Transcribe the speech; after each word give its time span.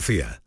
Andalucía. 0.00 0.40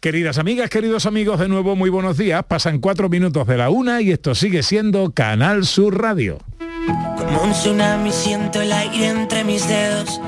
Queridas 0.00 0.38
amigas, 0.38 0.70
queridos 0.70 1.04
amigos, 1.04 1.38
de 1.38 1.48
nuevo 1.48 1.76
muy 1.76 1.90
buenos 1.90 2.16
días. 2.16 2.42
Pasan 2.44 2.78
cuatro 2.78 3.10
minutos 3.10 3.46
de 3.46 3.58
la 3.58 3.68
una 3.68 4.00
y 4.00 4.10
esto 4.10 4.34
sigue 4.34 4.62
siendo 4.62 5.12
Canal 5.12 5.66
Sur 5.66 6.00
Radio. 6.00 6.38
Como 7.18 7.42
un 7.42 7.52
tsunami 7.52 8.10
siento 8.10 8.62
el 8.62 8.72
aire 8.72 9.08
entre 9.08 9.44
mis 9.44 9.68
dedos. 9.68 10.20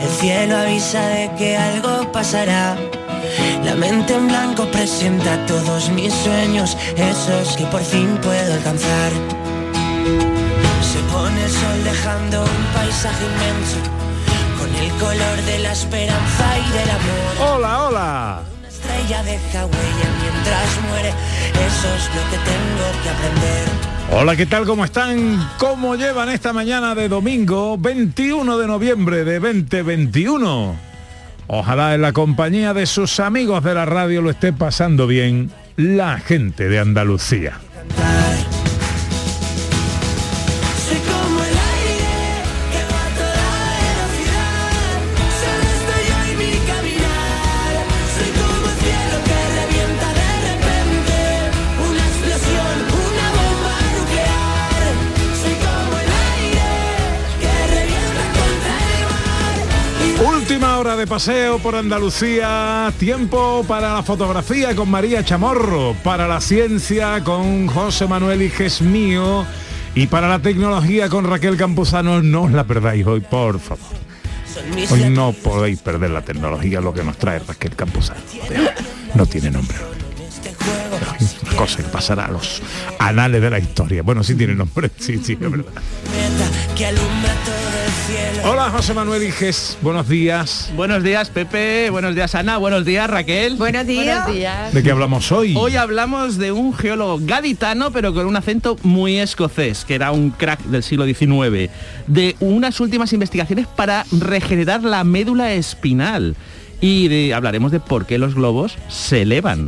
El 0.00 0.08
cielo 0.08 0.56
avisa 0.56 1.06
de 1.08 1.30
que 1.38 1.56
algo 1.56 2.10
pasará. 2.10 2.76
La 3.64 3.74
mente 3.76 4.14
en 4.14 4.26
blanco 4.26 4.66
presenta 4.72 5.46
todos 5.46 5.90
mis 5.90 6.12
sueños, 6.12 6.76
esos 6.96 7.56
que 7.56 7.66
por 7.66 7.82
fin 7.82 8.18
puedo 8.20 8.54
alcanzar. 8.54 9.12
Se 10.82 10.98
pone 11.12 11.44
el 11.44 11.50
sol 11.50 11.84
dejando 11.84 12.42
un 12.42 12.74
paisaje 12.74 13.24
inmenso, 13.24 14.05
el 14.80 14.90
color 14.92 15.42
de 15.46 15.58
la 15.60 15.72
esperanza 15.72 16.58
y 16.58 16.78
del 16.78 16.90
amor. 16.90 17.56
Hola, 17.56 17.82
hola. 17.84 18.40
Una 18.58 18.68
estrella 18.68 19.22
deja 19.22 19.66
huella 19.66 20.08
mientras 20.22 20.80
muere, 20.88 21.08
eso 21.08 21.94
es 21.94 22.06
lo 22.14 22.22
que 22.30 22.38
tengo 22.44 23.02
que 23.02 23.10
aprender. 23.10 23.86
Hola, 24.12 24.36
¿qué 24.36 24.46
tal? 24.46 24.64
¿Cómo 24.66 24.84
están? 24.84 25.50
¿Cómo 25.58 25.96
llevan 25.96 26.28
esta 26.28 26.52
mañana 26.52 26.94
de 26.94 27.08
domingo 27.08 27.76
21 27.76 28.58
de 28.58 28.66
noviembre 28.66 29.24
de 29.24 29.40
2021? 29.40 30.76
Ojalá 31.48 31.94
en 31.94 32.02
la 32.02 32.12
compañía 32.12 32.72
de 32.74 32.86
sus 32.86 33.20
amigos 33.20 33.62
de 33.62 33.74
la 33.74 33.84
radio 33.84 34.22
lo 34.22 34.30
esté 34.30 34.52
pasando 34.52 35.06
bien 35.06 35.50
la 35.76 36.18
gente 36.18 36.68
de 36.68 36.78
Andalucía. 36.78 37.60
Paseo 61.06 61.58
por 61.58 61.74
Andalucía, 61.76 62.92
tiempo 62.98 63.64
para 63.66 63.94
la 63.94 64.02
fotografía 64.02 64.74
con 64.74 64.90
María 64.90 65.24
Chamorro, 65.24 65.94
para 66.02 66.26
la 66.26 66.40
ciencia 66.40 67.22
con 67.22 67.66
José 67.68 68.06
Manuel 68.06 68.42
Iges 68.42 68.82
mío 68.82 69.46
y 69.94 70.06
para 70.08 70.28
la 70.28 70.40
tecnología 70.40 71.08
con 71.08 71.24
Raquel 71.24 71.56
Campuzano. 71.56 72.22
No 72.22 72.42
os 72.42 72.52
la 72.52 72.64
perdáis 72.64 73.06
hoy, 73.06 73.20
por 73.20 73.60
favor. 73.60 73.96
Hoy 74.90 75.10
no 75.10 75.32
podéis 75.32 75.80
perder 75.80 76.10
la 76.10 76.22
tecnología, 76.22 76.80
lo 76.80 76.92
que 76.92 77.04
nos 77.04 77.16
trae 77.16 77.38
Raquel 77.38 77.76
Campuzano. 77.76 78.20
No 79.14 79.26
tiene 79.26 79.50
nombre. 79.50 79.76
Una 81.42 81.56
cosa 81.56 81.78
que 81.78 81.84
pasará 81.84 82.26
a 82.26 82.30
los 82.30 82.62
anales 82.98 83.40
de 83.40 83.50
la 83.50 83.58
historia. 83.58 84.02
Bueno, 84.02 84.24
sí 84.24 84.34
tiene 84.34 84.54
nombre, 84.54 84.90
sí, 84.98 85.20
sí, 85.22 85.32
es 85.32 85.50
verdad. 85.50 85.72
Hola 88.44 88.70
José 88.70 88.94
Manuel 88.94 89.24
Iges, 89.24 89.76
buenos 89.82 90.08
días. 90.08 90.70
Buenos 90.76 91.02
días 91.02 91.28
Pepe, 91.28 91.90
buenos 91.90 92.14
días 92.14 92.36
Ana, 92.36 92.56
buenos 92.58 92.84
días 92.84 93.10
Raquel. 93.10 93.56
Buenos 93.56 93.84
días. 93.84 94.72
¿De 94.72 94.82
qué 94.84 94.92
hablamos 94.92 95.32
hoy? 95.32 95.54
Hoy 95.56 95.74
hablamos 95.74 96.38
de 96.38 96.52
un 96.52 96.72
geólogo 96.72 97.18
gaditano 97.20 97.90
pero 97.90 98.14
con 98.14 98.26
un 98.26 98.36
acento 98.36 98.76
muy 98.84 99.18
escocés, 99.18 99.84
que 99.84 99.96
era 99.96 100.12
un 100.12 100.30
crack 100.30 100.60
del 100.66 100.84
siglo 100.84 101.04
XIX, 101.04 101.68
de 102.06 102.36
unas 102.38 102.78
últimas 102.78 103.12
investigaciones 103.12 103.66
para 103.66 104.06
regenerar 104.12 104.84
la 104.84 105.02
médula 105.02 105.52
espinal. 105.54 106.36
Y 106.80 107.08
de- 107.08 107.34
hablaremos 107.34 107.72
de 107.72 107.80
por 107.80 108.06
qué 108.06 108.18
los 108.18 108.34
globos 108.36 108.76
se 108.88 109.22
elevan. 109.22 109.66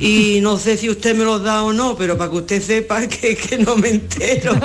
y 0.00 0.40
no 0.42 0.58
sé 0.58 0.76
si 0.76 0.90
usted 0.90 1.14
me 1.16 1.24
lo 1.24 1.38
da 1.38 1.62
o 1.62 1.72
no, 1.72 1.96
pero 1.96 2.18
para 2.18 2.28
que 2.30 2.36
usted 2.38 2.60
sepa 2.60 3.06
que, 3.08 3.36
que 3.36 3.58
no 3.58 3.76
me 3.76 3.90
entero. 3.90 4.52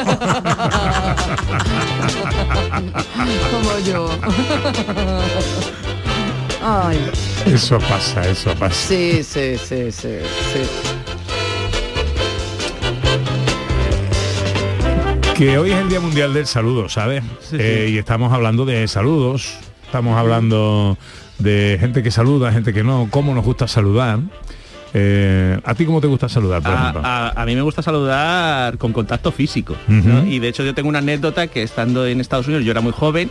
Como 3.51 3.79
yo. 3.85 4.09
Ay, 6.63 6.99
Eso 7.45 7.77
pasa, 7.79 8.27
eso 8.27 8.53
pasa. 8.55 8.75
sí, 8.75 9.23
sí, 9.23 9.57
sí, 9.57 9.91
sí, 9.91 10.07
sí. 10.53 10.59
Que 15.35 15.57
hoy 15.57 15.71
es 15.71 15.77
el 15.79 15.89
Día 15.89 15.99
Mundial 15.99 16.33
del 16.33 16.45
Saludo, 16.45 16.87
¿sabes? 16.87 17.23
Eh, 17.51 17.89
y 17.91 17.97
estamos 17.97 18.31
hablando 18.31 18.63
de 18.65 18.87
saludos, 18.87 19.53
estamos 19.91 20.17
hablando 20.17 20.97
de 21.37 21.75
gente 21.77 22.01
que 22.01 22.11
saluda, 22.11 22.49
gente 22.53 22.71
que 22.71 22.81
no, 22.81 23.09
cómo 23.11 23.35
nos 23.35 23.43
gusta 23.43 23.67
saludar. 23.67 24.19
Eh, 24.93 25.59
¿A 25.65 25.75
ti 25.75 25.85
cómo 25.85 25.99
te 25.99 26.07
gusta 26.07 26.29
saludar, 26.29 26.61
por 26.61 26.71
A, 26.71 26.79
ejemplo? 26.79 27.01
a- 27.03 27.29
a 27.41 27.45
mí 27.45 27.55
me 27.55 27.61
gusta 27.61 27.81
saludar 27.81 28.77
con 28.77 28.93
contacto 28.93 29.33
físico. 29.33 29.75
Y 30.27 30.39
de 30.39 30.47
hecho 30.47 30.63
yo 30.63 30.73
tengo 30.73 30.87
una 30.87 30.99
anécdota 30.99 31.47
que 31.47 31.61
estando 31.63 32.05
en 32.07 32.21
Estados 32.21 32.47
Unidos 32.47 32.63
yo 32.63 32.71
era 32.71 32.79
muy 32.79 32.93
joven 32.93 33.29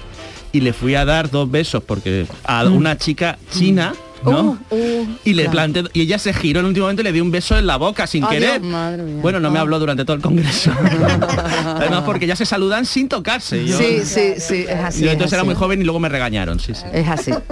y 0.52 0.61
le 0.61 0.75
fui 0.75 0.94
a 0.96 1.06
dar 1.06 1.31
dos 1.31 1.50
besos 1.50 1.82
porque 1.82 2.26
a 2.44 2.64
una 2.64 2.99
chica 2.99 3.38
china, 3.50 3.94
¿no? 4.25 4.58
Uh, 4.70 4.75
uh, 4.75 5.08
y 5.25 5.34
le 5.34 5.49
planté 5.49 5.84
y 5.93 6.02
ella 6.02 6.19
se 6.19 6.32
giró 6.32 6.61
en 6.61 6.67
el 6.67 6.69
último 6.70 6.84
momento 6.87 7.02
y 7.02 7.05
le 7.05 7.12
di 7.12 7.20
un 7.20 7.31
beso 7.31 7.56
en 7.58 7.67
la 7.67 7.76
boca 7.76 8.06
sin 8.06 8.25
Ay, 8.25 8.31
querer. 8.38 8.61
Dios, 8.61 8.72
madre 8.72 9.02
mía. 9.02 9.19
Bueno, 9.22 9.40
no 9.40 9.50
me 9.50 9.58
Ah. 9.58 9.62
habló 9.62 9.78
durante 9.78 10.05
todo 10.05 10.17
el 10.17 10.22
congreso. 10.22 10.72
Además 11.64 12.02
porque 12.05 12.26
ya 12.26 12.37
se 12.37 12.44
saludan 12.46 12.84
sin 12.87 13.08
tocarse. 13.08 13.64
Yo, 13.67 13.78
Sí, 13.78 14.00
sí, 14.05 14.34
sí, 14.38 14.64
es 14.69 14.78
así. 14.78 15.00
yo 15.02 15.06
es 15.06 15.12
entonces 15.12 15.32
era 15.34 15.44
muy 15.44 15.55
joven 15.55 15.81
y 15.81 15.84
luego 15.84 15.99
me 16.00 16.08
regañaron, 16.08 16.61
sí, 16.61 16.75
sí. 16.75 16.84
Es 16.93 17.08
así. 17.08 17.32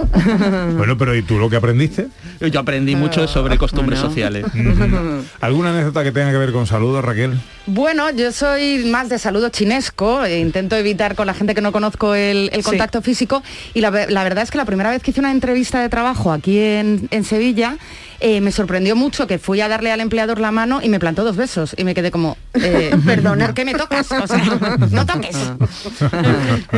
Bueno, 0.77 0.97
pero 0.97 1.15
¿y 1.15 1.21
tú 1.21 1.37
lo 1.39 1.49
que 1.49 1.55
aprendiste? 1.55 2.07
Yo 2.39 2.59
aprendí 2.59 2.95
mucho 2.95 3.27
sobre 3.27 3.57
costumbres 3.57 3.99
Bueno. 3.99 4.09
sociales. 4.09 4.45
¿Alguna 5.41 5.69
anécdota 5.71 6.03
que 6.03 6.11
tenga 6.11 6.31
que 6.31 6.37
ver 6.37 6.51
con 6.51 6.67
saludos, 6.67 7.03
Raquel? 7.03 7.33
Bueno, 7.65 8.09
yo 8.11 8.31
soy 8.31 8.85
más 8.85 9.09
de 9.09 9.19
saludo 9.19 9.49
chinesco, 9.49 10.23
e 10.25 10.39
intento 10.39 10.75
evitar 10.75 11.15
con 11.15 11.27
la 11.27 11.33
gente 11.33 11.53
que 11.55 11.61
no 11.61 11.71
conozco 11.71 12.15
el, 12.15 12.49
el 12.53 12.63
Sí. 12.63 12.69
contacto 12.69 13.01
físico 13.01 13.43
y 13.73 13.81
la, 13.81 13.91
la 14.09 14.23
verdad 14.23 14.43
es 14.43 14.51
que 14.51 14.57
la 14.57 14.65
primera 14.65 14.89
vez 14.91 15.01
que 15.03 15.11
hice 15.11 15.19
una 15.19 15.31
entrevista 15.31 15.79
de 15.81 15.89
trabajo 15.89 16.31
aquí 16.31 16.57
allí 16.59 16.77
en, 16.79 17.07
en 17.11 17.23
Sevilla, 17.23 17.77
eh, 18.21 18.41
me 18.41 18.51
sorprendió 18.51 18.95
mucho 18.97 19.27
que 19.27 19.39
fui 19.39 19.61
a 19.61 19.69
darle 19.69 19.91
al 19.93 20.01
empleador 20.01 20.39
la 20.41 20.51
mano 20.51 20.81
y 20.83 20.89
me 20.89 20.99
plantó 20.99 21.23
dos 21.23 21.37
besos 21.37 21.73
y 21.77 21.85
me 21.85 21.93
quedé 21.95 22.11
como, 22.11 22.37
eh, 22.53 22.91
perdona, 23.05 23.45
¿por 23.45 23.55
qué 23.55 23.63
me 23.65 23.73
tocas? 23.73 24.11
O 24.11 24.27
sea, 24.27 24.77
no 24.91 25.05
toques. 25.05 25.37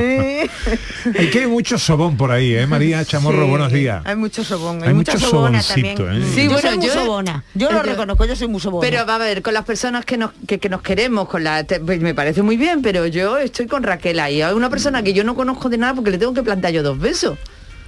Hay 1.17 1.29
que 1.31 1.39
hay 1.39 1.47
mucho 1.47 1.77
sobón 1.77 2.15
por 2.17 2.31
ahí, 2.31 2.53
¿eh? 2.55 2.67
María 2.67 3.03
Chamorro, 3.05 3.43
Sí, 3.45 3.49
buenos 3.49 3.71
días. 3.71 4.01
Hay 4.05 4.15
mucho 4.15 4.43
sobón, 4.43 4.81
hay, 4.83 4.89
Hay 4.89 4.93
mucha 4.93 5.13
mucho 5.13 5.29
sobona 5.29 5.61
soboncito, 5.61 6.03
también. 6.05 6.23
¿eh? 6.23 6.31
Sí, 6.35 6.47
Bueno, 6.47 6.61
yo 6.61 6.61
soy 6.69 6.77
muy 6.77 6.87
yo- 6.87 6.93
sobona. 6.93 7.43
Yo 7.55 7.71
lo 7.71 7.77
yo- 7.77 7.83
reconozco, 7.83 8.25
yo 8.25 8.35
soy 8.35 8.47
muy 8.47 8.59
sobona. 8.61 8.87
Pero 8.87 9.05
va 9.05 9.15
a 9.15 9.17
ver, 9.17 9.41
con 9.41 9.53
las 9.53 9.65
personas 9.65 10.05
que 10.05 10.17
nos, 10.17 10.31
que, 10.47 10.59
que 10.59 10.69
nos 10.69 10.81
queremos, 10.81 11.27
con 11.27 11.43
la 11.43 11.63
te- 11.63 11.79
pues 11.79 11.99
me 12.01 12.13
parece 12.13 12.41
muy 12.43 12.57
bien, 12.57 12.81
pero 12.81 13.07
yo 13.07 13.37
estoy 13.37 13.67
con 13.67 13.83
Raquel 13.83 14.19
ahí. 14.19 14.41
Hay 14.41 14.53
una 14.53 14.69
persona 14.69 15.01
que 15.03 15.13
yo 15.13 15.23
no 15.23 15.35
conozco 15.35 15.69
de 15.69 15.77
nada 15.77 15.93
porque 15.95 16.11
le 16.11 16.17
tengo 16.17 16.33
que 16.33 16.43
plantar 16.43 16.71
yo 16.71 16.83
dos 16.83 16.99
besos. 16.99 17.37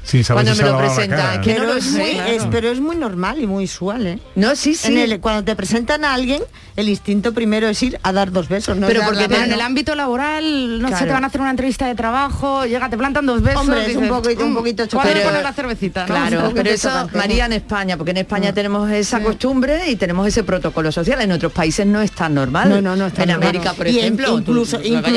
Sin 0.03 0.23
saber 0.23 0.44
Cuando 0.44 0.53
si 0.55 0.61
me 0.63 0.69
lo 0.69 0.75
ha 0.77 0.81
lavado 0.81 0.89
la 0.89 0.95
presenta, 0.95 1.23
cara. 1.29 1.41
que 1.41 1.53
no 1.53 1.59
pero, 1.61 1.73
lo 1.73 1.77
es 1.79 1.85
sé, 1.85 1.97
muy, 2.00 2.11
claro. 2.11 2.31
es- 2.31 2.44
pero 2.51 2.69
es 2.71 2.79
muy 2.81 2.95
normal 2.97 3.39
y 3.41 3.47
muy 3.47 3.63
usual, 3.63 4.05
¿eh? 4.05 4.19
No, 4.35 4.53
sí, 4.55 4.75
sí. 4.75 4.88
En 4.89 4.97
el- 4.97 5.19
cuando 5.21 5.44
te 5.45 5.55
presentan 5.55 6.03
a 6.03 6.13
alguien, 6.13 6.44
el 6.75 6.89
instinto 6.89 7.33
primero 7.33 7.69
es 7.69 7.81
ir 7.83 7.97
a 8.03 8.11
dar 8.11 8.31
dos 8.31 8.50
besos. 8.50 8.75
No 8.77 8.85
pero 8.88 9.01
porque 9.05 9.29
pero 9.29 9.44
en 9.44 9.53
el 9.53 9.61
ámbito 9.61 9.95
laboral, 9.95 10.81
no 10.81 10.88
sé, 10.89 10.91
Claro. 10.94 11.05
te 11.07 11.11
van 11.13 11.23
a 11.23 11.27
hacer 11.27 11.39
una 11.41 11.51
entrevista 11.51 11.88
de 11.88 11.95
trabajo, 11.95 12.65
llega, 12.65 12.89
te 12.89 12.97
plantan 12.97 13.25
dos 13.25 13.41
besos. 13.41 13.61
Hombre, 13.61 13.89
es 13.91 13.95
un 13.95 14.09
poquito- 14.09 14.44
un 14.44 14.51
"Mm, 14.51 14.55
poquito 14.55 14.83
¿cuándo 14.89 15.07
me 15.07 15.09
chocante". 15.13 15.21
pones 15.29 15.44
la 15.44 15.53
cervecita? 15.53 16.05
Claro, 16.05 16.51
pero 16.53 16.69
eso, 16.69 16.89
chocante. 16.89 17.17
María, 17.17 17.45
en 17.45 17.53
España, 17.53 17.95
porque 17.97 18.11
en 18.11 18.17
España 18.17 18.53
tenemos 18.53 18.91
esa 18.91 19.21
costumbre 19.21 19.89
y 19.89 19.95
tenemos 19.95 20.27
ese 20.27 20.44
protocolo 20.44 20.91
social. 20.91 21.21
En 21.21 21.31
otros 21.31 21.53
países 21.53 21.85
no 21.88 22.01
es 22.01 22.11
tan 22.11 22.33
normal. 22.33 22.67
No, 22.69 22.81
no, 22.81 22.95
no. 22.97 23.07
está 23.07 23.23
En 23.23 23.29
normal. 23.29 23.47
América, 23.50 23.73
por 23.73 23.88
Y 23.88 24.00
ejemplo, 24.00 24.38
incluso, 24.38 24.77
tú 24.79 24.83
llega, 24.83 25.09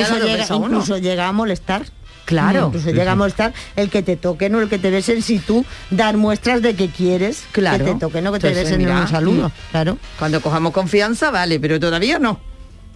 incluso 0.55 0.99
llega 0.99 1.27
a 1.27 1.33
molestar. 1.33 1.85
Claro. 2.27 2.67
Incluso 2.67 2.91
Sí, 2.91 2.95
llega 2.95 3.13
a 3.13 3.15
sí. 3.15 3.19
molestar 3.19 3.55
el 3.77 3.89
que 3.89 4.03
te 4.03 4.17
toquen 4.17 4.55
o 4.55 4.61
el 4.61 4.69
que 4.69 4.79
te 4.79 4.91
besen 4.91 5.23
si 5.23 5.39
tú 5.39 5.65
dar 5.91 6.19
muestras 6.19 6.61
de 6.61 6.75
que 6.77 6.89
quieres 6.91 7.45
Claro. 7.53 7.85
que 7.85 7.93
te 7.95 8.01
toquen 8.01 8.27
o 8.27 8.33
que 8.33 8.41
te 8.41 8.49
besen 8.53 8.75
en 8.75 8.79
mira, 8.81 9.01
un 9.01 9.09
saludo. 9.09 9.51
Claro. 9.71 9.97
Cuando 10.19 10.41
cojamos 10.43 10.73
confianza, 10.75 11.31
vale, 11.31 11.59
pero 11.59 11.81
todavía 11.81 12.19
no. 12.19 12.39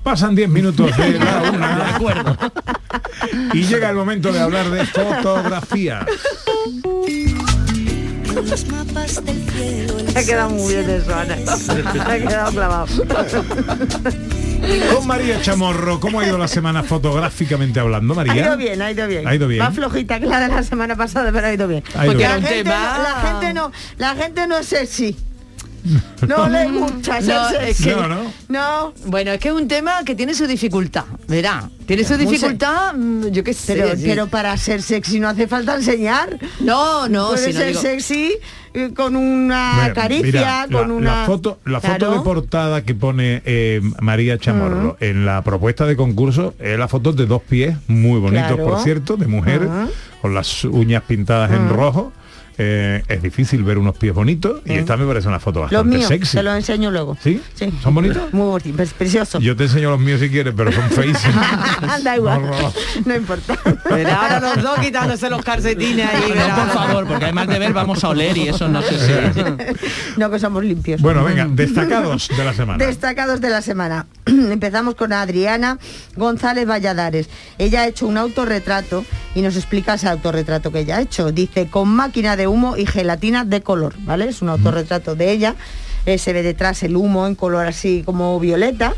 Pasan 0.03 0.35
10 0.35 0.49
minutos 0.49 0.97
de 0.97 1.19
la 1.19 1.43
una. 2.03 2.37
Y 3.55 3.65
llega 3.65 3.91
el 3.91 3.97
momento 3.97 4.33
de 4.33 4.41
hablar 4.41 4.71
de 4.71 4.85
fotografía. 4.87 6.05
Ha 10.17 10.23
quedado 10.25 10.51
muy 10.51 10.75
bien 10.75 10.91
eso, 10.91 11.15
Ana. 11.15 11.37
Ha 12.07 12.17
quedado 12.19 12.53
clavado. 12.53 12.87
Con 14.95 15.07
María 15.07 15.41
Chamorro, 15.41 16.01
¿cómo 16.01 16.21
ha 16.21 16.27
ido 16.27 16.37
la 16.39 16.49
semana 16.49 16.83
fotográficamente 16.83 17.81
hablando, 17.81 18.13
Ha 18.15 18.17
María? 18.17 18.47
ido 18.47 18.57
bien, 18.57 18.83
ha 18.83 18.91
ido 18.91 19.07
bien. 19.07 19.27
Ha 19.27 19.35
ido 19.35 19.49
bien. 19.49 19.63
Más 19.63 19.75
flojita 19.75 20.21
que 20.21 20.27
la 20.27 20.41
de 20.41 20.49
la 20.49 20.63
semana 20.63 20.97
pasada, 20.97 21.31
pero 21.33 21.47
ha 21.47 21.53
ido 21.53 21.67
bien. 21.69 21.83
Ha 21.95 22.05
ido 22.07 22.13
Porque 22.13 22.27
bien. 22.27 22.29
La 22.29 22.37
era 22.37 22.39
un 22.39 22.45
gente, 22.45 22.65
tema- 22.65 22.97
no, 22.97 23.03
la 23.03 23.15
gente 23.31 23.55
no, 23.55 23.73
la 23.99 24.15
gente 24.15 24.47
no 24.47 24.59
es 24.59 24.67
sexy. 24.67 25.17
No 26.29 26.49
le 26.49 26.69
gusta 26.71 27.21
ser 27.21 27.35
No, 27.35 27.49
es 27.51 27.77
sexy. 27.77 27.85
que- 27.85 27.91
No, 27.97 28.09
no. 28.09 28.33
No, 28.49 28.93
Bueno, 29.07 29.33
es 29.33 29.41
que 29.41 29.49
es 29.49 29.55
un 29.55 29.69
tema 29.69 30.05
que 30.05 30.15
tiene 30.15 30.35
su 30.35 30.47
dificultad, 30.47 31.05
verá. 31.29 31.69
Tiene 31.87 32.05
su 32.05 32.17
dificultad, 32.17 32.95
mm, 32.95 33.29
yo 33.29 33.43
qué 33.43 33.53
sé. 33.55 33.75
pero, 33.75 33.97
sí. 33.97 34.03
pero 34.05 34.27
para 34.29 34.57
ser 34.57 34.83
sexy 34.83 35.19
no 35.21 35.29
hace 35.29 35.47
falta 35.49 35.75
enseñar. 35.77 36.39
no, 36.61 37.09
no, 37.09 37.29
Puede 37.31 37.47
si 37.47 37.53
no 37.53 37.59
ser 37.59 37.69
digo- 37.69 37.81
sexy 37.81 38.33
eh, 38.73 38.91
con 38.95 39.17
una 39.17 39.91
caricia, 39.95 40.67
mira, 40.67 40.67
con 40.71 40.89
la, 40.89 40.95
una 40.95 41.21
la 41.23 41.27
foto, 41.27 41.59
la 41.65 41.81
foto 41.81 41.97
Claro. 41.97 42.15
de 42.15 42.21
portada 42.21 42.83
que 42.85 42.95
pone 42.95 43.43
eh, 43.45 43.81
María 44.01 44.39
Chamorro 44.39 44.97
en 45.01 45.27
la 45.27 45.43
propuesta 45.43 45.87
de 45.87 45.97
concurso 45.97 46.55
es 46.61 46.79
la 46.79 46.87
foto 46.87 47.13
de 47.13 47.27
dos 47.27 47.43
pies 47.43 47.77
muy 47.89 48.21
bonitos, 48.21 48.47
Claro. 48.53 48.65
por 48.65 48.81
cierto, 48.85 49.17
de 49.17 49.27
mujer, 49.27 49.69
con 50.23 50.35
las 50.35 50.65
uñas 50.65 51.03
pintadas 51.09 51.51
en 51.51 51.69
rojo. 51.71 52.13
Eh, 52.63 53.03
es 53.09 53.23
difícil 53.23 53.63
ver 53.65 53.79
unos 53.79 53.97
pies 53.97 54.13
bonitos 54.13 54.61
y 54.67 54.75
esta 54.75 54.95
me 54.99 55.07
parece 55.07 55.29
una 55.29 55.41
foto 55.41 55.61
Los 55.61 55.71
bastante 55.71 55.97
míos, 55.97 56.09
sexy. 56.09 56.37
te 56.37 56.43
los 56.43 56.55
enseño 56.57 56.91
luego. 56.91 57.17
¿Sí? 57.23 57.41
¿Son 57.83 57.95
bonitos? 57.95 58.31
Muy 58.35 58.49
bonitos, 58.49 58.77
pues, 58.77 58.93
preciosos. 58.93 59.43
Yo 59.43 59.57
te 59.57 59.65
enseño 59.65 59.89
los 59.89 59.99
míos 59.99 60.21
si 60.21 60.29
quieres, 60.29 60.53
pero 60.55 60.71
son 60.71 60.91
feísimos. 60.91 61.43
da 62.05 62.17
igual, 62.17 62.43
No, 62.43 62.51
no. 62.51 62.73
no 63.07 63.17
importa. 63.17 63.57
Verá, 63.89 64.21
ahora 64.23 64.41
los 64.55 64.63
dos 64.63 64.79
quitándose 64.79 65.31
los 65.31 65.43
calcetines 65.43 66.07
ahí. 66.07 66.35
No, 66.37 66.55
por 66.57 66.69
favor, 66.75 67.07
porque 67.07 67.25
además 67.25 67.49
de 67.49 67.59
ver 67.59 67.73
vamos 67.73 68.05
a 68.05 68.11
oler 68.11 68.37
y 68.37 68.49
eso 68.49 68.69
no 68.69 68.83
sé 68.83 68.99
si... 68.99 69.41
no 70.21 70.31
que 70.31 70.39
somos 70.39 70.63
limpios. 70.63 71.01
bueno, 71.01 71.25
venga, 71.25 71.47
destacados 71.51 72.29
de 72.37 72.45
la 72.45 72.53
semana. 72.53 72.85
Destacados 72.85 73.41
de 73.41 73.49
la 73.49 73.63
semana. 73.63 74.07
Empezamos 74.27 74.97
con 74.97 75.15
Adriana 75.15 75.79
González 76.15 76.69
Valladares. 76.69 77.31
Ella 77.57 77.81
ha 77.83 77.87
hecho 77.87 78.07
un 78.07 78.19
autorretrato 78.19 79.05
y 79.35 79.41
nos 79.41 79.57
explica 79.57 79.95
ese 79.95 80.09
autorretrato 80.09 80.71
que 80.73 80.81
ella 80.81 80.99
ha 80.99 81.01
hecho. 81.01 81.33
Dice, 81.33 81.69
con 81.69 81.89
máquina 81.89 82.37
de 82.37 82.50
humo 82.51 82.77
y 82.77 82.87
gelatina 82.87 83.45
de 83.45 83.63
color, 83.63 83.95
¿vale? 84.01 84.29
Es 84.29 84.43
un 84.43 84.49
autorretrato 84.49 85.15
de 85.15 85.33
ella. 85.33 85.57
Eh, 86.07 86.19
se 86.19 86.33
ve 86.33 86.43
detrás 86.43 86.83
el 86.83 86.97
humo 86.97 87.27
en 87.27 87.35
color 87.35 87.67
así 87.67 88.03
como 88.05 88.39
violeta. 88.41 88.95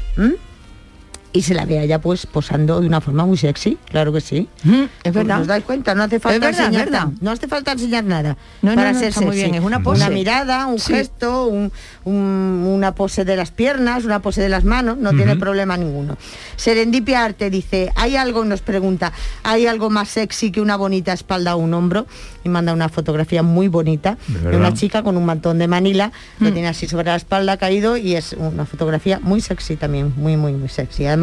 Y 1.34 1.40
se 1.42 1.54
la 1.54 1.64
ve 1.64 1.78
a 1.78 1.82
ella 1.84 1.98
pues 1.98 2.26
posando 2.26 2.80
de 2.82 2.86
una 2.86 3.00
forma 3.00 3.24
muy 3.24 3.38
sexy, 3.38 3.78
claro 3.88 4.12
que 4.12 4.20
sí. 4.20 4.48
Mm, 4.64 4.82
es 5.02 5.12
verdad. 5.14 5.40
¿Os 5.40 5.46
dais 5.46 5.64
cuenta? 5.64 5.94
No 5.94 6.02
hace 6.02 6.20
falta 6.20 6.46
verdad, 6.46 6.60
enseñar 6.66 6.84
verdad. 6.84 7.00
nada. 7.06 7.12
No 7.22 7.30
hace 7.30 7.48
falta 7.48 7.72
enseñar 7.72 8.04
nada. 8.04 8.36
No, 8.60 8.74
para 8.74 8.92
no, 8.92 8.98
ser 8.98 9.14
muy 9.24 9.36
bien, 9.36 9.54
es 9.54 9.62
una 9.64 9.82
pose. 9.82 10.10
mirada, 10.10 10.66
un 10.66 10.78
Sí. 10.78 10.92
gesto, 10.92 11.46
un- 11.46 11.72
un- 12.04 12.66
una 12.68 12.94
pose 12.94 13.24
de 13.24 13.34
las 13.36 13.50
piernas, 13.50 14.04
una 14.04 14.20
pose 14.20 14.42
de 14.42 14.50
las 14.50 14.64
manos, 14.64 14.98
no 14.98 15.12
tiene 15.12 15.36
problema 15.36 15.76
ninguno. 15.78 16.18
Serendipia 16.56 17.24
Arte 17.24 17.48
dice, 17.48 17.90
¿hay 17.96 18.16
algo, 18.16 18.44
nos 18.44 18.60
pregunta, 18.60 19.12
¿hay 19.42 19.66
algo 19.66 19.88
más 19.88 20.10
sexy 20.10 20.50
que 20.52 20.60
una 20.60 20.76
bonita 20.76 21.14
espalda 21.14 21.56
o 21.56 21.60
un 21.60 21.72
hombro? 21.72 22.06
Y 22.44 22.48
manda 22.50 22.72
una 22.74 22.88
fotografía 22.88 23.42
muy 23.42 23.68
bonita 23.68 24.18
¿De 24.28 24.56
una 24.56 24.74
chica 24.74 25.02
con 25.02 25.16
un 25.16 25.24
mantón 25.24 25.58
de 25.58 25.68
Manila, 25.68 26.12
lo 26.40 26.50
Mm. 26.50 26.52
tiene 26.52 26.68
así 26.68 26.88
sobre 26.88 27.06
la 27.06 27.16
espalda 27.16 27.56
caído 27.56 27.96
y 27.96 28.16
es 28.16 28.32
una 28.34 28.66
fotografía 28.66 29.18
muy 29.22 29.40
sexy 29.40 29.76
también, 29.76 30.12
muy, 30.16 30.36
muy, 30.36 30.52
muy 30.52 30.68
sexy. 30.68 31.06
Además, 31.06 31.21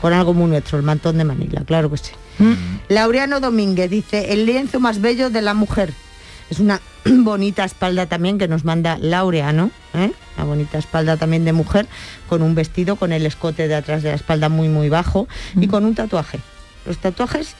con 0.00 0.12
algo 0.12 0.34
muy 0.34 0.50
nuestro, 0.50 0.78
el 0.78 0.84
mantón 0.84 1.18
de 1.18 1.24
Manila, 1.24 1.62
claro 1.64 1.90
que 1.90 1.98
sí. 1.98 2.12
Mm. 2.38 2.54
Laureano 2.88 3.40
Domínguez 3.40 3.90
dice, 3.90 4.32
el 4.32 4.46
lienzo 4.46 4.80
más 4.80 5.00
bello 5.00 5.30
de 5.30 5.42
la 5.42 5.54
mujer. 5.54 5.92
Es 6.48 6.58
una 6.58 6.80
bonita 7.04 7.64
espalda 7.64 8.06
también 8.06 8.38
que 8.38 8.48
nos 8.48 8.64
manda 8.64 8.98
Laureano, 8.98 9.70
¿eh? 9.94 10.12
una 10.36 10.46
bonita 10.46 10.78
espalda 10.78 11.16
también 11.16 11.44
de 11.44 11.52
mujer, 11.52 11.86
con 12.28 12.42
un 12.42 12.54
vestido 12.54 12.96
con 12.96 13.12
el 13.12 13.26
escote 13.26 13.68
de 13.68 13.74
atrás 13.74 14.02
de 14.02 14.10
la 14.10 14.16
espalda 14.16 14.48
muy 14.48 14.68
muy 14.68 14.88
bajo 14.88 15.28
y 15.56 15.66
con 15.68 15.84
un 15.84 15.94
tatuaje. 15.94 16.40
Los 16.86 16.98
tatuajes 16.98 17.54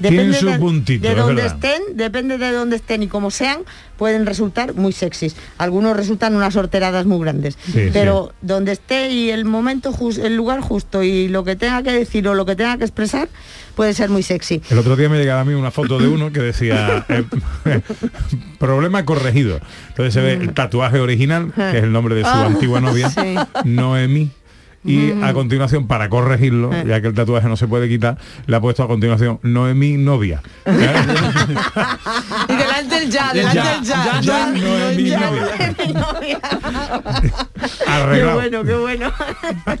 Su 0.00 0.46
de, 0.46 0.58
puntito, 0.58 1.08
de 1.08 1.14
donde 1.14 1.42
verdad. 1.42 1.54
estén, 1.62 1.96
depende 1.96 2.36
de 2.38 2.50
dónde 2.52 2.76
estén 2.76 3.02
y 3.02 3.06
como 3.08 3.30
sean, 3.30 3.60
pueden 3.96 4.26
resultar 4.26 4.74
muy 4.74 4.92
sexys. 4.92 5.36
Algunos 5.56 5.96
resultan 5.96 6.34
unas 6.34 6.56
horteradas 6.56 7.06
muy 7.06 7.20
grandes. 7.20 7.56
Sí, 7.72 7.90
pero 7.92 8.32
donde 8.42 8.72
esté 8.72 9.10
y 9.10 9.30
el 9.30 9.44
momento 9.44 9.92
jus- 9.92 10.18
el 10.18 10.34
lugar 10.36 10.60
justo 10.60 11.02
y 11.04 11.28
lo 11.28 11.44
que 11.44 11.54
tenga 11.56 11.82
que 11.82 11.92
decir 11.92 12.26
o 12.28 12.34
lo 12.34 12.44
que 12.44 12.56
tenga 12.56 12.76
que 12.76 12.84
expresar, 12.84 13.28
puede 13.76 13.94
ser 13.94 14.10
muy 14.10 14.22
sexy. 14.24 14.60
El 14.68 14.78
otro 14.78 14.96
día 14.96 15.08
me 15.08 15.16
llegaba 15.18 15.42
a 15.42 15.44
mí 15.44 15.54
una 15.54 15.70
foto 15.70 15.98
de 15.98 16.08
uno 16.08 16.32
que 16.32 16.40
decía 16.40 17.06
eh, 17.64 17.80
problema 18.58 19.04
corregido. 19.04 19.60
Entonces 19.88 20.14
se 20.14 20.20
ve 20.20 20.32
el 20.34 20.52
tatuaje 20.54 20.98
original, 21.00 21.52
que 21.54 21.78
es 21.78 21.84
el 21.84 21.92
nombre 21.92 22.14
de 22.14 22.22
su 22.22 22.28
Ah, 22.28 22.46
antigua 22.46 22.80
novia, 22.80 23.10
sí. 23.10 23.34
Noemi. 23.64 24.30
Y 24.84 25.12
a 25.22 25.32
continuación, 25.32 25.86
para 25.86 26.08
corregirlo, 26.10 26.70
Eh. 26.72 26.84
ya 26.86 27.00
que 27.00 27.06
el 27.08 27.14
tatuaje 27.14 27.48
no 27.48 27.56
se 27.56 27.66
puede 27.66 27.88
quitar, 27.88 28.18
le 28.46 28.56
ha 28.56 28.60
puesto 28.60 28.82
a 28.82 28.86
continuación 28.88 29.40
Noemi 29.42 29.96
novia. 29.96 30.42
Y 32.48 32.54
delante 32.56 32.98
el 32.98 33.10
ya, 33.10 33.32
delante 33.32 33.54
Ya, 33.54 33.76
el 33.76 33.82
ya. 33.84 34.04
ya, 34.04 34.20
ya, 34.20 34.46
Noemi 34.52 35.04
Ya, 35.04 35.20
novia. 35.92 36.40
Qué 38.14 38.24
bueno, 38.24 38.64
qué 38.64 38.74
bueno. 38.74 39.12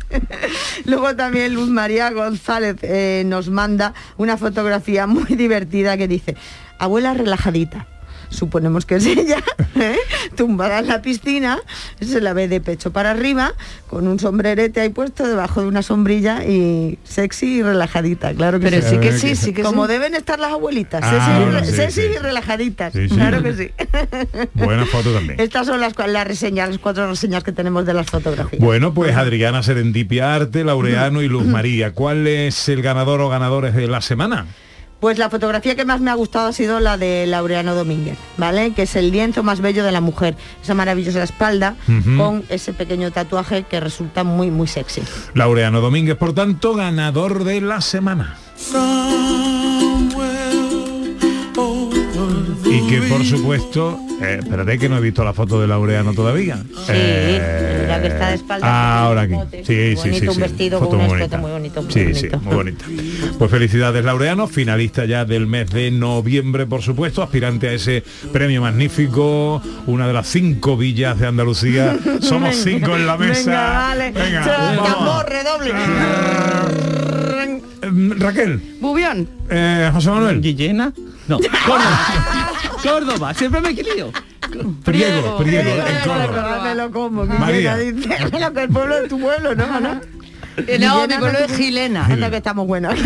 Luego 0.86 1.14
también 1.16 1.54
Luz 1.54 1.68
María 1.68 2.10
González 2.10 2.76
eh, 2.82 3.22
nos 3.26 3.50
manda 3.50 3.92
una 4.16 4.36
fotografía 4.36 5.06
muy 5.06 5.34
divertida 5.36 5.96
que 5.96 6.08
dice, 6.08 6.36
abuela 6.78 7.14
relajadita. 7.14 7.86
Suponemos 8.34 8.84
que 8.86 8.96
es 8.96 9.06
ella, 9.06 9.42
¿eh? 9.76 9.96
tumbada 10.36 10.80
en 10.80 10.88
la 10.88 11.02
piscina, 11.02 11.58
se 12.00 12.20
la 12.20 12.32
ve 12.32 12.48
de 12.48 12.60
pecho 12.60 12.92
para 12.92 13.10
arriba, 13.12 13.54
con 13.88 14.06
un 14.08 14.18
sombrerete 14.18 14.80
ahí 14.80 14.88
puesto 14.90 15.26
debajo 15.26 15.60
de 15.62 15.68
una 15.68 15.82
sombrilla 15.82 16.44
y 16.44 16.98
sexy 17.04 17.58
y 17.58 17.62
relajadita, 17.62 18.34
claro 18.34 18.58
que 18.60 18.68
Pero 18.70 18.82
sí. 18.82 18.94
sí 18.94 18.98
que 19.00 19.12
sí, 19.18 19.36
sí 19.36 19.52
que 19.52 19.62
Como 19.62 19.86
sí. 19.86 19.92
deben 19.92 20.14
estar 20.14 20.38
las 20.38 20.52
abuelitas, 20.52 21.00
Ah, 21.04 21.40
sexy, 21.60 21.70
sí, 21.70 21.76
sexy 21.76 22.00
y 22.02 22.18
relajaditas, 22.18 22.92
claro 23.08 23.42
que 23.42 23.54
sí. 23.54 23.70
Buena 24.54 24.84
foto 24.86 25.12
también. 25.12 25.40
Estas 25.40 25.66
son 25.66 25.80
las, 25.80 25.94
las 26.08 26.26
reseñas, 26.26 26.68
las 26.70 26.78
cuatro 26.78 27.08
reseñas 27.08 27.42
que 27.44 27.52
tenemos 27.52 27.86
de 27.86 27.94
las 27.94 28.06
fotografías. 28.06 28.60
Bueno, 28.62 28.92
pues 28.94 29.14
Adriana 29.16 29.62
Serendipia 29.62 30.34
Arte, 30.34 30.64
Laureano 30.64 31.22
y 31.22 31.28
Luz 31.28 31.44
María. 31.44 31.92
¿Cuál 31.92 32.26
es 32.26 32.68
el 32.68 32.82
ganador 32.82 33.20
o 33.20 33.28
ganadores 33.28 33.74
de 33.74 33.86
la 33.86 34.00
semana? 34.00 34.46
Pues 35.04 35.18
la 35.18 35.28
fotografía 35.28 35.76
que 35.76 35.84
más 35.84 36.00
me 36.00 36.10
ha 36.10 36.14
gustado 36.14 36.46
ha 36.48 36.52
sido 36.54 36.80
la 36.80 36.96
de 36.96 37.26
Laureano 37.26 37.74
Domínguez, 37.74 38.16
¿vale? 38.38 38.72
Que 38.72 38.84
es 38.84 38.96
el 38.96 39.10
lienzo 39.10 39.42
más 39.42 39.60
bello 39.60 39.84
de 39.84 39.92
la 39.92 40.00
mujer. 40.00 40.34
Esa 40.62 40.72
maravillosa 40.72 41.22
espalda 41.22 41.76
con 42.16 42.42
ese 42.48 42.72
pequeño 42.72 43.10
tatuaje 43.10 43.64
que 43.64 43.80
resulta 43.80 44.24
muy, 44.24 44.50
muy 44.50 44.66
sexy. 44.66 45.02
Laureano 45.34 45.82
Domínguez, 45.82 46.16
por 46.16 46.32
tanto, 46.32 46.74
ganador 46.74 47.44
de 47.44 47.60
la 47.60 47.82
semana. 47.82 48.38
Y 52.64 52.86
que 52.88 53.02
por 53.02 53.24
supuesto, 53.24 53.98
eh, 54.22 54.38
espérate 54.42 54.78
que 54.78 54.88
no 54.88 54.96
he 54.96 55.00
visto 55.00 55.22
la 55.22 55.32
foto 55.32 55.60
de 55.60 55.66
Laureano 55.66 56.14
todavía. 56.14 56.56
Sí, 56.86 56.92
la 57.88 58.00
que 58.00 58.06
está 58.08 58.28
de 58.30 58.34
espaldas. 58.36 58.68
Ahora 58.70 59.22
aquí. 59.22 59.34
Bote, 59.34 59.64
Sí, 59.64 59.94
sí, 59.96 60.14
sí, 60.18 60.26
un 60.28 60.34
sí. 60.34 60.40
vestido 60.40 60.78
Foto 60.78 60.90
con 60.92 61.00
un 61.00 61.06
muy 61.06 61.16
bonita. 61.18 61.38
muy 61.38 61.50
bonito, 61.50 61.82
muy 61.82 61.92
Sí, 61.92 62.14
sí, 62.14 62.28
bonito. 62.28 62.38
muy 62.40 62.54
bonita. 62.54 62.84
Pues 63.38 63.50
felicidades 63.50 64.04
Laureano, 64.04 64.46
finalista 64.48 65.04
ya 65.04 65.24
del 65.24 65.46
mes 65.46 65.70
de 65.70 65.90
noviembre, 65.90 66.66
por 66.66 66.82
supuesto, 66.82 67.22
aspirante 67.22 67.68
a 67.68 67.72
ese 67.72 68.02
premio 68.32 68.62
magnífico, 68.62 69.60
una 69.86 70.06
de 70.06 70.12
las 70.14 70.26
cinco 70.26 70.76
villas 70.76 71.18
de 71.18 71.26
Andalucía. 71.26 71.96
Somos 72.20 72.56
cinco 72.56 72.96
en 72.96 73.06
la 73.06 73.16
mesa. 73.18 73.50
Venga, 73.50 73.70
vale. 73.72 74.12
Venga, 74.12 74.44
tambor, 74.84 75.26
redoble. 75.28 75.70
Eh, 75.70 77.60
Raquel, 78.18 78.60
Bubión. 78.80 79.28
eh, 79.50 79.90
José 79.92 80.10
Manuel, 80.10 80.40
¿Guillena? 80.40 80.92
No, 81.28 81.38
Córdoba. 82.84 83.32
Siempre 83.34 83.60
me 83.60 83.70
equilibro. 83.70 84.12
Priego, 84.84 85.38
Priego, 85.38 85.70
en 85.70 85.98
Córdoba. 86.04 86.26
Córdoba 86.26 86.60
me 86.64 86.74
lo 86.74 86.90
como. 86.90 87.26
que 87.26 87.34
María. 87.34 87.76
Dice, 87.76 88.08
lo 88.38 88.52
que 88.52 88.62
el 88.62 88.68
pueblo 88.68 89.00
de 89.00 89.08
tu 89.08 89.18
pueblo, 89.18 89.54
¿no? 89.54 89.80
¿no? 89.80 90.00
No, 90.80 91.06
mi 91.08 91.16
no 91.16 91.26
es 91.28 91.56
Gilena. 91.56 92.06
Anda 92.06 92.30
que 92.30 92.36
estamos 92.36 92.66
buenos. 92.66 92.94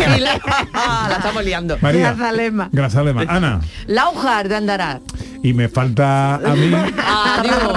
Ah, 0.73 1.07
la 1.09 1.15
estamos 1.17 1.43
liando. 1.43 1.77
María, 1.81 2.13
Grazalema. 2.13 2.69
Grazalema, 2.71 3.21
Ana, 3.27 3.59
Laujar 3.87 4.47
de 4.49 4.55
Andarat. 4.55 5.01
y 5.43 5.53
me 5.53 5.67
falta 5.69 6.35
a 6.35 6.55
mí, 6.55 6.71
Adiós. 6.73 7.73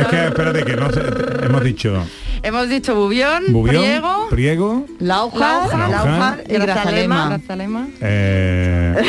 es 0.00 0.06
que 0.08 0.24
espérate 0.26 0.64
que 0.64 0.76
no 0.76 0.90
sé, 0.92 1.00
hemos 1.44 1.64
dicho 1.64 2.04
Hemos 2.42 2.68
dicho 2.68 2.94
Bubión, 2.94 3.44
Bubión, 3.48 3.82
Priego, 3.82 4.26
Priego, 4.30 4.86
Laujar. 5.00 5.68
Laujar. 5.70 5.90
Laujar 5.90 6.44
y 6.46 6.52
Grazalema. 6.58 7.28
Grazalema. 7.30 7.86
eh, 8.02 9.02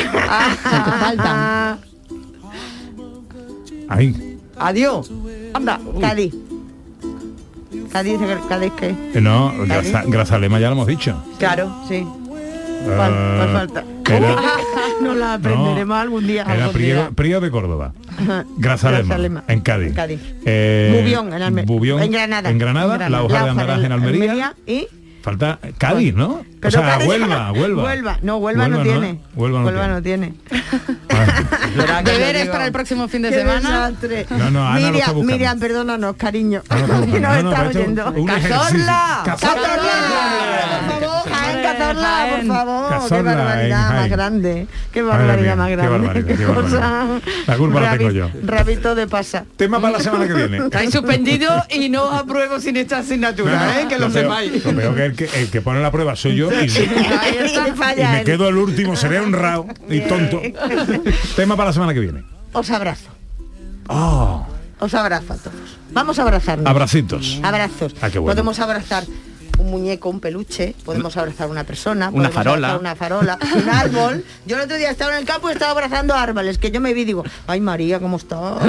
Faltan. 0.63 1.79
ahí, 3.89 4.37
Adiós. 4.57 5.11
Anda. 5.53 5.79
Cádiz. 5.99 6.33
Cádiz, 7.95 8.19
Cádiz, 8.49 8.73
¿qué? 8.77 8.89
eh, 8.89 9.21
no, 9.21 9.53
Graza- 9.65 10.03
Grazalema 10.05 10.59
ya 10.59 10.67
lo 10.67 10.73
hemos 10.73 10.87
dicho. 10.87 11.15
Claro, 11.39 11.73
sí. 11.87 12.05
¿Cuál, 12.83 13.13
cuál 13.37 13.49
falta? 13.53 13.83
era- 14.11 14.35
no 15.01 15.15
la 15.15 15.35
aprenderemos 15.35 15.97
algún 15.97 16.27
día. 16.27 16.43
Era. 16.43 16.71
Priego 17.15 17.39
de 17.39 17.49
Córdoba. 17.51 17.93
Grazalema, 18.57 19.03
Grazalema. 19.07 19.43
en 19.47 19.61
Cádiz. 19.61 19.87
En 19.87 19.93
Cádiz. 19.93 20.19
Eh, 20.45 20.99
Bubión, 21.01 21.31
en, 21.41 21.65
Bubión, 21.65 22.03
en 22.03 22.11
Granada. 22.11 22.49
En 22.49 22.57
Granada, 22.57 23.09
la 23.09 23.23
hoja 23.23 23.45
de 23.45 23.49
Andaraz 23.51 23.81
en 23.85 23.91
Almería. 23.93 24.53
y 24.67 24.87
Falta 25.25 25.57
Cádiz, 25.79 26.13
¿no? 26.13 26.27
o 26.33 26.45
pero 26.61 26.69
sea, 26.69 26.99
Cádiz- 26.99 27.07
Huelva, 27.07 27.51
Huelva. 27.55 27.83
Huelva. 27.83 28.19
No, 28.21 28.37
Huelva, 28.37 28.67
no 28.67 28.83
tiene. 28.83 29.19
Huelva 29.35 29.61
no 29.63 29.71
tiene. 29.71 29.87
no 29.87 30.01
tiene. 30.03 30.33
Deberes 32.03 32.47
para 32.49 32.67
el 32.67 32.71
próximo 32.71 33.07
fin 33.07 33.23
de 33.23 33.29
Qué 33.29 33.37
semana. 33.39 33.87
desastre. 33.89 34.27
No, 34.29 34.51
no, 34.51 34.67
Ana 34.67 34.91
lo 34.91 34.97
está 34.99 35.13
Miriam. 35.13 35.25
Miriam, 35.25 35.59
perdónanos, 35.59 36.15
cariño. 36.15 36.61
Ah, 36.69 36.77
no, 36.87 36.99
no, 36.99 37.11
que 37.11 37.19
no, 37.19 37.33
nos 37.41 37.43
no, 37.43 37.49
¡Cazorla! 41.77 42.27
Por 42.31 42.45
favor, 42.47 42.89
Cazorla, 42.89 43.31
qué 43.31 43.37
barbaridad 43.37 43.89
más 43.93 44.09
grande. 44.09 44.67
Qué 44.91 45.01
barbaridad 45.01 45.57
más 45.57 45.67
qué 45.69 45.75
grande. 45.75 45.97
barbaridad, 45.97 46.37
qué 46.37 46.45
barbaridad. 46.45 47.21
La 47.47 47.57
culpa 47.57 47.79
la 47.81 47.97
tengo 47.97 48.11
yo. 48.11 48.29
Rabito 48.43 48.95
de 48.95 49.07
pasa. 49.07 49.45
Tema 49.57 49.79
para 49.79 49.97
la 49.97 50.03
semana 50.03 50.27
que 50.27 50.33
viene. 50.33 50.57
Estáis 50.57 50.91
suspendidos 50.91 51.63
y 51.69 51.89
no 51.89 52.03
apruebo 52.09 52.59
sin 52.59 52.77
esta 52.77 52.99
asignatura, 52.99 53.81
¿eh? 53.81 53.87
Que 53.87 53.99
lo 53.99 54.09
peor- 54.09 54.23
sepáis. 54.23 54.65
Lo 54.65 54.75
peor 54.75 54.95
que 54.95 55.05
el, 55.05 55.15
que 55.15 55.41
el 55.41 55.49
que 55.49 55.61
pone 55.61 55.81
la 55.81 55.91
prueba 55.91 56.15
soy 56.15 56.35
yo 56.35 56.49
y, 56.51 56.65
está, 56.65 57.93
y 57.97 58.03
me 58.17 58.23
quedo 58.23 58.47
el 58.49 58.57
último, 58.57 58.95
seré 58.95 59.19
honrado 59.19 59.65
y 59.89 60.01
tonto. 60.01 60.41
Tema 61.35 61.55
para 61.55 61.69
la 61.69 61.73
semana 61.73 61.93
que 61.93 61.99
viene. 61.99 62.23
Os 62.53 62.69
abrazo. 62.71 63.09
Oh, 63.87 64.45
Os 64.79 64.93
abrazo 64.93 65.33
a 65.33 65.37
todos. 65.37 65.77
Vamos 65.91 66.17
a 66.19 66.23
abrazarnos. 66.23 66.65
abracitos. 66.67 67.39
Abrazos. 67.43 67.95
Ah, 68.01 68.09
qué 68.09 68.19
bueno. 68.19 68.33
Podemos 68.33 68.59
abrazar 68.59 69.03
un 69.59 69.69
muñeco, 69.71 70.09
un 70.09 70.19
peluche, 70.19 70.75
podemos 70.83 71.15
abrazar 71.17 71.49
una 71.49 71.63
persona, 71.63 72.07
Una 72.09 72.29
podemos 72.29 72.33
farola. 72.33 72.67
abrazar 72.71 72.79
una 72.81 72.95
farola, 72.95 73.39
un 73.55 73.69
árbol. 73.73 74.25
Yo 74.45 74.57
el 74.57 74.63
otro 74.63 74.75
día 74.77 74.89
estaba 74.91 75.13
en 75.13 75.19
el 75.19 75.25
campo 75.25 75.49
y 75.49 75.53
estaba 75.53 75.71
abrazando 75.71 76.13
árboles, 76.13 76.57
que 76.57 76.71
yo 76.71 76.81
me 76.81 76.93
vi 76.93 77.01
y 77.01 77.05
digo, 77.05 77.23
ay 77.47 77.61
María, 77.61 77.99
¿cómo 77.99 78.17
está? 78.17 78.37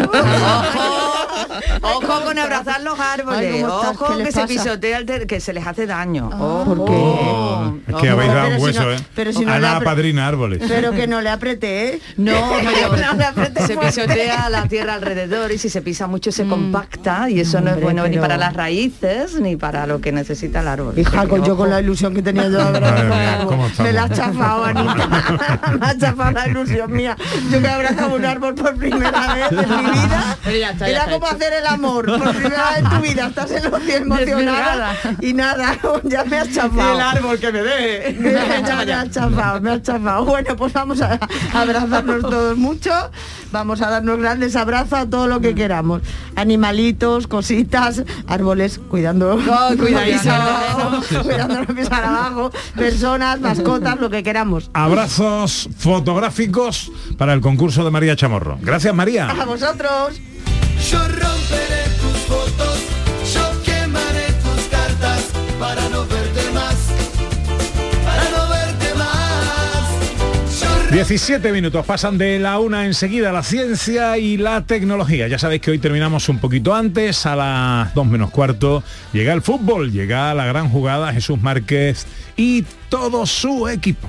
Ojo 1.82 2.24
con 2.24 2.38
abrazar 2.38 2.80
los 2.82 2.98
árboles. 2.98 3.54
Ay. 3.54 3.62
Ojo 3.62 4.06
¿Qué 4.08 4.14
les 4.16 4.26
que 4.26 4.32
se 4.40 4.46
pisotea 4.46 4.98
el 4.98 5.26
que 5.26 5.40
se 5.40 5.52
les 5.52 5.66
hace 5.66 5.86
daño. 5.86 6.28
Ojo. 6.32 6.64
¿por 6.74 6.84
qué? 6.86 6.92
Oh, 6.96 7.74
es 7.86 7.94
que 7.96 8.08
habéis 8.10 8.32
dado 8.32 8.48
un 8.48 8.52
Pero 8.54 8.58
si 8.58 8.64
hueso, 8.64 8.82
no- 8.82 8.92
¿eh? 8.92 8.96
pero 9.14 9.32
si 9.32 9.44
no 9.44 9.52
Ana 9.52 9.72
le 9.74 9.78
apre- 9.80 9.84
padrina 9.84 10.26
árboles. 10.26 10.62
Pero 10.66 10.92
que 10.92 11.06
no 11.08 11.20
le 11.20 11.30
apreté, 11.30 11.88
¿eh? 11.94 12.00
No, 12.16 12.32
pero 12.64 12.96
No 13.12 13.14
le 13.14 13.24
apretes 13.24 13.66
se 13.66 13.76
pisotea 13.76 14.48
la 14.50 14.66
tierra 14.66 14.94
alrededor 14.94 15.50
y 15.52 15.58
si 15.58 15.68
se 15.68 15.82
pisa 15.82 16.06
mucho 16.06 16.32
se 16.32 16.46
compacta 16.46 17.28
y 17.30 17.40
eso 17.40 17.60
no 17.60 17.66
es 17.68 17.72
Hombre, 17.74 17.84
bueno 17.84 18.02
ni 18.04 18.10
pero- 18.10 18.22
para 18.22 18.36
las 18.36 18.52
raíces 18.54 19.40
ni 19.40 19.56
para 19.56 19.86
lo 19.86 20.00
que 20.00 20.12
necesita 20.12 20.60
el 20.60 20.68
árbol. 20.68 20.98
Hija, 20.98 21.26
con, 21.26 21.44
yo 21.44 21.56
con 21.56 21.70
la 21.70 21.80
ilusión 21.80 22.14
que 22.14 22.22
tenía 22.22 22.48
yo. 22.48 22.58
Me 23.82 23.92
la 23.92 24.04
has 24.04 24.10
chafado, 24.12 24.64
Anita. 24.64 25.06
Me 25.80 25.86
ha 25.86 25.98
chafado 25.98 26.30
la 26.32 26.48
ilusión 26.48 26.92
mía. 26.92 27.16
Yo 27.50 27.60
que 27.60 27.68
abrazaba 27.68 28.14
un 28.14 28.24
árbol 28.24 28.54
por 28.54 28.74
primera 28.76 29.34
vez 29.34 29.52
en 29.52 29.58
mi 29.84 29.90
vida. 29.92 30.36
Pero 30.44 30.56
ya 30.58 30.70
está, 30.70 30.88
ya 30.88 30.92
Era 31.04 31.04
como 31.12 31.25
hacer 31.26 31.52
el 31.52 31.66
amor. 31.66 32.06
Por 32.06 32.34
primera 32.34 32.70
vez 32.70 32.78
en 32.78 32.90
tu 32.90 33.00
vida 33.00 33.26
estás 33.26 33.50
emocionada. 33.50 34.96
Y 35.20 35.32
nada, 35.32 35.76
ya 36.04 36.24
me 36.24 36.38
has 36.38 36.52
chafado. 36.52 37.00
árbol 37.00 37.38
que 37.38 37.52
me 37.52 37.62
dé. 37.62 38.16
Me, 38.18 38.32
ya 38.66 38.84
me 38.84 38.92
has 38.92 39.10
chafado, 39.10 39.60
me 39.60 39.70
has 39.70 39.82
chafado. 39.82 40.24
Bueno, 40.24 40.56
pues 40.56 40.72
vamos 40.72 41.00
a, 41.00 41.18
abrazarnos 41.52 42.22
todos 42.22 42.56
mucho. 42.56 42.92
Vamos 43.52 43.80
a 43.80 43.90
darnos 43.90 44.18
grandes 44.18 44.56
abrazos 44.56 44.92
a 44.92 45.06
todo 45.06 45.26
lo 45.26 45.40
que 45.40 45.54
queramos. 45.54 46.02
Animalitos, 46.34 47.26
cositas, 47.26 48.02
árboles, 48.26 48.80
cuidando. 48.90 49.38
cuidadito. 49.78 51.22
cuidando 51.22 51.62
los 51.62 51.74
pies 51.74 51.90
abajo. 51.90 52.50
Personas, 52.74 53.40
mascotas, 53.40 53.98
lo 54.00 54.10
que 54.10 54.22
queramos. 54.22 54.70
Abrazos 54.74 55.68
fotográficos 55.78 56.90
para 57.16 57.32
el 57.32 57.40
concurso 57.40 57.84
de 57.84 57.90
María 57.90 58.16
Chamorro. 58.16 58.58
Gracias, 58.60 58.94
María. 58.94 59.30
A 59.30 59.44
vosotros. 59.44 60.20
Yo 60.90 60.98
romperé 60.98 61.84
tus 62.00 62.16
fotos, 62.28 62.78
yo 63.34 63.62
quemaré 63.64 64.26
tus 64.42 64.64
cartas 64.70 65.24
para 65.58 65.88
no 65.88 66.06
verte 66.06 66.50
más, 66.52 66.76
para 68.04 68.30
no 68.30 68.48
verte 68.48 68.94
más. 68.94 70.60
Yo 70.60 70.68
17 70.92 71.52
minutos 71.52 71.84
pasan 71.84 72.18
de 72.18 72.38
la 72.38 72.58
una 72.58 72.86
enseguida 72.86 73.32
la 73.32 73.42
ciencia 73.42 74.16
y 74.18 74.36
la 74.36 74.62
tecnología. 74.62 75.28
Ya 75.28 75.38
sabéis 75.38 75.60
que 75.60 75.72
hoy 75.72 75.78
terminamos 75.78 76.28
un 76.28 76.38
poquito 76.38 76.74
antes, 76.74 77.26
a 77.26 77.34
las 77.36 77.94
2 77.94 78.06
menos 78.06 78.30
cuarto. 78.30 78.84
Llega 79.12 79.32
el 79.32 79.42
fútbol, 79.42 79.92
llega 79.92 80.32
la 80.34 80.46
gran 80.46 80.68
jugada 80.70 81.12
Jesús 81.12 81.40
Márquez 81.40 82.06
y 82.36 82.64
todo 82.88 83.26
su 83.26 83.68
equipo. 83.68 84.08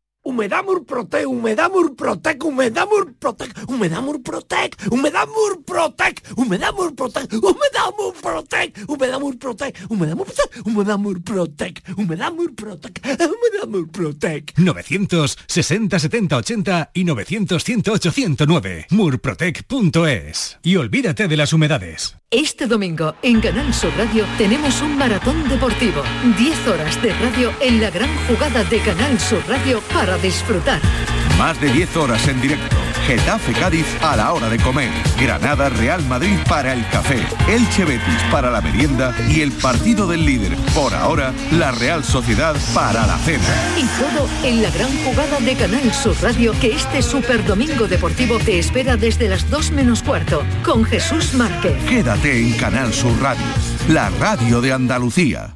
Humedamur 0.23 0.85
Protec, 0.85 1.25
Humedamur 1.25 1.95
Protec, 1.95 2.43
Humedamur 2.43 3.13
Protec, 3.19 3.51
Humedamur 3.67 4.21
Protec, 4.21 4.75
Humedamur 4.91 5.63
Protec, 5.65 6.21
Humedamur 6.37 6.93
Protec, 6.95 7.33
Humedamur 7.41 8.13
Protec, 8.21 8.69
Humedamur 8.77 9.37
Protec, 9.39 9.75
Humedamur 9.89 10.29
Protec, 10.29 10.63
Humedamur 10.69 11.23
Protec, 11.23 11.81
Humedamur 11.97 12.55
Protec, 12.55 13.01
Humedamur 13.03 13.91
Protec. 13.91 14.53
960 14.57 15.99
70 15.99 16.37
80 16.37 16.91
y 16.93 17.03
900 17.03 17.63
108 17.63 18.11
109. 18.11 18.87
Murprotec.es. 18.91 20.59
Y 20.61 20.75
olvídate 20.75 21.27
de 21.27 21.37
las 21.37 21.51
humedades. 21.51 22.15
Este 22.29 22.65
domingo, 22.65 23.15
en 23.23 23.41
Canal 23.41 23.73
Sur 23.73 23.91
Radio, 23.97 24.25
tenemos 24.37 24.81
un 24.81 24.97
maratón 24.97 25.49
deportivo. 25.49 26.01
10 26.37 26.67
horas 26.67 27.01
de 27.01 27.11
radio 27.13 27.51
en 27.59 27.81
la 27.81 27.89
gran 27.89 28.09
jugada 28.27 28.63
de 28.63 28.79
Canal 28.79 29.19
Sur 29.19 29.43
Radio 29.49 29.81
para 29.93 30.10
para 30.11 30.21
disfrutar. 30.21 30.81
Más 31.37 31.59
de 31.61 31.71
10 31.71 31.95
horas 31.95 32.27
en 32.27 32.41
directo. 32.41 32.75
Getafe 33.07 33.53
Cádiz 33.53 33.85
a 34.01 34.17
la 34.17 34.33
hora 34.33 34.49
de 34.49 34.57
comer. 34.59 34.91
Granada 35.17 35.69
Real 35.69 36.03
Madrid 36.05 36.37
para 36.49 36.73
el 36.73 36.85
café. 36.89 37.25
Elche 37.47 37.85
Betis 37.85 38.21
para 38.29 38.51
la 38.51 38.59
merienda 38.59 39.15
y 39.29 39.39
el 39.39 39.51
partido 39.53 40.07
del 40.07 40.25
líder. 40.25 40.55
Por 40.75 40.93
ahora, 40.93 41.33
la 41.51 41.71
Real 41.71 42.03
Sociedad 42.03 42.55
para 42.73 43.07
la 43.07 43.17
cena. 43.19 43.43
Y 43.77 43.85
todo 44.01 44.27
en 44.43 44.61
la 44.61 44.69
gran 44.71 44.91
jugada 45.03 45.39
de 45.39 45.55
Canal 45.55 45.93
Sur 45.93 46.15
Radio 46.21 46.53
que 46.59 46.75
este 46.75 47.01
Super 47.01 47.45
Domingo 47.45 47.87
Deportivo 47.87 48.37
te 48.37 48.59
espera 48.59 48.97
desde 48.97 49.29
las 49.29 49.49
2 49.49 49.71
menos 49.71 50.03
cuarto 50.03 50.43
con 50.63 50.83
Jesús 50.83 51.33
Márquez. 51.35 51.73
Quédate 51.87 52.37
en 52.37 52.51
Canal 52.57 52.93
Sur 52.93 53.19
Radio, 53.21 53.45
la 53.87 54.09
radio 54.19 54.59
de 54.59 54.73
Andalucía. 54.73 55.55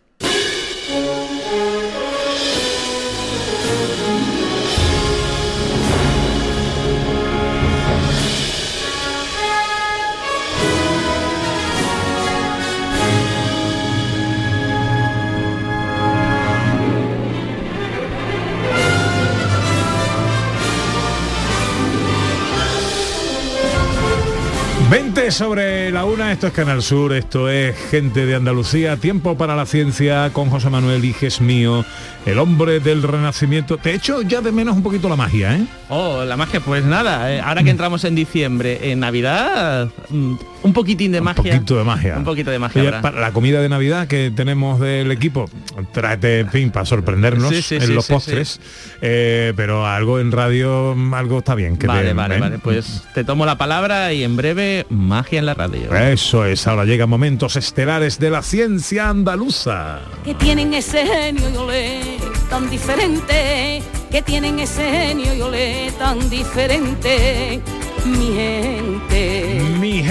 Sobre 25.31 25.91
la 25.91 26.03
una, 26.03 26.31
esto 26.33 26.47
es 26.47 26.53
Canal 26.53 26.81
Sur, 26.83 27.13
esto 27.13 27.49
es 27.49 27.73
Gente 27.89 28.25
de 28.25 28.35
Andalucía, 28.35 28.97
Tiempo 28.97 29.37
para 29.37 29.55
la 29.55 29.65
Ciencia 29.65 30.29
con 30.33 30.49
José 30.49 30.69
Manuel 30.69 31.03
Iges 31.05 31.39
mío, 31.39 31.85
el 32.25 32.37
hombre 32.37 32.79
del 32.81 33.01
renacimiento. 33.01 33.77
Te 33.77 33.93
echo 33.93 34.21
ya 34.23 34.41
de 34.41 34.51
menos 34.51 34.75
un 34.75 34.83
poquito 34.83 35.07
la 35.07 35.15
magia, 35.15 35.55
¿eh? 35.55 35.65
Oh, 35.89 36.23
la 36.25 36.35
magia, 36.37 36.59
pues 36.59 36.83
nada, 36.83 37.33
eh, 37.33 37.39
ahora 37.41 37.63
que 37.63 37.69
entramos 37.69 38.03
en 38.03 38.13
diciembre, 38.13 38.91
en 38.91 38.99
Navidad, 38.99 39.89
mm, 40.09 40.33
un 40.63 40.73
poquitín 40.73 41.11
de 41.13 41.21
magia. 41.21 41.53
Un 41.53 41.59
poquito 41.59 41.77
de 41.77 41.83
magia. 41.83 42.17
Un 42.17 42.23
poquito 42.23 42.51
de 42.51 42.59
magia. 42.59 42.81
Oye, 42.81 42.91
para 43.01 43.19
la 43.19 43.31
comida 43.31 43.61
de 43.61 43.69
Navidad 43.69 44.07
que 44.07 44.31
tenemos 44.35 44.79
del 44.79 45.11
equipo, 45.11 45.49
tráete, 45.91 46.41
en 46.41 46.49
fin, 46.49 46.69
para 46.71 46.85
sorprendernos 46.85 47.49
Sí, 47.49 47.61
sí, 47.61 47.75
en 47.75 47.81
sí, 47.87 47.93
los 47.93 48.05
postres, 48.07 48.59
Eh, 49.01 49.53
pero 49.55 49.87
algo 49.87 50.19
en 50.19 50.31
radio, 50.31 50.93
mm, 50.95 51.13
algo 51.13 51.39
está 51.39 51.55
bien. 51.55 51.77
Que 51.77 51.87
Vale, 51.87 52.09
te- 52.09 52.13
vale, 52.13 52.35
¿eh? 52.35 52.39
vale. 52.39 52.59
Pues 52.59 53.03
te 53.15 53.23
tomo 53.23 53.45
la 53.45 53.57
palabra 53.57 54.13
y 54.13 54.23
en 54.23 54.35
breve 54.37 54.85
magia 55.21 55.39
en 55.39 55.45
la 55.45 55.53
radio. 55.53 55.95
Eso 55.95 56.45
es, 56.45 56.65
ahora 56.65 56.83
llegan 56.85 57.07
momentos 57.07 57.55
estelares 57.55 58.17
de 58.17 58.31
la 58.31 58.41
ciencia 58.41 59.09
andaluza. 59.09 59.99
que 60.23 60.33
tienen 60.33 60.73
ese 60.73 61.05
genio 61.05 61.47
y 61.47 61.57
olé 61.57 62.17
tan 62.49 62.67
diferente, 62.69 63.83
que 64.09 64.21
tienen 64.23 64.59
ese 64.59 64.83
genio 64.83 65.35
y 65.35 65.41
olé 65.41 65.91
tan 65.99 66.27
diferente, 66.27 67.61
mi 68.05 68.33
gente. 68.33 69.50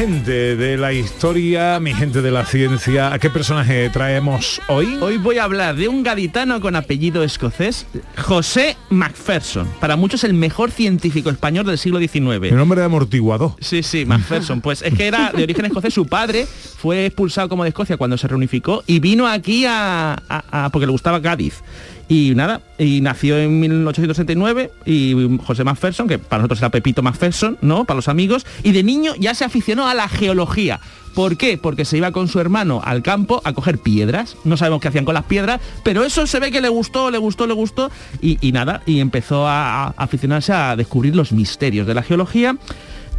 Mi 0.00 0.06
gente 0.06 0.56
de 0.56 0.78
la 0.78 0.94
historia, 0.94 1.78
mi 1.78 1.92
gente 1.92 2.22
de 2.22 2.30
la 2.30 2.46
ciencia, 2.46 3.12
¿a 3.12 3.18
qué 3.18 3.28
personaje 3.28 3.90
traemos 3.90 4.58
hoy? 4.68 4.96
Hoy 4.98 5.18
voy 5.18 5.36
a 5.36 5.44
hablar 5.44 5.76
de 5.76 5.88
un 5.88 6.02
gaditano 6.02 6.58
con 6.62 6.74
apellido 6.74 7.22
escocés, 7.22 7.86
José 8.16 8.78
Macpherson. 8.88 9.68
Para 9.78 9.96
muchos 9.96 10.24
el 10.24 10.32
mejor 10.32 10.70
científico 10.70 11.28
español 11.28 11.66
del 11.66 11.76
siglo 11.76 11.98
XIX. 11.98 12.44
El 12.44 12.56
nombre 12.56 12.80
de 12.80 12.86
amortiguado. 12.86 13.54
Sí, 13.60 13.82
sí, 13.82 14.06
Macpherson. 14.06 14.62
Pues 14.62 14.80
es 14.80 14.94
que 14.94 15.06
era 15.06 15.32
de 15.36 15.42
origen 15.42 15.66
escocés. 15.66 15.92
Su 15.92 16.06
padre 16.06 16.46
fue 16.46 17.04
expulsado 17.04 17.50
como 17.50 17.64
de 17.64 17.68
Escocia 17.68 17.98
cuando 17.98 18.16
se 18.16 18.26
reunificó 18.26 18.82
y 18.86 19.00
vino 19.00 19.26
aquí 19.28 19.66
a, 19.66 20.14
a- 20.14 20.64
a- 20.64 20.70
porque 20.70 20.86
le 20.86 20.92
gustaba 20.92 21.20
Cádiz. 21.20 21.60
Y 22.10 22.34
nada, 22.34 22.60
y 22.76 23.00
nació 23.02 23.38
en 23.38 23.60
1869 23.60 24.72
y 24.84 25.38
José 25.44 25.62
Macpherson, 25.62 26.08
que 26.08 26.18
para 26.18 26.40
nosotros 26.40 26.58
era 26.58 26.68
Pepito 26.68 27.04
Macpherson, 27.04 27.56
¿no? 27.60 27.84
Para 27.84 27.94
los 27.94 28.08
amigos. 28.08 28.44
Y 28.64 28.72
de 28.72 28.82
niño 28.82 29.12
ya 29.16 29.32
se 29.32 29.44
aficionó 29.44 29.86
a 29.86 29.94
la 29.94 30.08
geología. 30.08 30.80
¿Por 31.14 31.36
qué? 31.36 31.56
Porque 31.56 31.84
se 31.84 31.98
iba 31.98 32.10
con 32.10 32.26
su 32.26 32.40
hermano 32.40 32.82
al 32.84 33.02
campo 33.02 33.40
a 33.44 33.52
coger 33.52 33.78
piedras. 33.78 34.36
No 34.42 34.56
sabemos 34.56 34.80
qué 34.80 34.88
hacían 34.88 35.04
con 35.04 35.14
las 35.14 35.22
piedras, 35.22 35.60
pero 35.84 36.02
eso 36.02 36.26
se 36.26 36.40
ve 36.40 36.50
que 36.50 36.60
le 36.60 36.68
gustó, 36.68 37.12
le 37.12 37.18
gustó, 37.18 37.46
le 37.46 37.54
gustó. 37.54 37.92
Y, 38.20 38.50
nada, 38.50 38.82
y 38.86 38.98
empezó 38.98 39.46
a, 39.46 39.84
a 39.84 39.94
aficionarse 39.96 40.52
a 40.52 40.74
descubrir 40.74 41.14
los 41.14 41.30
misterios 41.30 41.86
de 41.86 41.94
la 41.94 42.02
geología. 42.02 42.56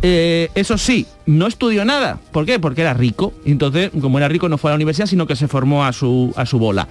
Eh, 0.01 0.49
eso 0.55 0.77
sí, 0.77 1.05
no 1.25 1.47
estudió 1.47 1.85
nada. 1.85 2.19
¿Por 2.31 2.45
qué? 2.45 2.59
Porque 2.59 2.81
era 2.81 2.93
rico. 2.93 3.33
Entonces, 3.45 3.91
como 4.01 4.17
era 4.17 4.27
rico, 4.27 4.49
no 4.49 4.57
fue 4.57 4.71
a 4.71 4.73
la 4.73 4.75
universidad, 4.75 5.05
sino 5.05 5.27
que 5.27 5.35
se 5.35 5.47
formó 5.47 5.85
a 5.85 5.93
su, 5.93 6.33
a 6.35 6.45
su 6.45 6.59
bola. 6.59 6.87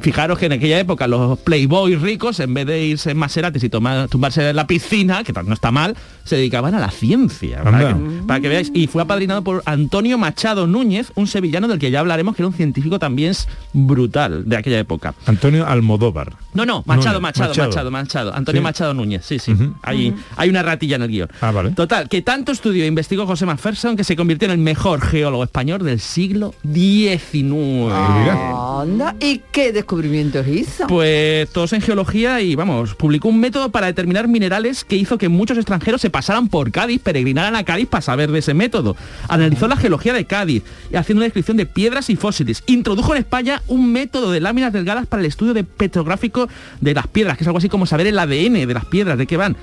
Fijaros 0.00 0.38
que 0.38 0.46
en 0.46 0.52
aquella 0.52 0.78
época 0.78 1.06
los 1.06 1.38
playboys 1.40 2.00
ricos, 2.00 2.40
en 2.40 2.54
vez 2.54 2.66
de 2.66 2.84
irse 2.84 3.10
en 3.10 3.16
Maseratis 3.16 3.62
y 3.64 3.68
tomar, 3.68 4.08
tumbarse 4.08 4.50
en 4.50 4.56
la 4.56 4.66
piscina, 4.66 5.24
que 5.24 5.32
no 5.32 5.54
está 5.54 5.70
mal, 5.70 5.96
se 6.24 6.36
dedicaban 6.36 6.74
a 6.74 6.80
la 6.80 6.90
ciencia. 6.90 7.62
Para 7.62 7.78
que, 7.78 7.94
para 8.26 8.40
que 8.40 8.48
veáis. 8.48 8.70
Y 8.74 8.86
fue 8.86 9.02
apadrinado 9.02 9.42
por 9.42 9.62
Antonio 9.66 10.18
Machado 10.18 10.66
Núñez, 10.66 11.12
un 11.14 11.26
sevillano 11.26 11.68
del 11.68 11.78
que 11.78 11.90
ya 11.90 12.00
hablaremos, 12.00 12.36
que 12.36 12.42
era 12.42 12.48
un 12.48 12.54
científico 12.54 12.98
también 12.98 13.28
brutal 13.72 14.48
de 14.48 14.56
aquella 14.56 14.78
época. 14.78 15.14
Antonio 15.26 15.66
Almodóvar. 15.66 16.34
No, 16.54 16.64
no, 16.64 16.82
Machado, 16.86 17.20
Núñez, 17.20 17.22
Machado, 17.22 17.48
Machado. 17.50 17.68
Machado, 17.68 17.90
Machado, 17.90 18.34
Antonio 18.34 18.60
Sí. 18.60 18.62
Machado 18.64 18.94
Núñez, 18.94 19.24
sí, 19.24 19.38
sí. 19.38 19.54
hay, 19.82 20.14
hay 20.36 20.48
una 20.48 20.62
ratilla 20.62 20.96
en 20.96 21.02
el 21.02 21.08
guion. 21.08 21.28
Ah, 21.40 21.52
vale. 21.52 21.70
Total, 21.70 22.08
que 22.08 22.22
tanto 22.22 22.52
estudió 22.52 22.84
e 22.84 22.86
investigó 22.86 23.26
José 23.26 23.46
Macpherson 23.46 23.96
que 23.96 24.04
se 24.04 24.16
convirtió 24.16 24.46
en 24.46 24.52
el 24.52 24.58
mejor 24.58 25.00
geólogo 25.00 25.44
español 25.44 25.84
del 25.84 26.00
siglo 26.00 26.54
XIX. 26.64 27.92
Anda, 27.92 29.14
¿y 29.20 29.42
qué 29.52 29.72
descubrimientos 29.88 30.46
hizo? 30.46 30.86
Pues 30.86 31.48
todos 31.48 31.72
en 31.72 31.80
geología 31.80 32.42
y 32.42 32.54
vamos, 32.54 32.94
publicó 32.94 33.28
un 33.28 33.40
método 33.40 33.70
para 33.70 33.86
determinar 33.86 34.28
minerales 34.28 34.84
que 34.84 34.96
hizo 34.96 35.16
que 35.16 35.30
muchos 35.30 35.56
extranjeros 35.56 36.02
se 36.02 36.10
pasaran 36.10 36.48
por 36.48 36.70
Cádiz, 36.70 37.00
peregrinaran 37.00 37.56
a 37.56 37.64
Cádiz 37.64 37.88
para 37.88 38.02
saber 38.02 38.30
de 38.30 38.40
ese 38.40 38.52
método. 38.52 38.96
Analizó 39.28 39.66
la 39.66 39.76
geología 39.76 40.12
de 40.12 40.26
Cádiz, 40.26 40.62
haciendo 40.94 41.20
una 41.20 41.24
descripción 41.24 41.56
de 41.56 41.64
piedras 41.64 42.10
y 42.10 42.16
fósiles. 42.16 42.62
Introdujo 42.66 43.14
en 43.14 43.20
España 43.20 43.62
un 43.66 43.90
método 43.90 44.30
de 44.30 44.40
láminas 44.40 44.74
delgadas 44.74 45.06
para 45.06 45.20
el 45.20 45.26
estudio 45.26 45.54
de 45.54 45.64
petrográfico 45.64 46.48
de 46.82 46.92
las 46.92 47.06
piedras, 47.06 47.38
que 47.38 47.44
es 47.44 47.48
algo 47.48 47.58
así 47.58 47.70
como 47.70 47.86
saber 47.86 48.06
el 48.06 48.18
ADN 48.18 48.66
de 48.66 48.74
las 48.74 48.84
piedras, 48.84 49.16
de 49.16 49.26
qué 49.26 49.38
van. 49.38 49.56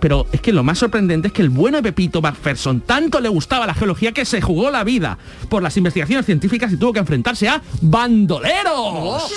Pero 0.00 0.26
es 0.32 0.40
que 0.40 0.52
lo 0.52 0.62
más 0.62 0.78
sorprendente 0.78 1.28
es 1.28 1.34
que 1.34 1.42
el 1.42 1.50
bueno 1.50 1.78
de 1.78 1.82
Pepito 1.82 2.20
Macpherson 2.20 2.80
tanto 2.80 3.20
le 3.20 3.28
gustaba 3.28 3.66
la 3.66 3.74
geología 3.74 4.12
que 4.12 4.24
se 4.24 4.40
jugó 4.40 4.70
la 4.70 4.84
vida 4.84 5.18
por 5.48 5.62
las 5.62 5.76
investigaciones 5.76 6.26
científicas 6.26 6.72
y 6.72 6.76
tuvo 6.76 6.92
que 6.92 7.00
enfrentarse 7.00 7.48
a 7.48 7.62
bandoleros. 7.80 9.32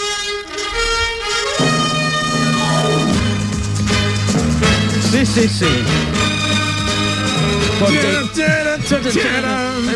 Sí, 5.12 5.26
sí, 5.26 5.48
sí. 5.48 5.66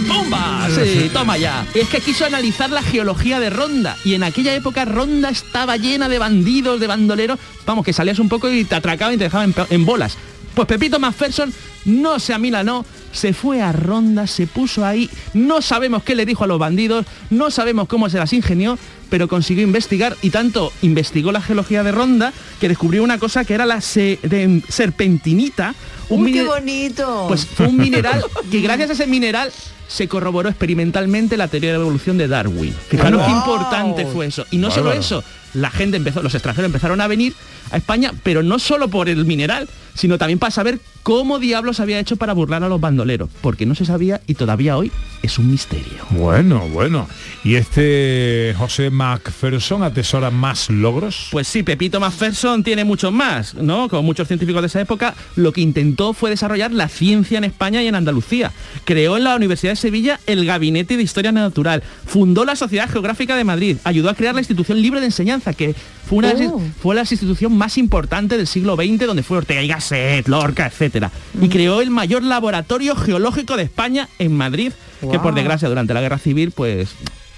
¡Bomba! 0.08 0.68
Sí, 0.74 1.10
toma 1.14 1.38
ya. 1.38 1.66
Es 1.74 1.90
que 1.90 2.00
quiso 2.00 2.26
analizar 2.26 2.70
la 2.70 2.82
geología 2.82 3.40
de 3.40 3.50
Ronda. 3.50 3.98
Y 4.04 4.16
en 4.16 4.24
aquella 4.24 4.56
época 4.56 4.86
Ronda 4.86 5.30
estaba 5.30 5.78
llena 5.78 6.10
de 6.10 6.18
bandidos, 6.18 6.80
de 6.80 6.88
bandoleros. 6.88 7.40
Vamos, 7.66 7.86
que 7.86 7.94
salías 7.94 8.20
un 8.20 8.30
poco 8.30 8.50
y 8.50 8.64
te 8.64 8.76
atracaban 8.76 9.16
y 9.16 9.18
te 9.18 9.26
dejaban 9.26 9.54
en 9.70 9.86
bolas. 9.86 10.18
Pues 10.54 10.68
Pepito 10.68 11.00
Macpherson 11.00 11.52
no 11.86 12.20
se 12.20 12.34
amilanó, 12.34 12.86
se 13.12 13.34
fue 13.34 13.62
a 13.62 13.72
Ronda, 13.72 14.28
se 14.28 14.48
puso 14.48 14.86
ahí. 14.86 15.10
No 15.34 15.62
sabemos 15.62 16.04
qué 16.04 16.16
le 16.16 16.26
dijo 16.26 16.44
a 16.44 16.48
los 16.48 16.60
bandidos, 16.60 17.06
no 17.30 17.50
sabemos 17.52 17.88
cómo 17.88 18.10
se 18.10 18.18
las 18.20 18.34
ingenió, 18.34 18.78
pero 19.10 19.28
consiguió 19.28 19.64
investigar 19.64 20.16
y 20.22 20.30
tanto 20.30 20.72
investigó 20.82 21.32
la 21.32 21.42
geología 21.42 21.84
de 21.84 21.92
Ronda 21.92 22.34
que 22.60 22.70
descubrió 22.70 23.04
una 23.04 23.18
cosa 23.18 23.46
que 23.46 23.54
era 23.54 23.66
la 23.66 23.82
serpentinita. 23.82 25.76
Un 26.10 26.24
Uy, 26.24 26.34
qué 26.34 26.44
bonito. 26.44 27.26
pues 27.28 27.46
fue 27.46 27.68
un 27.68 27.78
mineral 27.78 28.24
que 28.52 28.62
gracias 28.62 28.92
a 28.92 28.94
ese 28.94 29.08
mineral 29.08 29.52
se 29.88 30.08
corroboró 30.08 30.50
experimentalmente 30.50 31.38
la 31.38 31.48
teoría 31.48 31.72
de 31.72 31.78
la 31.78 31.84
evolución 31.84 32.18
de 32.18 32.28
Darwin. 32.28 32.74
Fijaros 32.90 33.26
qué 33.26 33.32
importante 33.32 34.06
fue 34.06 34.28
eso. 34.28 34.46
Y 34.52 34.58
no 34.58 34.72
solo 34.72 34.92
eso, 34.92 35.24
la 35.54 35.70
gente 35.70 35.98
empezó, 35.98 36.24
los 36.24 36.34
extranjeros 36.34 36.68
empezaron 36.68 37.02
a 37.02 37.08
venir 37.08 37.34
a 37.72 37.78
España, 37.78 38.12
pero 38.24 38.42
no 38.42 38.60
solo 38.60 38.88
por 38.88 39.10
el 39.10 39.26
mineral, 39.26 39.68
sino 39.94 40.18
también 40.18 40.40
para 40.40 40.52
saber 40.52 40.80
cómo 41.04 41.40
diablos 41.40 41.80
había 41.80 42.00
hecho 42.00 42.16
para 42.16 42.34
burlar 42.34 42.64
a 42.64 42.70
los 42.70 42.80
bandoleros, 42.80 43.30
porque 43.42 43.66
no 43.66 43.76
se 43.76 43.86
sabía 43.86 44.22
y 44.28 44.36
todavía 44.36 44.78
hoy 44.78 44.92
es 45.22 45.38
un 45.38 45.50
misterio. 45.52 46.06
Bueno, 46.12 46.68
bueno. 46.70 47.08
¿Y 47.44 47.56
este 47.56 48.54
José 48.58 48.90
Macpherson 48.90 49.84
atesora 49.84 50.32
más 50.32 50.70
logros? 50.70 51.28
Pues 51.32 51.48
sí, 51.48 51.64
Pepito 51.64 52.00
Macpherson 52.00 52.64
tiene 52.64 52.84
muchos 52.84 53.12
más, 53.12 53.54
¿no? 53.56 53.90
Como 53.90 54.04
muchos 54.04 54.28
científicos 54.28 54.62
de 54.62 54.68
esa 54.68 54.82
época, 54.82 55.14
lo 55.36 55.52
que 55.52 55.62
intentó 55.62 56.14
fue 56.14 56.30
desarrollar 56.30 56.72
la 56.72 56.88
ciencia 56.88 57.38
en 57.38 57.44
España 57.44 57.82
y 57.82 57.88
en 57.88 57.96
Andalucía. 57.96 58.52
Creó 58.86 59.18
en 59.18 59.24
la 59.26 59.36
Universidad 59.36 59.74
de 59.74 59.78
Sevilla 59.78 60.20
el 60.26 60.46
Gabinete 60.46 60.98
de 60.98 61.04
Historia 61.04 61.32
Natural, 61.32 61.84
fundó 62.06 62.46
la 62.46 62.56
Sociedad 62.56 62.90
Geográfica 62.90 63.36
de 63.36 63.44
Madrid, 63.44 63.78
ayudó 63.84 64.10
a 64.10 64.16
crear 64.16 64.36
la 64.36 64.42
Institución 64.42 64.82
Libre 64.82 65.00
de 65.00 65.08
Enseñanza, 65.08 65.54
que 65.54 65.76
fue 66.06 66.20
una 66.20 66.34
Oh. 66.42 66.62
fue 66.82 66.96
la 66.96 67.02
institución 67.02 67.56
más 67.56 67.78
importante 67.78 68.38
del 68.38 68.48
siglo 68.48 68.76
XX, 68.76 69.06
donde 69.06 69.24
fue 69.24 69.38
Ortega 69.38 69.62
y 69.62 69.68
Gasset, 69.68 69.83
Lorca, 70.26 70.68
etcétera. 70.68 71.12
Y 71.40 71.50
creó 71.50 71.82
el 71.82 71.90
mayor 71.90 72.24
laboratorio 72.24 72.96
geológico 72.96 73.58
de 73.58 73.64
España 73.64 74.10
en 74.20 74.36
Madrid, 74.36 74.72
que 75.12 75.20
por 75.20 75.34
desgracia 75.36 75.70
durante 75.70 75.94
la 75.94 76.02
Guerra 76.02 76.18
Civil, 76.18 76.52
pues 76.52 76.96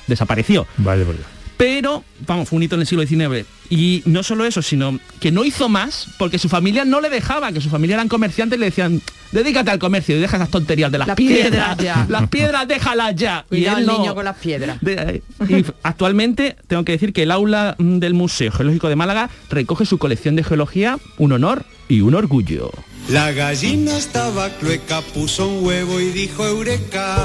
desapareció. 0.08 0.68
Vaya, 0.78 1.04
vaya. 1.04 1.35
Pero, 1.58 2.04
vamos, 2.28 2.50
fue 2.50 2.58
un 2.58 2.64
hito 2.64 2.76
en 2.76 2.82
el 2.82 2.88
siglo 2.88 3.06
XIX. 3.08 3.46
Y 3.70 4.04
no 4.06 4.24
solo 4.24 4.46
eso, 4.46 4.62
sino 4.62 5.00
que 5.20 5.32
no 5.32 5.46
hizo 5.46 5.70
más 5.70 6.08
porque 6.20 6.38
su 6.38 6.50
familia 6.50 6.86
no 6.86 7.02
le 7.02 7.10
dejaba, 7.10 7.52
que 7.52 7.62
su 7.62 7.70
familia 7.70 7.96
eran 7.96 8.10
comerciantes 8.10 8.58
y 8.58 8.60
le 8.60 8.66
decían, 8.68 9.02
dedícate 9.32 9.72
al 9.72 9.80
comercio 9.80 10.16
y 10.16 10.20
deja 10.20 10.38
esas 10.38 10.50
tonterías 10.50 10.92
de 10.92 10.98
las, 11.00 11.08
Las 11.08 11.16
piedras. 11.16 11.76
piedras 11.76 11.78
ya. 11.78 12.06
Las 12.10 12.28
piedras, 12.30 12.68
déjalas 12.68 13.16
ya. 13.16 13.46
Cuidado 13.50 13.78
y 13.78 13.82
él 13.82 13.88
no- 13.88 13.98
niño 14.00 14.14
con 14.16 14.26
las 14.26 14.38
piedras. 14.38 14.78
de- 14.82 15.24
y 15.50 15.66
actualmente 15.84 16.56
tengo 16.68 16.84
que 16.84 16.92
decir 16.92 17.14
que 17.14 17.24
el 17.24 17.32
aula 17.32 17.76
mm, 17.78 17.98
del 18.00 18.14
Museo 18.14 18.52
Geológico 18.52 18.90
de 18.90 18.96
Málaga 18.98 19.30
recoge 19.50 19.86
su 19.86 19.98
colección 19.98 20.36
de 20.36 20.44
geología, 20.44 20.98
un 21.18 21.32
honor 21.32 21.66
y 21.88 22.02
un 22.02 22.16
orgullo. 22.16 22.72
La 23.10 23.32
gallina 23.32 23.98
estaba 23.98 24.50
clueca, 24.58 25.02
puso 25.14 25.48
un 25.48 25.64
huevo 25.66 26.00
y 26.00 26.10
dijo 26.10 26.46
eureka. 26.46 27.16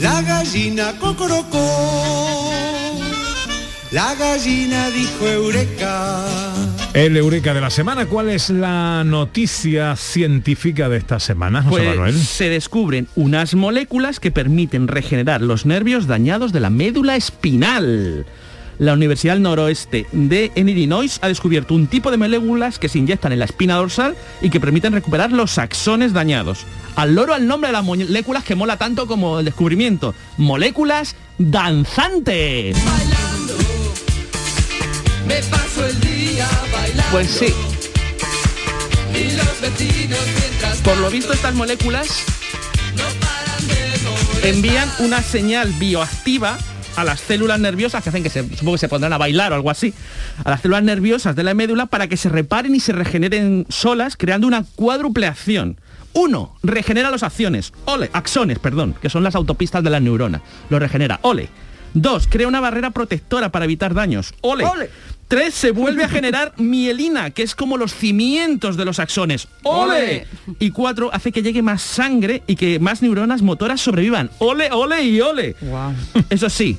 La 0.00 0.22
gallina 0.22 0.94
cocorocó. 1.00 2.52
La 3.90 4.14
gallina 4.14 4.90
dijo 4.90 5.26
eureka. 5.26 6.24
El 6.94 7.16
Eureka 7.16 7.54
de 7.54 7.60
la 7.60 7.70
semana, 7.70 8.06
¿cuál 8.06 8.28
es 8.28 8.50
la 8.50 9.02
noticia 9.04 9.94
científica 9.96 10.88
de 10.88 10.98
esta 10.98 11.18
semana, 11.20 11.62
José 11.62 11.70
Pues 11.76 11.88
Manuel? 11.88 12.14
se 12.14 12.48
descubren 12.48 13.08
unas 13.14 13.54
moléculas 13.54 14.20
que 14.20 14.30
permiten 14.30 14.88
regenerar 14.88 15.42
los 15.42 15.66
nervios 15.66 16.06
dañados 16.06 16.52
de 16.52 16.60
la 16.60 16.70
médula 16.70 17.16
espinal. 17.16 18.26
La 18.78 18.92
Universidad 18.92 19.34
del 19.34 19.42
Noroeste 19.42 20.06
de 20.12 20.52
Illinois 20.54 21.18
ha 21.20 21.28
descubierto 21.28 21.74
un 21.74 21.88
tipo 21.88 22.10
de 22.10 22.16
moléculas 22.16 22.78
que 22.78 22.88
se 22.88 22.98
inyectan 22.98 23.32
en 23.32 23.40
la 23.40 23.44
espina 23.44 23.76
dorsal 23.76 24.16
y 24.40 24.50
que 24.50 24.60
permiten 24.60 24.92
recuperar 24.92 25.32
los 25.32 25.58
axones 25.58 26.12
dañados. 26.12 26.64
Al 26.94 27.14
loro 27.14 27.34
al 27.34 27.46
nombre 27.46 27.68
de 27.68 27.72
las 27.72 27.84
moléculas 27.84 28.44
que 28.44 28.54
mola 28.54 28.76
tanto 28.76 29.06
como 29.06 29.40
el 29.40 29.44
descubrimiento. 29.44 30.14
Moléculas 30.36 31.16
danzantes. 31.38 32.76
Me 35.26 35.42
paso 35.50 35.86
el 35.86 36.00
día 36.00 36.48
bailando. 36.72 37.04
Pues 37.10 37.30
sí, 37.30 37.52
por 40.84 40.96
lo 40.98 41.10
visto 41.10 41.32
estas 41.32 41.54
moléculas 41.54 42.24
envían 44.42 44.90
una 45.00 45.22
señal 45.22 45.72
bioactiva 45.78 46.58
a 47.00 47.04
las 47.04 47.20
células 47.20 47.60
nerviosas 47.60 48.02
que 48.02 48.08
hacen 48.08 48.22
que 48.22 48.30
se, 48.30 48.42
supongo 48.42 48.72
que 48.72 48.78
se 48.78 48.88
pondrán 48.88 49.12
a 49.12 49.18
bailar 49.18 49.52
o 49.52 49.54
algo 49.54 49.70
así, 49.70 49.94
a 50.44 50.50
las 50.50 50.60
células 50.62 50.82
nerviosas 50.82 51.36
de 51.36 51.44
la 51.44 51.54
médula 51.54 51.86
para 51.86 52.08
que 52.08 52.16
se 52.16 52.28
reparen 52.28 52.74
y 52.74 52.80
se 52.80 52.92
regeneren 52.92 53.66
solas, 53.68 54.16
creando 54.16 54.46
una 54.46 54.64
cuádrupleación. 54.74 55.80
Uno, 56.14 56.56
regenera 56.62 57.10
los 57.10 57.22
acciones, 57.22 57.72
ole, 57.84 58.10
axones, 58.12 58.58
perdón, 58.58 58.94
que 59.00 59.10
son 59.10 59.22
las 59.22 59.34
autopistas 59.34 59.84
de 59.84 59.90
la 59.90 60.00
neurona. 60.00 60.42
Lo 60.70 60.78
regenera, 60.78 61.20
ole. 61.22 61.48
Dos, 61.94 62.26
crea 62.28 62.48
una 62.48 62.60
barrera 62.60 62.90
protectora 62.90 63.50
para 63.50 63.64
evitar 63.64 63.94
daños, 63.94 64.34
ole. 64.40 64.64
Tres, 65.28 65.52
se 65.52 65.72
vuelve 65.72 66.04
a 66.04 66.08
generar 66.08 66.54
mielina, 66.56 67.30
que 67.30 67.42
es 67.42 67.54
como 67.54 67.76
los 67.76 67.94
cimientos 67.94 68.78
de 68.78 68.86
los 68.86 68.98
axones. 68.98 69.46
¡Ole! 69.62 70.26
Y 70.58 70.70
cuatro, 70.70 71.10
hace 71.12 71.32
que 71.32 71.42
llegue 71.42 71.60
más 71.60 71.82
sangre 71.82 72.42
y 72.46 72.56
que 72.56 72.78
más 72.78 73.02
neuronas 73.02 73.42
motoras 73.42 73.82
sobrevivan. 73.82 74.30
¡Ole, 74.38 74.70
ole 74.72 75.04
y 75.04 75.20
ole! 75.20 75.54
Eso 76.30 76.48
sí, 76.48 76.78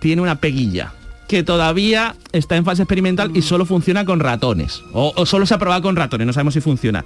tiene 0.00 0.22
una 0.22 0.36
peguilla 0.40 0.92
que 1.28 1.44
todavía 1.44 2.16
está 2.32 2.56
en 2.56 2.64
fase 2.64 2.82
experimental 2.82 3.30
y 3.34 3.42
solo 3.42 3.64
funciona 3.64 4.04
con 4.04 4.18
ratones. 4.18 4.82
O, 4.92 5.12
o 5.14 5.26
solo 5.26 5.46
se 5.46 5.54
ha 5.54 5.58
probado 5.58 5.82
con 5.82 5.94
ratones, 5.94 6.26
no 6.26 6.32
sabemos 6.32 6.54
si 6.54 6.60
funciona. 6.60 7.04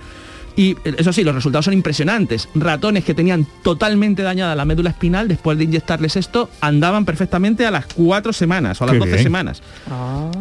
Y 0.56 0.70
eh, 0.84 0.94
eso 0.98 1.12
sí, 1.12 1.24
los 1.24 1.34
resultados 1.34 1.64
son 1.64 1.74
impresionantes. 1.74 2.48
Ratones 2.54 3.04
que 3.04 3.14
tenían 3.14 3.46
totalmente 3.62 4.22
dañada 4.22 4.54
la 4.54 4.64
médula 4.64 4.90
espinal, 4.90 5.28
después 5.28 5.58
de 5.58 5.64
inyectarles 5.64 6.16
esto, 6.16 6.48
andaban 6.60 7.04
perfectamente 7.04 7.66
a 7.66 7.70
las 7.70 7.86
cuatro 7.86 8.32
semanas 8.32 8.80
o 8.80 8.84
a 8.84 8.86
las 8.86 8.94
Qué 8.94 8.98
12 9.00 9.10
bien. 9.10 9.22
semanas. 9.22 9.62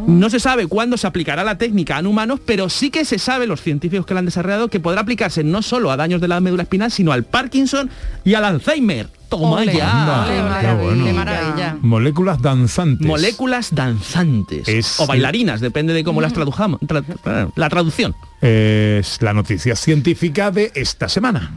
No 0.08 0.30
se 0.30 0.39
sabe 0.39 0.68
cuándo 0.68 0.98
se 0.98 1.08
aplicará 1.08 1.44
la 1.44 1.58
técnica 1.58 1.98
en 2.00 2.08
humanos, 2.08 2.39
pero 2.46 2.70
sí 2.70 2.89
que 2.89 3.06
se 3.06 3.18
sabe, 3.20 3.48
los 3.48 3.62
científicos 3.62 4.06
que 4.06 4.13
la 4.13 4.20
han 4.20 4.26
desarrollado, 4.26 4.68
que 4.68 4.80
podrá 4.80 5.02
aplicarse 5.02 5.44
no 5.44 5.62
solo 5.62 5.92
a 5.92 5.98
daños 5.98 6.22
de 6.22 6.28
la 6.28 6.39
médula 6.39 6.63
espinal, 6.63 6.92
sino 6.92 7.12
al 7.12 7.24
Parkinson 7.24 7.89
y 8.24 8.36
al 8.36 8.46
Alzheimer. 8.46 9.08
Toma 9.38 9.62
Ole, 9.62 9.74
ya. 9.76 9.91
anda, 10.26 10.62
qué 10.62 10.74
bueno. 10.84 11.06
Qué 11.06 11.13
maravilla. 11.13 11.78
Moléculas 11.82 12.41
danzantes. 12.41 13.08
Moléculas 13.08 13.74
danzantes. 13.74 14.67
Es- 14.67 15.00
o 15.00 15.08
bailarinas, 15.08 15.60
depende 15.60 15.93
de 15.93 16.04
cómo 16.04 16.22
las 16.22 16.34
tradujamos. 16.34 16.80
Tra- 16.82 17.52
la 17.56 17.69
traducción. 17.69 18.15
Es 18.41 19.22
la 19.22 19.34
noticia 19.34 19.76
científica 19.76 20.52
de 20.52 20.72
esta 20.76 21.10
semana. 21.10 21.52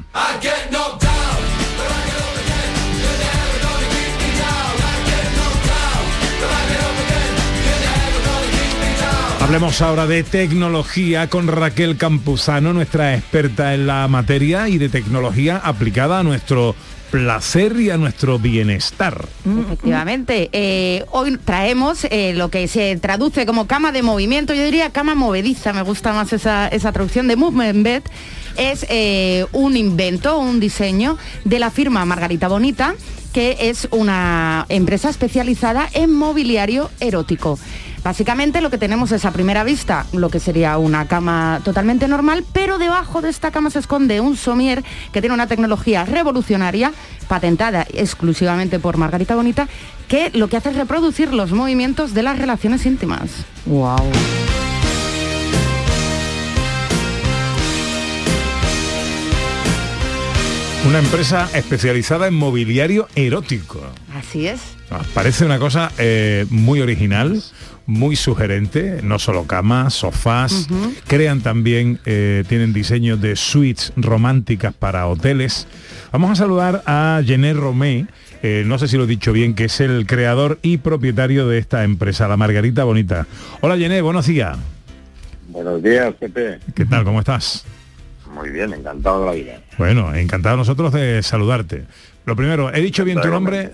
Hablemos 9.40 9.80
ahora 9.80 10.06
de 10.06 10.24
tecnología 10.24 11.28
con 11.30 11.46
Raquel 11.46 11.96
Campuzano, 11.96 12.72
nuestra 12.72 13.14
experta 13.14 13.74
en 13.74 13.86
la 13.86 14.08
materia 14.08 14.68
y 14.68 14.78
de 14.78 14.88
tecnología 14.88 15.58
aplicada 15.62 16.18
a 16.18 16.22
nuestro 16.24 16.74
placer 17.16 17.80
y 17.80 17.88
a 17.90 17.96
nuestro 17.96 18.38
bienestar. 18.38 19.26
Mm, 19.44 19.60
Efectivamente, 19.60 20.50
Eh, 20.52 21.04
hoy 21.10 21.38
traemos 21.38 22.04
eh, 22.04 22.32
lo 22.34 22.50
que 22.50 22.68
se 22.68 22.96
traduce 22.96 23.46
como 23.46 23.66
cama 23.66 23.90
de 23.90 24.02
movimiento, 24.02 24.52
yo 24.54 24.64
diría 24.64 24.90
cama 24.90 25.14
movediza, 25.14 25.72
me 25.72 25.82
gusta 25.82 26.12
más 26.12 26.32
esa, 26.32 26.68
esa 26.68 26.92
traducción 26.92 27.26
de 27.26 27.36
Movement 27.36 27.82
Bed. 27.82 28.02
Es 28.56 28.86
eh, 28.88 29.46
un 29.52 29.76
invento, 29.76 30.38
un 30.38 30.60
diseño 30.60 31.16
de 31.44 31.58
la 31.58 31.70
firma 31.70 32.04
Margarita 32.04 32.48
Bonita, 32.48 32.94
que 33.32 33.56
es 33.60 33.88
una 33.90 34.66
empresa 34.68 35.08
especializada 35.10 35.88
en 35.92 36.12
mobiliario 36.12 36.90
erótico. 37.00 37.58
Básicamente 38.02 38.60
lo 38.60 38.70
que 38.70 38.78
tenemos 38.78 39.12
es 39.12 39.24
a 39.24 39.32
primera 39.32 39.64
vista 39.64 40.06
lo 40.12 40.28
que 40.28 40.40
sería 40.40 40.78
una 40.78 41.06
cama 41.06 41.60
totalmente 41.64 42.08
normal, 42.08 42.44
pero 42.52 42.78
debajo 42.78 43.20
de 43.20 43.30
esta 43.30 43.50
cama 43.50 43.70
se 43.70 43.80
esconde 43.80 44.20
un 44.20 44.36
somier 44.36 44.84
que 45.12 45.20
tiene 45.20 45.34
una 45.34 45.46
tecnología 45.46 46.04
revolucionaria, 46.04 46.92
patentada 47.28 47.86
exclusivamente 47.92 48.78
por 48.78 48.96
Margarita 48.96 49.34
Bonita, 49.34 49.68
que 50.08 50.30
lo 50.32 50.48
que 50.48 50.56
hace 50.56 50.70
es 50.70 50.76
reproducir 50.76 51.32
los 51.32 51.52
movimientos 51.52 52.14
de 52.14 52.22
las 52.22 52.38
relaciones 52.38 52.86
íntimas. 52.86 53.30
Wow. 53.66 53.96
Una 60.86 61.00
empresa 61.00 61.50
especializada 61.52 62.28
en 62.28 62.34
mobiliario 62.34 63.08
erótico. 63.16 63.80
Así 64.14 64.46
es. 64.46 64.60
Ah, 64.88 65.02
Parece 65.14 65.44
una 65.44 65.58
cosa 65.58 65.90
eh, 65.98 66.46
muy 66.48 66.80
original, 66.80 67.42
muy 67.86 68.16
sugerente, 68.16 69.00
no 69.02 69.18
solo 69.18 69.44
camas, 69.44 69.94
sofás, 69.94 70.68
crean 71.06 71.40
también, 71.40 72.00
eh, 72.04 72.44
tienen 72.48 72.72
diseños 72.72 73.20
de 73.20 73.36
suites 73.36 73.92
románticas 73.96 74.74
para 74.74 75.06
hoteles. 75.06 75.66
Vamos 76.12 76.30
a 76.30 76.34
saludar 76.34 76.82
a 76.86 77.20
Gené 77.24 77.52
Romé, 77.52 78.06
eh, 78.42 78.64
no 78.66 78.78
sé 78.78 78.88
si 78.88 78.96
lo 78.96 79.04
he 79.04 79.06
dicho 79.06 79.32
bien, 79.32 79.54
que 79.54 79.64
es 79.64 79.80
el 79.80 80.06
creador 80.06 80.58
y 80.62 80.78
propietario 80.78 81.48
de 81.48 81.58
esta 81.58 81.84
empresa, 81.84 82.28
la 82.28 82.36
Margarita 82.36 82.84
Bonita. 82.84 83.26
Hola 83.60 83.76
Gené, 83.76 84.00
buenos 84.02 84.26
días. 84.26 84.58
Buenos 85.48 85.82
días, 85.82 86.12
Pepe. 86.14 86.58
¿Qué 86.74 86.84
tal? 86.84 87.04
¿Cómo 87.04 87.20
estás? 87.20 87.64
Muy 88.34 88.50
bien, 88.50 88.74
encantado 88.74 89.20
de 89.20 89.26
la 89.26 89.32
vida. 89.32 89.60
Bueno, 89.78 90.14
encantado 90.14 90.56
nosotros 90.56 90.92
de 90.92 91.22
saludarte. 91.22 91.84
Lo 92.26 92.36
primero, 92.36 92.74
¿he 92.74 92.80
dicho 92.80 93.04
bien 93.04 93.20
tu 93.20 93.28
nombre? 93.28 93.72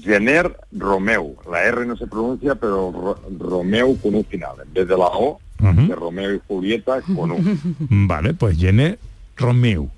Jenner 0.00 0.56
Romeu. 0.72 1.36
La 1.50 1.62
R 1.64 1.84
no 1.86 1.96
se 1.96 2.06
pronuncia, 2.06 2.54
pero 2.54 2.90
Ro- 2.92 3.20
Romeu 3.38 3.96
con 4.00 4.14
un 4.14 4.24
final. 4.24 4.52
En 4.64 4.72
vez 4.72 4.88
de 4.88 4.96
la 4.96 5.06
O, 5.06 5.40
de 5.58 5.94
Romeo 5.94 6.34
y 6.34 6.40
Julieta 6.48 7.00
con 7.02 7.30
un. 7.32 7.58
Vale, 8.08 8.34
pues 8.34 8.56
Gené 8.58 8.98
Romeu. 9.36 9.88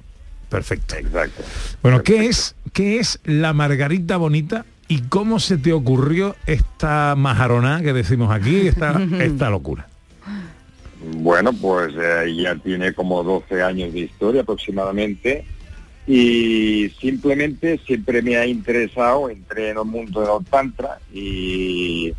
Perfecto. 0.48 0.94
Exacto. 0.96 1.42
Bueno, 1.82 2.02
¿qué 2.02 2.26
es, 2.26 2.54
¿qué 2.72 2.98
es 2.98 3.18
la 3.24 3.52
margarita 3.52 4.16
bonita 4.16 4.64
y 4.88 5.00
cómo 5.02 5.40
se 5.40 5.56
te 5.56 5.72
ocurrió 5.72 6.36
esta 6.46 7.14
majaroná 7.16 7.80
que 7.82 7.92
decimos 7.92 8.30
aquí, 8.32 8.66
esta, 8.68 9.00
esta 9.20 9.50
locura? 9.50 9.88
Bueno, 11.16 11.52
pues 11.52 11.92
eh, 12.00 12.34
ya 12.42 12.54
tiene 12.56 12.94
como 12.94 13.22
12 13.22 13.62
años 13.62 13.92
de 13.92 14.00
historia 14.00 14.42
aproximadamente 14.42 15.44
y 16.06 16.90
simplemente 17.00 17.78
siempre 17.86 18.20
me 18.22 18.36
ha 18.36 18.46
interesado, 18.46 19.30
entré 19.30 19.70
en 19.70 19.78
el 19.78 19.84
mundo 19.84 20.20
del 20.20 20.44
tantra 20.50 20.98
y, 21.12 22.12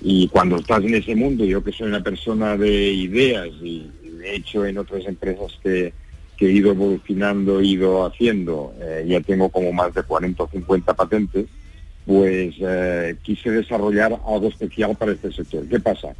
y 0.00 0.28
cuando 0.28 0.56
estás 0.56 0.84
en 0.84 0.94
ese 0.94 1.14
mundo, 1.16 1.44
yo 1.44 1.62
que 1.64 1.72
soy 1.72 1.88
una 1.88 2.02
persona 2.02 2.56
de 2.56 2.92
ideas 2.92 3.48
y 3.62 3.90
de 4.18 4.36
hecho 4.36 4.64
en 4.64 4.78
otras 4.78 5.04
empresas 5.06 5.58
que, 5.62 5.92
que 6.36 6.46
he 6.46 6.52
ido 6.52 6.70
evolucionando, 6.70 7.60
he 7.60 7.66
ido 7.66 8.06
haciendo, 8.06 8.74
eh, 8.80 9.04
ya 9.08 9.20
tengo 9.20 9.48
como 9.48 9.72
más 9.72 9.92
de 9.94 10.02
40 10.04 10.42
o 10.44 10.48
50 10.48 10.94
patentes, 10.94 11.46
pues 12.06 12.54
eh, 12.60 13.16
quise 13.22 13.50
desarrollar 13.50 14.12
algo 14.26 14.48
especial 14.48 14.96
para 14.96 15.12
este 15.12 15.32
sector. 15.32 15.66
¿Qué 15.68 15.80
pasa? 15.80 16.14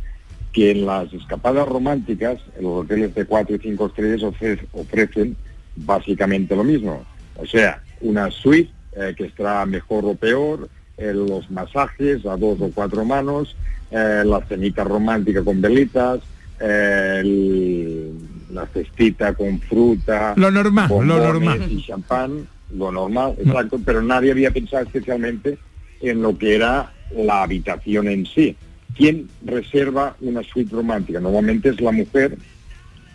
que 0.52 0.70
en 0.70 0.84
las 0.84 1.10
escapadas 1.14 1.66
románticas, 1.66 2.38
en 2.58 2.64
los 2.64 2.84
hoteles 2.84 3.14
de 3.14 3.24
4 3.24 3.56
y 3.56 3.58
5 3.58 3.86
estrellas 3.86 4.20
ofre- 4.20 4.60
ofrecen 4.72 5.34
básicamente 5.76 6.54
lo 6.54 6.62
mismo. 6.62 7.06
O 7.36 7.46
sea, 7.46 7.82
una 8.00 8.30
suite 8.30 8.70
eh, 8.94 9.14
que 9.16 9.24
estará 9.24 9.64
mejor 9.66 10.04
o 10.04 10.14
peor, 10.14 10.68
eh, 10.98 11.12
los 11.14 11.50
masajes 11.50 12.24
a 12.26 12.36
dos 12.36 12.60
o 12.60 12.70
cuatro 12.74 13.04
manos, 13.04 13.56
eh, 13.90 14.22
la 14.24 14.40
cenita 14.46 14.84
romántica 14.84 15.42
con 15.42 15.60
velitas, 15.60 16.20
el- 16.60 18.12
la 18.52 18.66
cestita 18.66 19.32
con 19.34 19.58
fruta, 19.60 20.34
Lo 20.36 20.50
normal, 20.50 20.88
lo 20.88 21.18
normal. 21.18 21.66
y 21.70 21.82
champán, 21.82 22.46
lo 22.76 22.92
normal, 22.92 23.34
exacto, 23.38 23.80
pero 23.84 24.02
nadie 24.02 24.30
había 24.32 24.50
pensado 24.50 24.84
especialmente 24.84 25.58
en 26.00 26.20
lo 26.22 26.36
que 26.36 26.54
era 26.56 26.92
la 27.16 27.42
habitación 27.42 28.08
en 28.08 28.26
sí. 28.26 28.56
¿Quién 28.96 29.28
reserva 29.44 30.16
una 30.20 30.42
suite 30.42 30.74
romántica? 30.74 31.18
Normalmente 31.20 31.70
es 31.70 31.80
la 31.80 31.92
mujer 31.92 32.36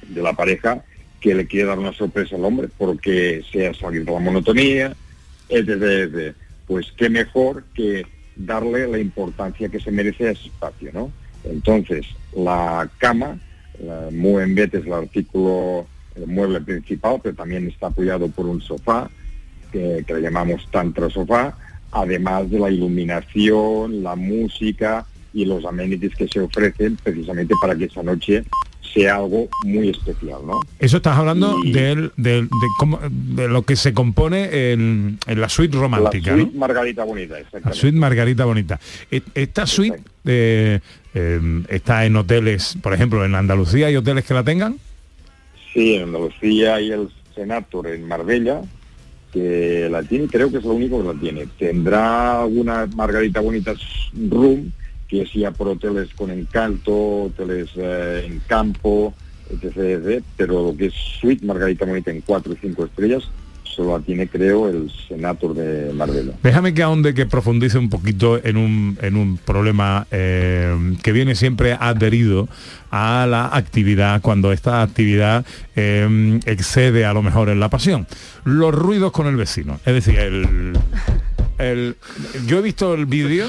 de 0.07 0.21
la 0.23 0.33
pareja 0.33 0.83
que 1.19 1.35
le 1.35 1.47
quiere 1.47 1.67
dar 1.67 1.79
una 1.79 1.93
sorpresa 1.93 2.35
al 2.35 2.45
hombre 2.45 2.69
porque 2.77 3.43
sea 3.51 3.73
salir 3.73 4.05
de 4.05 4.11
la 4.11 4.19
monotonía, 4.19 4.95
etc. 5.49 5.69
etc. 5.69 6.35
Pues 6.67 6.91
qué 6.95 7.09
mejor 7.09 7.63
que 7.73 8.05
darle 8.35 8.87
la 8.87 8.99
importancia 8.99 9.69
que 9.69 9.79
se 9.79 9.91
merece 9.91 10.27
a 10.27 10.31
ese 10.31 10.47
espacio, 10.47 10.91
¿no? 10.93 11.11
Entonces, 11.43 12.05
la 12.35 12.89
cama, 12.97 13.39
la 13.83 14.09
Muembet 14.11 14.73
es 14.75 14.85
el 14.85 14.93
artículo, 14.93 15.87
el 16.15 16.27
mueble 16.27 16.61
principal, 16.61 17.19
pero 17.21 17.35
también 17.35 17.67
está 17.67 17.87
apoyado 17.87 18.27
por 18.29 18.45
un 18.45 18.61
sofá, 18.61 19.09
que, 19.71 20.03
que 20.05 20.13
le 20.13 20.21
llamamos 20.21 20.67
Tantra 20.71 21.09
Sofá, 21.09 21.57
además 21.91 22.49
de 22.49 22.59
la 22.59 22.69
iluminación, 22.69 24.03
la 24.03 24.15
música 24.15 25.05
y 25.33 25.45
los 25.45 25.65
amenities 25.65 26.15
que 26.15 26.27
se 26.27 26.39
ofrecen 26.39 26.97
precisamente 26.97 27.53
para 27.61 27.75
que 27.75 27.85
esa 27.85 28.03
noche 28.03 28.43
sea 28.93 29.15
algo 29.17 29.47
muy 29.63 29.89
especial, 29.89 30.39
¿no? 30.45 30.59
Eso 30.79 30.97
estás 30.97 31.17
hablando 31.17 31.57
Y- 31.63 31.71
del- 31.71 32.11
del- 32.17 32.45
de, 32.47 32.67
cómo- 32.79 32.99
de 33.09 33.47
lo 33.47 33.61
que 33.63 33.75
se 33.75 33.93
compone 33.93 34.71
en, 34.71 35.19
en 35.27 35.41
la 35.41 35.49
suite 35.49 35.77
romántica, 35.77 36.31
la 36.31 36.37
¿no? 36.37 36.43
suite 36.43 36.57
Margarita 36.57 37.03
Bonita, 37.03 37.33
La 37.35 37.39
exactamente. 37.39 37.79
suite 37.79 37.97
Margarita 37.97 38.45
Bonita. 38.45 38.79
E- 39.11 39.21
Esta 39.35 39.65
suite 39.67 39.99
eh, 40.25 40.79
eh, 41.13 41.63
está 41.69 42.05
en 42.05 42.15
hoteles, 42.15 42.77
por 42.81 42.93
ejemplo, 42.93 43.23
en 43.25 43.35
Andalucía, 43.35 43.87
¿hay 43.87 43.95
hoteles 43.95 44.23
que 44.25 44.33
la 44.33 44.43
tengan? 44.43 44.77
Sí, 45.73 45.95
en 45.95 46.03
Andalucía 46.03 46.81
y 46.81 46.91
el 46.91 47.09
Senator 47.35 47.87
en 47.87 48.07
Marbella, 48.07 48.61
que 49.31 49.87
la 49.91 50.01
tiene, 50.03 50.27
creo 50.27 50.49
que 50.49 50.57
es 50.57 50.63
lo 50.63 50.71
único 50.73 51.01
que 51.01 51.13
la 51.13 51.19
tiene. 51.19 51.47
Tendrá 51.59 52.41
alguna 52.41 52.87
Margarita 52.95 53.41
Bonita 53.41 53.73
Room, 54.29 54.71
que 55.07 55.25
ya 55.25 55.51
por 55.51 55.69
hoteles 55.69 56.13
con 56.13 56.31
encanto, 56.31 57.23
hoteles 57.23 57.69
eh, 57.75 58.25
en 58.25 58.39
campo, 58.47 59.13
etc, 59.49 60.23
pero 60.35 60.63
lo 60.63 60.77
que 60.77 60.87
es 60.87 60.93
suite 60.93 61.45
Margarita 61.45 61.85
Bonita 61.85 62.11
en 62.11 62.21
cuatro 62.21 62.53
y 62.53 62.57
cinco 62.57 62.85
estrellas, 62.85 63.29
solo 63.63 63.97
la 63.97 64.03
tiene, 64.03 64.27
creo, 64.27 64.67
el 64.67 64.91
Senator 65.07 65.53
de 65.53 65.93
Marbella. 65.93 66.33
Déjame 66.41 66.73
que 66.73 66.81
ahonde, 66.81 67.13
que 67.13 67.25
profundice 67.27 67.77
un 67.77 67.89
poquito 67.89 68.43
en 68.43 68.57
un, 68.57 68.97
en 69.01 69.15
un 69.15 69.37
problema 69.37 70.07
eh, 70.09 70.95
que 71.03 71.11
viene 71.11 71.35
siempre 71.35 71.77
adherido 71.79 72.49
a 72.89 73.27
la 73.29 73.55
actividad, 73.55 74.21
cuando 74.21 74.51
esta 74.51 74.81
actividad 74.81 75.45
eh, 75.75 76.39
excede 76.45 77.05
a 77.05 77.13
lo 77.13 77.21
mejor 77.21 77.49
en 77.49 77.59
la 77.59 77.69
pasión. 77.69 78.07
Los 78.43 78.73
ruidos 78.73 79.11
con 79.11 79.27
el 79.27 79.35
vecino. 79.35 79.79
Es 79.85 79.93
decir, 79.93 80.17
el, 80.17 80.73
yo 81.57 82.59
he 82.59 82.61
visto 82.61 82.93
el 82.93 83.05
vídeo, 83.07 83.47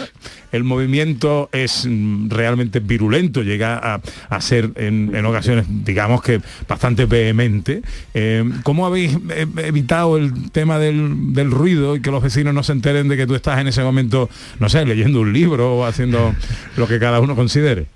el 0.50 0.64
movimiento 0.64 1.50
es 1.52 1.86
mm, 1.86 2.30
realmente 2.30 2.80
virulento, 2.80 3.42
llega 3.42 3.76
a, 3.76 4.00
a 4.30 4.40
ser 4.40 4.70
en, 4.76 5.14
en 5.14 5.26
ocasiones, 5.26 5.66
digamos 5.84 6.22
que 6.22 6.40
bastante 6.66 7.04
vehemente. 7.04 7.82
Eh, 8.14 8.44
¿Cómo 8.62 8.86
habéis 8.86 9.14
eh, 9.30 9.46
evitado 9.58 10.16
el 10.16 10.50
tema 10.50 10.78
del, 10.78 11.34
del 11.34 11.50
ruido 11.50 11.96
y 11.96 12.00
que 12.00 12.10
los 12.10 12.22
vecinos 12.22 12.54
no 12.54 12.62
se 12.62 12.72
enteren 12.72 13.08
de 13.08 13.16
que 13.16 13.26
tú 13.26 13.34
estás 13.34 13.60
en 13.60 13.68
ese 13.68 13.82
momento, 13.82 14.30
no 14.58 14.68
sé, 14.68 14.86
leyendo 14.86 15.20
un 15.20 15.32
libro 15.32 15.76
o 15.76 15.84
haciendo 15.84 16.34
lo 16.76 16.88
que 16.88 16.98
cada 16.98 17.20
uno 17.20 17.36
considere? 17.36 17.86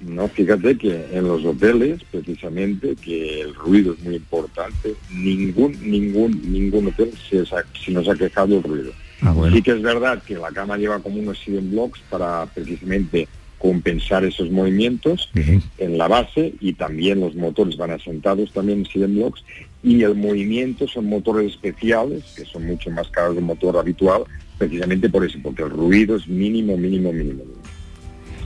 No, 0.00 0.28
fíjate 0.28 0.78
que 0.78 1.06
en 1.12 1.26
los 1.26 1.44
hoteles, 1.44 2.00
precisamente, 2.10 2.94
que 2.94 3.40
el 3.40 3.54
ruido 3.54 3.94
es 3.94 4.00
muy 4.04 4.14
importante, 4.16 4.94
ningún, 5.10 5.76
ningún, 5.82 6.40
ningún 6.52 6.86
hotel 6.86 7.10
se, 7.28 7.44
se 7.44 7.90
nos 7.90 8.08
ha 8.08 8.14
quejado 8.14 8.58
el 8.58 8.62
ruido. 8.62 8.92
Ah, 9.22 9.34
Sí 9.52 9.62
que 9.62 9.72
es 9.72 9.82
verdad 9.82 10.22
que 10.22 10.34
la 10.34 10.50
cama 10.50 10.76
lleva 10.76 11.00
como 11.00 11.18
unos 11.18 11.38
hidden 11.46 11.70
blocks 11.70 12.00
para 12.08 12.46
precisamente 12.46 13.28
compensar 13.58 14.24
esos 14.24 14.50
movimientos 14.50 15.30
en 15.34 15.98
la 15.98 16.06
base 16.06 16.54
y 16.60 16.74
también 16.74 17.20
los 17.20 17.34
motores 17.34 17.76
van 17.76 17.90
asentados 17.90 18.52
también 18.52 18.80
en 18.80 18.86
hidden 18.86 19.16
blocks. 19.16 19.44
Y 19.82 20.02
el 20.02 20.14
movimiento 20.14 20.86
son 20.86 21.06
motores 21.06 21.52
especiales 21.52 22.22
que 22.36 22.44
son 22.44 22.66
mucho 22.66 22.90
más 22.90 23.08
caros 23.08 23.34
del 23.34 23.44
motor 23.44 23.76
habitual 23.76 24.24
precisamente 24.58 25.08
por 25.08 25.24
eso, 25.24 25.38
porque 25.42 25.62
el 25.62 25.70
ruido 25.70 26.16
es 26.16 26.26
mínimo, 26.26 26.76
mínimo, 26.76 27.12
mínimo. 27.12 27.44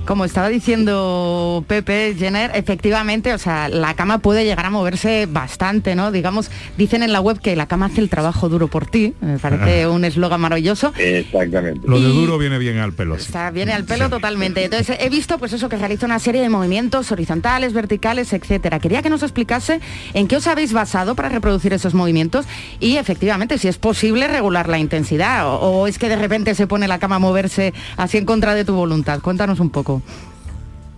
Como 0.06 0.24
estaba 0.24 0.48
diciendo 0.48 1.64
Pepe 1.68 2.14
Jenner, 2.18 2.50
efectivamente, 2.54 3.32
o 3.34 3.38
sea, 3.38 3.68
la 3.68 3.94
cama 3.94 4.18
puede 4.18 4.44
llegar 4.44 4.66
a 4.66 4.70
moverse 4.70 5.26
bastante, 5.26 5.94
¿no? 5.94 6.10
Digamos, 6.10 6.50
dicen 6.76 7.02
en 7.04 7.12
la 7.12 7.20
web 7.20 7.40
que 7.40 7.54
la 7.54 7.66
cama 7.66 7.86
hace 7.86 8.00
el 8.00 8.08
trabajo 8.10 8.48
duro 8.48 8.66
por 8.66 8.86
ti, 8.86 9.14
me 9.20 9.38
parece 9.38 9.86
un 9.86 10.04
eslogan 10.04 10.40
maravilloso. 10.40 10.92
Exactamente. 10.98 11.86
Lo 11.86 12.00
de 12.00 12.08
duro 12.08 12.36
viene 12.36 12.58
bien 12.58 12.78
al 12.78 12.92
pelo. 12.92 13.16
sí. 13.18 13.26
Está, 13.26 13.50
viene 13.50 13.72
al 13.72 13.84
pelo 13.84 14.10
totalmente. 14.10 14.64
Entonces 14.64 14.96
he 15.00 15.08
visto 15.08 15.38
pues 15.38 15.52
eso 15.52 15.68
que 15.68 15.76
realiza 15.76 16.06
una 16.06 16.18
serie 16.18 16.42
de 16.42 16.48
movimientos 16.48 17.12
horizontales, 17.12 17.72
verticales, 17.72 18.32
etcétera. 18.32 18.80
Quería 18.80 19.02
que 19.02 19.10
nos 19.10 19.22
explicase 19.22 19.80
en 20.14 20.26
qué 20.26 20.36
os 20.36 20.46
habéis 20.48 20.72
basado 20.72 21.14
para 21.14 21.28
reproducir 21.28 21.72
esos 21.72 21.94
movimientos 21.94 22.46
y 22.80 22.96
efectivamente 22.96 23.56
si 23.58 23.68
es 23.68 23.78
posible 23.78 24.26
regular 24.26 24.68
la 24.68 24.78
intensidad 24.78 25.46
o, 25.46 25.58
o 25.58 25.86
es 25.86 25.98
que 25.98 26.08
de 26.08 26.16
repente 26.16 26.54
se 26.54 26.66
pone 26.66 26.88
la 26.88 26.98
cama 26.98 27.16
a 27.16 27.20
moverse 27.20 27.72
así 27.96 28.18
en 28.18 28.24
contra 28.24 28.54
de 28.54 28.64
tu 28.64 28.74
voluntad. 28.74 29.20
Cuéntanos 29.20 29.60
un 29.60 29.70
poco. 29.70 29.91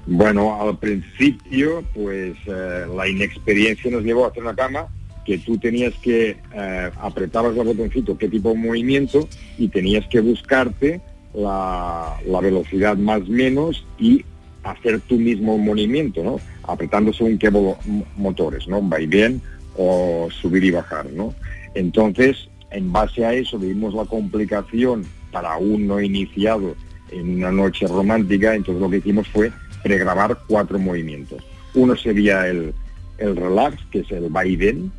Bueno, 0.07 0.61
al 0.61 0.77
principio, 0.79 1.83
pues 1.95 2.37
eh, 2.47 2.87
la 2.95 3.09
inexperiencia 3.09 3.91
nos 3.91 4.03
llevó 4.05 4.27
a 4.27 4.29
hacer 4.29 4.43
una 4.43 4.55
cama 4.55 4.87
que 5.25 5.39
tú 5.39 5.57
tenías 5.57 5.95
que 6.03 6.37
eh, 6.55 6.91
apretabas 7.01 7.57
el 7.57 7.65
botoncito, 7.65 8.19
qué 8.19 8.29
tipo 8.29 8.51
de 8.51 8.57
movimiento, 8.57 9.27
y 9.57 9.69
tenías 9.69 10.07
que 10.09 10.21
buscarte 10.21 11.01
la, 11.33 12.19
velocidad 12.43 12.97
más 12.99 13.27
menos 13.29 13.87
y 13.99 14.25
hacer 14.63 15.01
tu 15.01 15.17
mismo 15.17 15.57
movimiento, 15.57 16.23
¿no? 16.23 16.39
Apretando 16.65 17.13
según 17.13 17.39
qué 17.39 17.51
mo- 17.51 17.79
motores, 18.17 18.69
¿no? 18.69 18.83
Vaivén 18.83 19.41
o 19.77 20.29
subir 20.31 20.65
y 20.65 20.71
bajar, 20.71 21.07
¿no? 21.13 21.35
Entonces, 21.75 22.49
en 22.71 22.93
base 22.93 23.25
a 23.25 23.33
eso 23.33 23.59
vimos 23.59 23.95
la 23.95 24.05
complicación 24.05 25.05
para 25.33 25.57
un 25.57 25.87
no 25.87 26.01
iniciado 26.01 26.77
en 27.11 27.37
una 27.37 27.53
noche 27.53 27.87
romántica, 27.87 28.55
entonces 28.55 28.81
lo 28.81 28.91
que 28.91 28.99
hicimos 28.99 29.29
fue 29.29 29.53
pregrabar 29.83 30.39
cuatro 30.47 30.79
movimientos. 30.79 31.43
Uno 31.75 31.97
sería 31.97 32.47
el, 32.49 32.75
el 33.19 33.37
relax, 33.37 33.85
que 33.91 34.01
es 34.01 34.11
el 34.11 34.29
vaivén, 34.29 34.91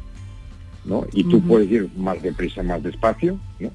¿no? 0.86 1.06
Y 1.14 1.24
tú 1.24 1.42
puedes 1.42 1.70
ir 1.72 1.90
más 1.98 2.22
deprisa, 2.22 2.64
más 2.64 2.84
despacio, 2.84 3.40
¿no? 3.60 3.72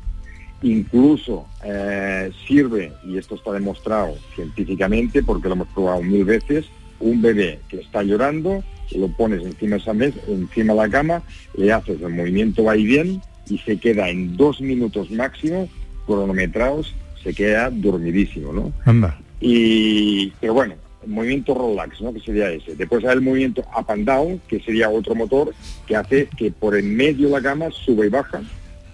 Incluso 0.62 1.46
eh, 1.64 2.30
sirve, 2.46 2.92
y 3.04 3.16
esto 3.16 3.34
está 3.34 3.52
demostrado 3.52 4.14
científicamente 4.34 5.22
porque 5.22 5.48
lo 5.48 5.54
hemos 5.54 5.68
probado 5.68 6.02
mil 6.02 6.24
veces, 6.24 6.66
un 7.00 7.22
bebé 7.22 7.60
que 7.68 7.80
está 7.80 8.02
llorando, 8.02 8.62
lo 8.94 9.08
pones 9.08 9.42
encima 9.42 9.76
de 9.76 9.82
esa 9.82 9.94
mesa, 9.94 10.18
encima 10.28 10.74
de 10.74 10.80
la 10.80 10.88
cama, 10.90 11.22
le 11.56 11.72
haces 11.72 12.00
el 12.02 12.10
movimiento 12.10 12.64
va 12.64 12.76
y 12.76 12.84
bien 12.84 13.22
y 13.48 13.58
se 13.58 13.78
queda 13.78 14.10
en 14.10 14.36
dos 14.36 14.60
minutos 14.60 15.10
máximo, 15.10 15.68
cronometrados, 16.06 16.94
se 17.22 17.34
queda 17.34 17.70
dormidísimo, 17.70 18.52
¿no? 18.52 18.72
Anda. 18.84 19.18
Y, 19.40 20.30
pero 20.40 20.54
bueno, 20.54 20.74
el 21.02 21.10
movimiento 21.10 21.54
relax, 21.54 22.00
¿no? 22.00 22.12
Que 22.12 22.20
sería 22.20 22.50
ese. 22.50 22.74
Después 22.74 23.04
hay 23.04 23.14
el 23.14 23.22
movimiento 23.22 23.62
up 23.78 23.90
and 23.90 24.06
down, 24.06 24.40
que 24.48 24.60
sería 24.60 24.90
otro 24.90 25.14
motor 25.14 25.54
que 25.86 25.96
hace 25.96 26.28
que 26.36 26.50
por 26.50 26.76
en 26.76 26.94
medio 26.94 27.28
de 27.28 27.34
la 27.34 27.42
cama 27.42 27.66
suba 27.70 28.04
y 28.06 28.08
baja. 28.08 28.42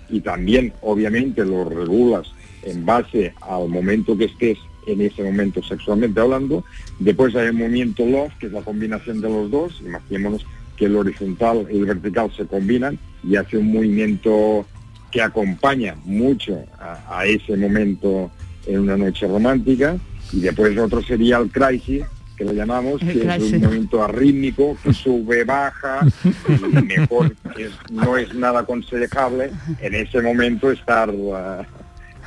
Y 0.09 0.21
también, 0.21 0.73
obviamente, 0.83 1.45
lo 1.45 1.69
regulas 1.69 2.29
en 2.63 2.85
base 2.85 3.35
al 3.41 3.69
momento 3.69 4.17
que 4.17 4.27
estés 4.27 4.59
en 4.87 5.01
ese 5.01 5.23
momento 5.23 5.63
sexualmente 5.63 6.21
hablando. 6.21 6.65
Después 7.01 7.35
hay 7.35 7.47
el 7.47 7.55
movimiento 7.55 8.07
love, 8.07 8.33
que 8.39 8.47
es 8.47 8.53
la 8.53 8.63
combinación 8.63 9.21
de 9.21 9.29
los 9.29 9.51
dos. 9.51 9.83
Imaginémonos 9.85 10.47
que 10.77 10.87
el 10.87 10.97
horizontal 10.97 11.67
y 11.71 11.79
el 11.79 11.87
vertical 11.87 12.31
se 12.37 12.47
combinan 12.47 12.99
y 13.25 13.37
hace 13.37 13.59
un 13.59 13.73
movimiento 13.73 14.65
que 15.11 15.23
acompaña 15.23 15.95
mucho 16.05 16.65
a, 16.79 17.19
a 17.21 17.27
ese 17.27 17.57
momento 17.57 18.31
en 18.67 18.81
una 18.81 18.97
noche 18.97 19.27
romántica. 19.27 19.97
Y 20.33 20.41
después 20.41 20.77
otro 20.79 21.03
sería 21.03 21.39
el 21.39 21.51
crisis, 21.51 22.05
que 22.37 22.45
lo 22.45 22.53
llamamos, 22.53 23.01
El 23.03 23.13
que 23.13 23.21
es 23.29 23.35
crisis. 23.37 23.53
un 23.55 23.61
movimiento 23.63 24.03
arrítmico 24.05 24.77
que 24.83 24.93
sube, 24.93 25.45
baja, 25.45 26.01
y 26.49 26.83
mejor, 26.85 27.35
es- 27.57 27.71
no 27.93 28.17
es 28.17 28.35
nada 28.35 28.61
aconsejable 28.61 29.51
en 29.81 29.95
ese 29.95 30.21
momento 30.21 30.71
estar... 30.71 31.11
ah, 31.35 31.65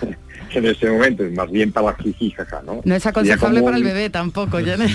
en 0.54 0.66
ese 0.66 0.90
momento, 0.90 1.24
es 1.26 1.32
más 1.34 1.52
bien 1.52 1.72
para 1.72 1.88
la 1.88 1.96
jiji, 1.98 2.32
jaja, 2.32 2.62
¿no? 2.66 2.82
No 2.84 2.96
es 2.96 3.06
aconsejable 3.06 3.62
para 3.62 3.78
el 3.78 3.84
bebé 3.84 4.10
tampoco, 4.10 4.58
Jenner. 4.64 4.90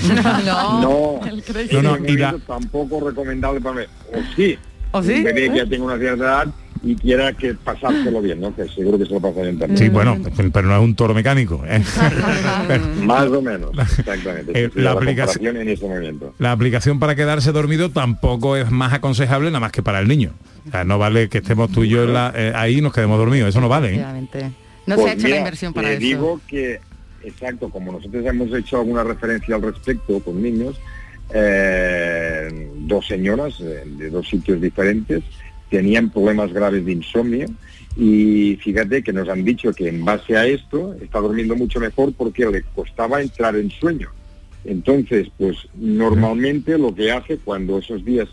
no, 0.45 1.21
el. 1.27 1.43
No, 1.73 1.83
no, 1.83 1.97
y 1.99 2.17
la- 2.17 2.33
movimiento 2.33 2.39
tampoco 2.47 3.09
recomendable 3.09 3.61
para 3.61 3.81
mí. 3.81 3.83
O 4.13 4.35
sí, 4.35 4.59
¿O 4.93 5.03
sí? 5.03 5.13
un 5.13 5.25
bebé 5.25 5.41
que 5.51 5.55
¿Eh? 5.55 5.59
ya 5.59 5.67
tenga 5.67 5.85
una 5.85 5.99
cierta 5.99 6.25
edad, 6.25 6.47
y 6.85 6.95
quiera 6.97 7.33
que 7.33 7.55
pasárselo 7.55 8.21
bien, 8.21 8.41
¿no? 8.41 8.55
Que 8.55 8.69
seguro 8.69 8.99
que 8.99 9.07
se 9.07 9.15
lo 9.15 9.21
pasa 9.21 9.41
bien 9.43 9.59
también. 9.59 9.79
Sí, 9.79 9.89
bueno, 9.89 10.19
pero 10.53 10.69
no 10.69 10.77
es 10.77 10.83
un 10.83 10.95
toro 10.95 11.15
mecánico. 11.15 11.63
¿eh? 11.67 11.83
Más 13.03 13.27
o 13.29 13.41
menos, 13.43 13.71
exactamente. 13.99 14.53
Eh, 14.55 14.71
la 14.75 14.83
la 14.85 14.93
aplicación- 14.93 15.57
en 15.57 15.69
ese 15.69 15.87
movimiento. 15.87 16.35
La 16.39 16.53
aplicación 16.53 16.99
para 16.99 17.15
quedarse 17.17 17.53
dormido 17.53 17.91
tampoco 17.91 18.57
es 18.57 18.71
más 18.71 18.93
aconsejable 18.93 19.49
nada 19.51 19.61
más 19.61 19.73
que 19.73 19.83
para 19.83 19.99
el 20.01 20.09
niño. 20.09 20.33
O 20.69 20.71
sea, 20.71 20.85
no 20.85 20.99
vale 20.99 21.29
que 21.29 21.39
estemos 21.39 21.71
tú 21.73 21.85
y 21.85 21.89
yo 21.89 22.05
en 22.05 22.13
la- 22.13 22.33
eh, 22.37 22.53
ahí 22.55 22.79
y 22.79 22.81
nos 22.81 22.93
quedemos 22.93 23.19
dormidos. 23.19 23.49
Eso 23.49 23.61
no 23.61 23.69
vale. 23.69 23.95
¿eh? 23.97 24.51
No 24.87 24.97
Pues 24.97 25.05
se 25.07 25.11
ha 25.11 25.15
hecho 25.15 25.29
la 25.29 25.37
inversión 25.39 25.73
para 25.73 25.89
le 25.89 25.95
eso. 25.95 26.01
digo 26.03 26.41
que, 26.47 26.81
exacto, 27.23 27.71
como 27.71 27.93
nosotros 27.93 28.25
hemos 28.27 28.53
hecho 28.55 28.79
alguna 28.79 29.03
referencia 29.05 29.55
al 29.57 29.63
respecto 29.63 30.21
con 30.21 30.43
niños, 30.43 30.77
eh, 31.33 32.69
dos 32.81 33.07
señoras 33.07 33.55
eh, 33.61 33.83
de 33.87 34.11
dos 34.11 34.29
sitios 34.29 34.61
diferentes 34.61 35.23
tenían 35.75 36.09
problemas 36.09 36.53
graves 36.53 36.87
de 36.87 36.93
insomnio 36.93 37.49
y 37.97 38.57
fíjate 38.63 39.03
que 39.03 39.13
nos 39.13 39.29
han 39.29 39.45
dicho 39.45 39.73
que 39.73 39.89
en 39.89 40.05
base 40.05 40.37
a 40.37 40.47
esto 40.47 40.95
está 41.03 41.19
durmiendo 41.19 41.57
mucho 41.57 41.81
mejor 41.81 42.13
porque 42.17 42.47
le 42.47 42.63
costaba 42.63 43.21
entrar 43.21 43.57
en 43.57 43.71
sueño. 43.73 44.09
Entonces, 44.65 45.27
pues 45.37 45.57
normalmente 45.75 46.79
lo 46.79 46.95
que 46.95 47.11
hace 47.11 47.39
cuando 47.39 47.81
esos 47.81 48.05
días 48.05 48.29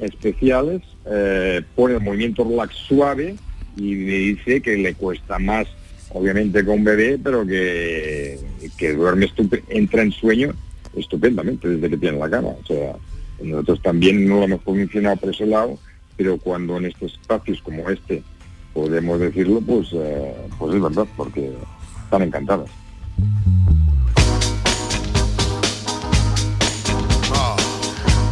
especiales 0.00 0.82
eh, 1.08 1.62
pone 1.76 1.94
el 1.94 2.00
movimiento 2.00 2.42
relax 2.42 2.74
suave 2.74 3.36
y 3.76 3.94
le 3.94 4.18
dice 4.18 4.60
que 4.60 4.76
le 4.76 4.94
cuesta 4.94 5.38
más, 5.38 5.68
obviamente 6.08 6.64
con 6.64 6.82
bebé, 6.82 7.20
pero 7.22 7.46
que, 7.46 8.36
que 8.76 8.94
duerme 8.94 9.28
entra 9.68 10.02
en 10.02 10.10
sueño 10.10 10.54
estupendamente 10.96 11.68
desde 11.68 11.88
que 11.88 11.98
tiene 11.98 12.18
la 12.18 12.28
cama. 12.28 12.48
O 12.48 12.66
sea, 12.66 12.96
nosotros 13.40 13.80
también 13.80 14.26
no 14.26 14.40
lo 14.40 14.44
hemos 14.44 14.66
mencionado 14.66 15.16
por 15.18 15.30
ese 15.32 15.46
lado, 15.46 15.78
pero 16.20 16.36
cuando 16.36 16.76
en 16.76 16.84
estos 16.84 17.12
espacios 17.14 17.62
como 17.62 17.88
este 17.88 18.22
podemos 18.74 19.18
decirlo, 19.18 19.62
pues, 19.62 19.88
eh, 19.94 20.36
pues 20.58 20.74
es 20.74 20.82
verdad, 20.82 21.06
porque 21.16 21.50
están 22.04 22.20
encantadas. 22.20 22.68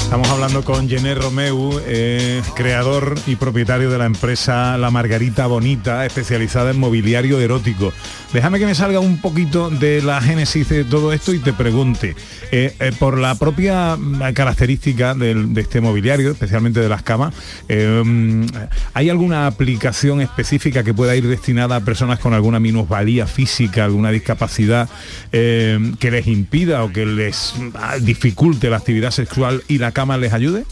Estamos 0.03 0.29
hablando 0.29 0.65
con 0.65 0.87
Gené 0.87 1.15
Romeu, 1.15 1.81
eh, 1.87 2.43
creador 2.55 3.15
y 3.27 3.37
propietario 3.37 3.91
de 3.91 3.97
la 3.97 4.05
empresa 4.05 4.77
La 4.77 4.91
Margarita 4.91 5.47
Bonita, 5.47 6.05
especializada 6.05 6.73
en 6.73 6.81
mobiliario 6.81 7.41
erótico. 7.41 7.95
Déjame 8.33 8.59
que 8.59 8.67
me 8.67 8.75
salga 8.75 9.01
un 9.01 9.17
poquito 9.19 9.71
de 9.71 10.03
la 10.03 10.21
génesis 10.21 10.69
de 10.69 10.85
todo 10.85 11.15
esto 11.15 11.33
y 11.33 11.39
te 11.39 11.55
pregunte, 11.55 12.15
eh, 12.53 12.75
eh, 12.79 12.93
por 12.99 13.17
la 13.19 13.35
propia 13.37 13.97
mm, 13.97 14.35
característica 14.35 15.15
de 15.15 15.49
este 15.57 15.81
mobiliario, 15.81 16.33
especialmente 16.33 16.81
de 16.81 16.91
las 16.91 17.03
camas, 17.03 17.35
eh, 17.71 18.03
mm, 18.05 18.45
¿hay 18.93 19.09
alguna 19.09 19.47
aplicación 19.47 20.21
específica 20.21 20.85
que 20.85 20.93
pueda 20.93 21.17
ir 21.17 21.27
destinada 21.27 21.77
a 21.77 21.81
personas 21.81 22.19
con 22.19 22.35
alguna 22.35 22.61
minusvalía 22.61 23.27
física, 23.27 23.85
alguna 23.85 24.11
discapacidad 24.11 24.91
que 25.31 26.11
les 26.11 26.27
impida 26.27 26.85
o 26.85 26.93
que 26.93 27.07
les 27.07 27.55
ah, 27.75 27.97
dificulte 27.99 28.69
la 28.69 28.77
actividad 28.77 29.11
sexual 29.11 29.63
y 29.69 29.79
la 29.79 29.93
cama 29.93 30.19
les 30.19 30.35
ayude? 30.35 30.65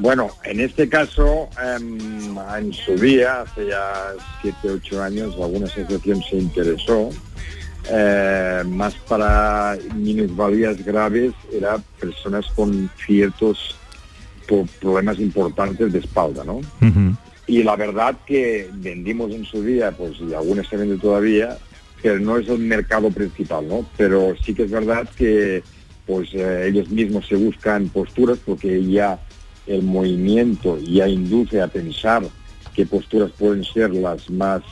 Bueno, 0.00 0.30
en 0.44 0.60
este 0.60 0.88
caso, 0.88 1.50
em, 1.62 2.34
en 2.58 2.72
su 2.72 2.94
día, 2.96 3.42
hace 3.42 3.66
ya 3.66 4.14
7, 4.40 4.70
8 4.70 5.02
años, 5.02 5.34
alguna 5.34 5.66
asociación 5.66 6.22
se 6.22 6.36
interesó, 6.36 7.10
eh, 7.90 8.62
más 8.66 8.94
para 9.06 9.76
minusvalías 9.94 10.82
graves, 10.86 11.34
era 11.52 11.76
personas 12.00 12.46
con 12.56 12.90
ciertos 13.04 13.76
problemas 14.80 15.18
importantes 15.20 15.92
de 15.92 15.98
espalda, 15.98 16.44
¿no? 16.44 16.60
Y 17.46 17.62
la 17.62 17.76
verdad 17.76 18.16
que 18.26 18.70
vendimos 18.72 19.32
en 19.32 19.44
su 19.44 19.62
día, 19.62 19.92
pues 19.92 20.14
y 20.18 20.32
algunas 20.32 20.66
se 20.66 20.78
venden 20.78 20.98
todavía, 20.98 21.58
pero 22.02 22.18
no 22.18 22.38
es 22.38 22.48
el 22.48 22.58
mercado 22.58 23.10
principal, 23.10 23.68
¿no? 23.68 23.84
Pero 23.98 24.34
sí 24.42 24.54
que 24.54 24.62
es 24.62 24.70
verdad 24.70 25.06
que 25.14 25.62
pues 26.06 26.30
eh, 26.32 26.68
ellos 26.68 26.88
mismos 26.88 27.28
se 27.28 27.36
buscan 27.36 27.88
posturas 27.90 28.38
porque 28.44 28.82
ya 28.84 29.20
el 29.70 29.82
movimiento 29.82 30.78
ya 30.78 31.08
induce 31.08 31.60
a 31.60 31.68
pensar 31.68 32.24
qué 32.74 32.84
posturas 32.86 33.30
pueden 33.38 33.62
ser 33.62 33.94
las 33.94 34.28
más 34.28 34.62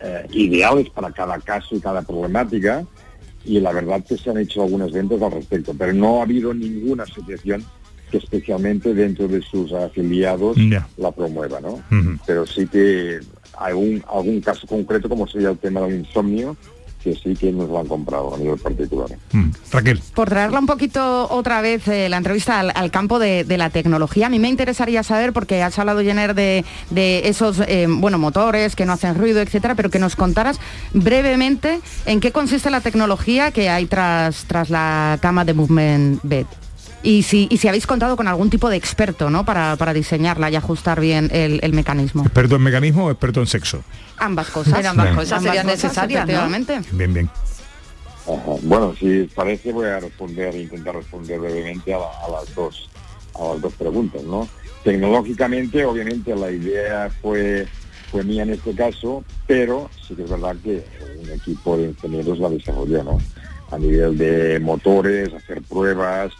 eh, 0.00 0.26
ideales 0.32 0.90
para 0.90 1.12
cada 1.12 1.38
caso 1.38 1.76
y 1.76 1.80
cada 1.80 2.02
problemática. 2.02 2.84
Y 3.44 3.60
la 3.60 3.72
verdad 3.72 4.04
que 4.04 4.16
se 4.16 4.30
han 4.30 4.38
hecho 4.38 4.62
algunas 4.62 4.90
ventas 4.90 5.22
al 5.22 5.32
respecto, 5.32 5.74
pero 5.78 5.92
no 5.92 6.18
ha 6.18 6.22
habido 6.24 6.52
ninguna 6.52 7.04
asociación 7.04 7.64
que 8.10 8.16
especialmente 8.18 8.92
dentro 8.92 9.28
de 9.28 9.40
sus 9.42 9.72
afiliados 9.72 10.56
la 10.96 11.12
promueva, 11.12 11.60
¿no? 11.60 11.82
Pero 12.26 12.46
sí 12.46 12.66
que 12.66 13.20
un, 13.74 14.02
algún 14.08 14.40
caso 14.40 14.66
concreto 14.66 15.08
como 15.08 15.28
sería 15.28 15.50
el 15.50 15.58
tema 15.58 15.82
del 15.82 16.00
insomnio 16.00 16.56
que 17.04 17.14
sí 17.14 17.34
que 17.34 17.52
nos 17.52 17.68
lo 17.68 17.78
han 17.78 17.86
comprado 17.86 18.34
a 18.34 18.38
nivel 18.38 18.58
particular. 18.58 19.10
Mm. 19.32 19.50
Raquel. 19.70 20.00
Por 20.14 20.30
traerla 20.30 20.58
un 20.58 20.66
poquito 20.66 21.28
otra 21.30 21.60
vez 21.60 21.86
eh, 21.86 22.08
la 22.08 22.16
entrevista 22.16 22.60
al, 22.60 22.72
al 22.74 22.90
campo 22.90 23.18
de, 23.18 23.44
de 23.44 23.58
la 23.58 23.68
tecnología, 23.68 24.26
a 24.26 24.30
mí 24.30 24.38
me 24.38 24.48
interesaría 24.48 25.02
saber, 25.02 25.34
porque 25.34 25.62
has 25.62 25.78
hablado, 25.78 26.00
Jenner, 26.00 26.34
de, 26.34 26.64
de 26.90 27.28
esos 27.28 27.60
eh, 27.60 27.86
bueno, 27.88 28.18
motores 28.18 28.74
que 28.74 28.86
no 28.86 28.94
hacen 28.94 29.16
ruido, 29.16 29.42
etcétera, 29.42 29.74
pero 29.74 29.90
que 29.90 29.98
nos 29.98 30.16
contaras 30.16 30.58
brevemente 30.94 31.80
en 32.06 32.20
qué 32.20 32.32
consiste 32.32 32.70
la 32.70 32.80
tecnología 32.80 33.50
que 33.50 33.68
hay 33.68 33.84
tras, 33.84 34.44
tras 34.46 34.70
la 34.70 35.18
cama 35.20 35.44
de 35.44 35.52
Movement 35.52 36.20
Bed. 36.22 36.46
Y 37.04 37.22
si, 37.22 37.46
y 37.50 37.58
si 37.58 37.68
habéis 37.68 37.86
contado 37.86 38.16
con 38.16 38.26
algún 38.28 38.48
tipo 38.48 38.70
de 38.70 38.76
experto 38.76 39.28
¿no? 39.28 39.44
para, 39.44 39.76
para 39.76 39.92
diseñarla 39.92 40.50
y 40.50 40.56
ajustar 40.56 41.00
bien 41.00 41.28
el, 41.32 41.60
el 41.62 41.72
mecanismo. 41.74 42.22
¿Experto 42.24 42.56
en 42.56 42.62
mecanismo 42.62 43.04
o 43.06 43.10
experto 43.10 43.40
en 43.40 43.46
sexo? 43.46 43.84
Ambas 44.16 44.48
cosas. 44.48 44.80
En 44.80 44.86
ambas 44.86 45.06
Bien. 45.06 45.16
cosas 45.16 45.42
serían 45.42 45.66
necesarias, 45.66 46.26
¿no? 46.26 46.32
efectivamente. 46.32 46.80
Bien, 46.92 47.12
bien. 47.12 47.30
Ajá. 48.26 48.52
Bueno, 48.62 48.94
si 48.98 49.24
parece 49.34 49.70
voy 49.70 49.86
a 49.86 50.00
responder, 50.00 50.56
intentar 50.56 50.94
responder 50.96 51.38
brevemente 51.40 51.92
a, 51.92 51.98
la- 51.98 52.04
a 52.26 52.30
las 52.40 52.54
dos 52.54 52.88
a 53.38 53.52
las 53.52 53.60
dos 53.60 53.72
preguntas, 53.74 54.22
¿no? 54.22 54.48
Tecnológicamente, 54.84 55.84
obviamente, 55.84 56.34
la 56.34 56.50
idea 56.50 57.10
fue 57.20 57.66
fue 58.10 58.22
mía 58.22 58.44
en 58.44 58.50
este 58.50 58.74
caso, 58.74 59.24
pero 59.46 59.90
sí 60.06 60.14
que 60.14 60.22
es 60.22 60.30
verdad 60.30 60.54
que 60.62 60.84
un 61.20 61.30
equipo 61.30 61.76
de 61.76 61.88
ingenieros 61.88 62.38
la 62.38 62.48
desarrolló, 62.48 63.02
¿no? 63.02 63.18
A 63.72 63.76
nivel 63.78 64.16
de 64.16 64.60
motores, 64.60 65.34
hacer 65.34 65.60
pruebas, 65.62 66.32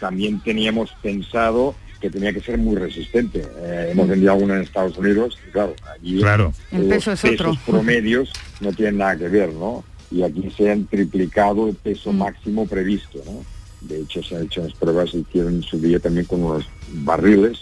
también 0.00 0.40
teníamos 0.40 0.90
pensado 1.02 1.74
que 2.00 2.10
tenía 2.10 2.32
que 2.32 2.40
ser 2.40 2.58
muy 2.58 2.76
resistente. 2.76 3.42
Eh, 3.58 3.88
hemos 3.92 4.06
vendido 4.08 4.32
alguna 4.32 4.56
en 4.56 4.62
Estados 4.62 4.96
Unidos, 4.96 5.36
y 5.48 5.50
claro, 5.50 5.74
allí 5.92 6.18
Claro. 6.20 6.52
El 6.70 6.84
peso 6.86 7.12
es 7.12 7.24
otro. 7.24 7.56
promedios 7.66 8.32
no 8.60 8.72
tienen 8.72 8.98
nada 8.98 9.16
que 9.16 9.28
ver, 9.28 9.52
¿no? 9.52 9.84
Y 10.10 10.22
aquí 10.22 10.48
se 10.56 10.70
han 10.70 10.86
triplicado 10.86 11.68
el 11.68 11.74
peso 11.74 12.12
máximo 12.12 12.66
previsto, 12.66 13.20
¿no? 13.26 13.44
De 13.80 14.00
hecho, 14.00 14.22
se 14.22 14.36
han 14.36 14.44
hecho 14.44 14.60
unas 14.62 14.74
pruebas, 14.74 15.10
se 15.10 15.18
hicieron 15.18 15.62
su 15.62 15.78
día 15.78 15.98
también 15.98 16.26
con 16.26 16.42
unos 16.44 16.64
barriles 16.92 17.58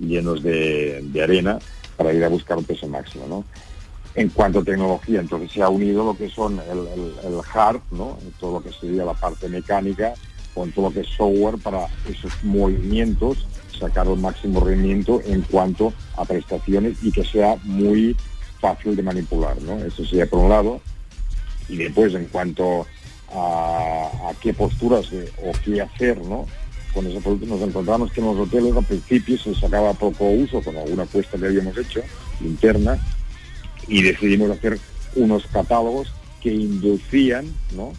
llenos 0.00 0.42
de, 0.42 1.00
de 1.02 1.22
arena 1.22 1.58
para 1.96 2.12
ir 2.12 2.24
a 2.24 2.28
buscar 2.28 2.56
un 2.58 2.64
peso 2.64 2.88
máximo, 2.88 3.26
¿no? 3.28 3.44
En 4.16 4.28
cuanto 4.30 4.60
a 4.60 4.64
tecnología, 4.64 5.20
entonces 5.20 5.52
se 5.52 5.62
ha 5.62 5.68
unido 5.68 6.04
lo 6.04 6.16
que 6.16 6.28
son 6.30 6.54
el, 6.70 6.78
el- 6.78 7.14
el 7.34 7.40
hard, 7.52 7.80
¿no? 7.90 8.18
Todo 8.40 8.58
lo 8.58 8.64
que 8.64 8.72
sería 8.72 9.04
la 9.04 9.14
parte 9.14 9.48
mecánica, 9.48 10.14
con 10.54 10.70
todo 10.72 10.88
lo 10.88 10.94
que 10.94 11.00
es 11.00 11.08
software 11.08 11.58
para 11.58 11.86
esos 12.08 12.32
movimientos, 12.44 13.46
sacar 13.78 14.06
el 14.06 14.16
máximo 14.16 14.60
rendimiento 14.60 15.20
en 15.24 15.42
cuanto 15.42 15.92
a 16.16 16.24
prestaciones 16.24 16.96
y 17.02 17.10
que 17.10 17.24
sea 17.24 17.56
muy 17.64 18.16
fácil 18.60 18.96
de 18.96 19.02
manipular, 19.02 19.60
¿no? 19.62 19.78
Eso 19.84 20.04
sería 20.04 20.26
por 20.26 20.38
un 20.38 20.48
lado. 20.48 20.80
Y 21.68 21.76
después, 21.76 22.14
en 22.14 22.26
cuanto 22.26 22.86
a, 23.32 24.32
qué 24.40 24.54
posturas 24.54 25.06
o 25.42 25.52
qué 25.64 25.80
hacer, 25.80 26.18
¿no? 26.24 26.46
Con 26.92 27.06
ese 27.06 27.20
producto 27.20 27.46
nos 27.46 27.62
encontramos 27.62 28.12
que 28.12 28.20
en 28.20 28.26
los 28.26 28.38
hoteles 28.38 28.76
al 28.76 28.84
principio 28.84 29.36
se 29.36 29.54
sacaba 29.54 29.92
poco 29.94 30.24
uso 30.30 30.62
con 30.62 30.76
alguna 30.76 31.02
apuesta 31.02 31.36
que 31.36 31.46
habíamos 31.46 31.76
hecho 31.76 32.00
interna 32.40 32.98
y 33.88 34.02
decidimos 34.02 34.50
hacer 34.50 34.78
unos 35.16 35.46
catálogos 35.46 36.12
que 36.40 36.52
inducían, 36.52 37.46
¿no? 37.74 37.92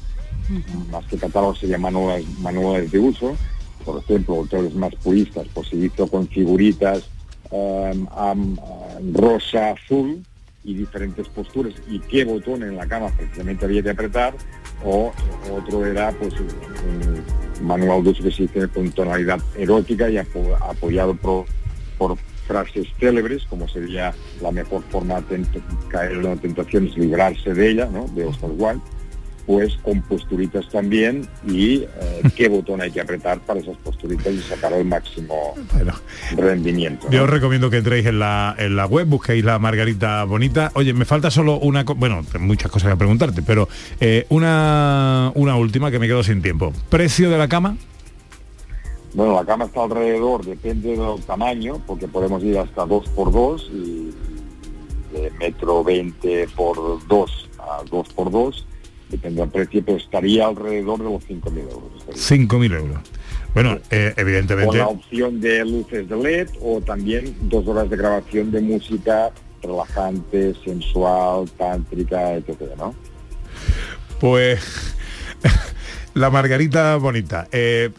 Más 0.92 1.06
que 1.06 1.18
catálogos 1.18 1.60
serían 1.60 1.82
manuales, 1.82 2.26
manuales 2.40 2.92
de 2.92 3.00
uso. 3.00 3.36
Por 3.84 4.02
ejemplo, 4.02 4.36
hoteles 4.38 4.74
más 4.76 4.94
puristas, 4.96 5.48
pues 5.54 5.68
se 5.70 5.76
hizo 5.76 6.08
con 6.08 6.28
figuritas 6.28 7.04
um, 7.52 8.56
rosa, 9.14 9.72
azul 9.72 10.24
y 10.64 10.74
diferentes 10.74 11.28
posturas 11.30 11.74
y 11.88 12.00
qué 12.00 12.26
botón 12.26 12.64
en 12.64 12.76
la 12.76 12.88
cama 12.88 13.10
precisamente 13.16 13.66
había 13.66 13.84
que 13.84 13.92
apretar 13.92 14.34
o 14.84 15.12
otro 15.56 15.86
era 15.86 16.12
pues 16.14 16.34
un 16.40 17.68
manual 17.68 18.04
de 18.04 18.10
uso 18.10 18.24
que 18.24 18.32
se 18.32 18.44
hizo 18.44 18.68
con 18.74 18.90
tonalidad 18.92 19.40
erótica 19.56 20.10
y 20.10 20.18
apo- 20.18 20.58
apoyado 20.68 21.16
por, 21.16 21.46
frases 22.48 22.88
célebres 23.00 23.44
como 23.46 23.68
sería 23.68 24.14
la 24.42 24.52
mejor 24.52 24.82
forma 24.90 25.22
de 25.22 25.46
caer 25.90 26.14
en 26.14 26.24
la 26.24 26.36
tentación 26.36 26.88
es 26.88 26.98
librarse 26.98 27.54
de 27.54 27.70
ella, 27.70 27.86
¿no? 27.92 28.08
de 28.16 28.26
Oscar 28.26 28.50
Wilde 28.58 28.82
después 29.46 29.78
con 29.84 30.02
posturitas 30.02 30.68
también 30.70 31.28
y 31.48 31.84
eh, 31.84 31.88
qué 32.36 32.50
botón 32.50 32.82
hay 32.82 32.92
que 32.92 33.02
apretar 33.02 33.40
para 33.42 33.60
esas 33.60 33.78
posturitas 33.78 34.34
y 34.34 34.42
sacar 34.42 34.74
el 34.74 34.86
máximo 34.86 35.54
rendimiento. 36.36 37.08
Yo 37.12 37.24
os 37.24 37.30
recomiendo 37.30 37.70
que 37.70 37.78
entréis 37.78 38.06
en 38.06 38.20
la, 38.20 38.56
en 38.58 38.76
la 38.76 38.86
web, 38.86 39.08
busquéis 39.08 39.44
la 39.44 39.60
Margarita 39.60 40.24
Bonita. 40.24 40.72
Oye, 40.74 40.94
me 40.94 41.06
falta 41.06 41.30
solo 41.30 41.60
una, 41.60 41.84
bueno, 41.84 42.24
muchas 42.40 42.72
cosas 42.72 42.92
que 42.92 42.98
preguntarte, 42.98 43.42
pero 43.42 43.68
eh, 44.00 44.26
una, 44.30 45.32
una 45.36 45.56
última 45.56 45.92
que 45.92 46.00
me 46.00 46.08
quedo 46.08 46.24
sin 46.24 46.42
tiempo. 46.42 46.74
¿Precio 46.90 47.30
de 47.30 47.38
la 47.38 47.48
cama? 47.48 47.78
Bueno, 49.14 49.36
la 49.36 49.46
cama 49.46 49.66
está 49.66 49.84
alrededor, 49.84 50.44
depende 50.44 50.98
del 50.98 51.22
tamaño, 51.26 51.82
porque 51.88 52.08
podemos 52.08 52.44
ir 52.44 52.58
hasta 52.58 52.86
2 52.86 53.10
por 53.10 53.32
2 53.32 53.72
y 53.74 54.12
de 55.14 55.32
metro 55.40 55.84
20 55.84 56.50
por 56.56 57.06
2 57.08 57.50
a 57.60 57.84
2 57.90 58.10
por 58.10 58.32
2 58.32 58.66
depende 59.10 59.42
del 59.42 59.50
precio, 59.50 59.84
pero 59.86 59.98
estaría 59.98 60.46
alrededor 60.46 61.00
de 61.00 61.06
los 61.06 61.24
5.000 61.24 61.60
euros. 61.60 61.84
estaría. 61.98 62.48
5.000 62.48 62.76
euros. 62.76 62.98
Bueno, 63.54 63.80
eh, 63.90 64.12
Con 64.16 64.28
evidentemente... 64.28 64.78
la 64.78 64.88
opción 64.88 65.40
de 65.40 65.64
luces 65.66 66.10
de 66.10 66.18
LED 66.18 66.50
o 66.62 66.82
también 66.82 67.36
dos 67.44 67.68
horas 67.68 67.90
de 67.90 67.96
grabación 67.98 68.52
de 68.52 68.62
música 68.62 69.32
relajante, 69.62 70.54
sensual, 70.64 71.50
tántrica, 71.58 72.34
etcétera, 72.34 72.76
¿no? 72.78 72.94
Pues 74.20 74.96
la 76.14 76.30
Margarita 76.30 76.96
Bonita. 76.98 77.48
Eh, 77.52 77.90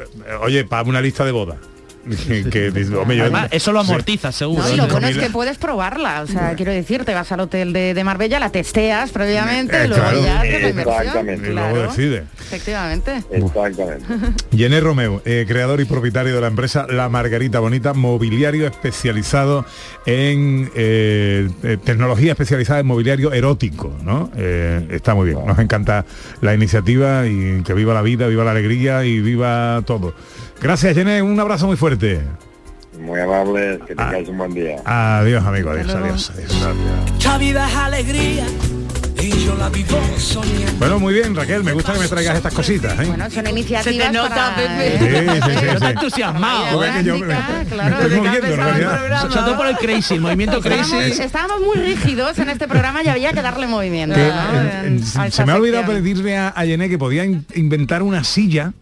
oye, 0.43 0.65
para 0.65 0.89
una 0.89 1.01
lista 1.01 1.25
de 1.25 1.33
boda. 1.33 1.59
que, 2.51 2.71
dice, 2.71 2.95
hombre, 2.95 3.17
yo- 3.17 3.23
Además, 3.25 3.49
eso 3.51 3.73
lo 3.73 3.83
Sí. 3.85 3.91
amortiza, 3.91 4.33
seguro. 4.33 4.63
No, 4.63 4.73
y 4.73 4.77
lo 4.77 4.87
bueno 4.89 5.09
es 5.09 5.17
5.000 5.17 5.21
que 5.27 5.31
puedes 5.31 5.59
probarla, 5.59 6.23
o 6.23 6.27
sea, 6.27 6.55
quiero 6.55 6.73
decir, 6.73 7.05
te 7.05 7.15
vas 7.15 7.31
al 7.33 7.41
hotel 7.41 7.73
de, 7.73 7.95
de 7.95 8.05
Marbella, 8.05 8.39
la 8.41 8.51
testeas 8.51 9.11
previamente, 9.11 9.77
Eh, 9.85 9.89
luego 9.89 10.03
claro. 10.03 10.23
ya 10.23 10.45
la 10.45 10.69
Exactamente. 10.81 11.49
Y 11.51 11.53
luego 11.53 11.79
decide. 11.83 12.25
efectivamente. 12.41 13.23
Exactamente. 13.31 14.05
Yené 14.51 14.81
Romeu, 14.81 15.21
eh, 15.25 15.45
creador 15.49 15.81
y 15.81 15.85
propietario 15.85 16.35
de 16.35 16.41
la 16.41 16.47
empresa 16.49 16.87
La 16.89 17.09
Margarita 17.09 17.61
Bonita, 17.61 17.93
mobiliario 17.95 18.67
especializado 18.67 19.65
en 20.07 20.71
eh, 20.75 21.49
eh, 21.63 21.77
tecnología 21.85 22.33
especializada 22.33 22.81
en 22.81 22.87
mobiliario 22.87 23.33
erótico, 23.33 23.95
¿no? 24.03 24.31
Eh, 24.37 24.87
está 24.91 25.15
muy 25.15 25.27
bien, 25.29 25.45
nos 25.47 25.59
encanta 25.59 26.05
la 26.41 26.55
iniciativa 26.55 27.27
y 27.27 27.63
que 27.63 27.75
viva 27.75 27.95
la 27.95 28.03
vida, 28.03 28.27
viva 28.29 28.45
la 28.45 28.53
alegría 28.53 29.05
y 29.05 29.21
viva 29.21 29.83
todo. 29.87 30.15
Gracias, 30.61 30.97
Yené, 30.97 31.23
un 31.23 31.39
abrazo 31.39 31.67
muy 31.67 31.77
fuerte. 31.77 32.21
Muy 33.01 33.21
amable, 33.21 33.79
que 33.87 33.95
tengáis 33.95 34.29
un 34.29 34.39
buen 34.39 34.55
día. 34.55 34.77
Adiós, 34.85 35.45
amigo, 35.45 35.71
adiós, 35.71 35.95
adiós, 35.95 36.31
adiós. 36.35 36.73
Esta 37.19 37.39
vida 37.39 37.69
es 37.69 37.77
alegría 37.77 38.47
y 39.21 39.31
yo 39.45 39.55
la 39.57 39.69
vivo 39.69 39.99
soñando. 40.17 40.73
Bueno, 40.79 40.99
muy 40.99 41.13
bien, 41.13 41.35
Raquel, 41.37 41.63
me 41.63 41.73
gusta 41.73 41.93
que 41.93 41.99
me 42.01 42.09
traigas 42.09 42.37
estas 42.37 42.55
cositas. 42.55 42.99
¿eh? 42.99 43.05
Bueno, 43.07 43.29
son 43.31 43.47
iniciativas 43.49 43.85
Se 44.07 44.13
te 44.13 44.13
nota, 44.13 44.29
para- 44.35 44.57
Pepe. 44.57 44.99
Sí, 44.99 45.41
sí, 45.53 45.79
sí, 45.79 45.85
entusiasmado. 45.85 46.67
Porque 46.73 46.89
es 46.89 46.95
que 46.97 47.05
yo 47.05 47.19
me, 47.19 47.27
Plástica, 47.27 47.59
me 47.59 47.65
claro. 47.67 47.89
estoy 47.97 48.09
Desde 48.09 48.15
que 48.15 48.17
moviendo, 48.29 48.47
en 48.47 48.53
empezaba 48.53 48.69
el 48.71 48.75
realidad. 48.77 48.99
programa. 48.99 49.31
Sobre 49.31 49.45
todo 49.45 49.57
por 49.57 49.67
el 49.67 49.77
crazy, 49.77 50.15
el 50.15 50.21
movimiento 50.23 50.61
crazy. 50.63 50.81
Estábamos, 50.97 51.21
estábamos 51.21 51.61
muy 51.61 51.77
rígidos 51.77 52.39
en 52.39 52.49
este 52.49 52.67
programa 52.69 53.03
y 53.03 53.09
había 53.09 53.33
que 53.35 53.43
darle 53.43 53.67
movimiento. 53.67 54.15
Que, 54.17 54.27
¿no? 54.27 54.61
en- 54.61 54.67
en- 54.67 54.97
En- 54.99 55.21
a 55.21 55.31
se 55.31 55.45
me 55.45 55.53
ha 55.53 55.57
olvidado 55.57 55.85
pedirle 55.87 56.37
a, 56.39 56.49
a 56.57 56.65
Yené 56.65 56.89
que 56.89 56.97
podía 56.99 57.25
in- 57.27 57.45
inventar 57.55 58.03
una 58.03 58.25
silla 58.25 58.73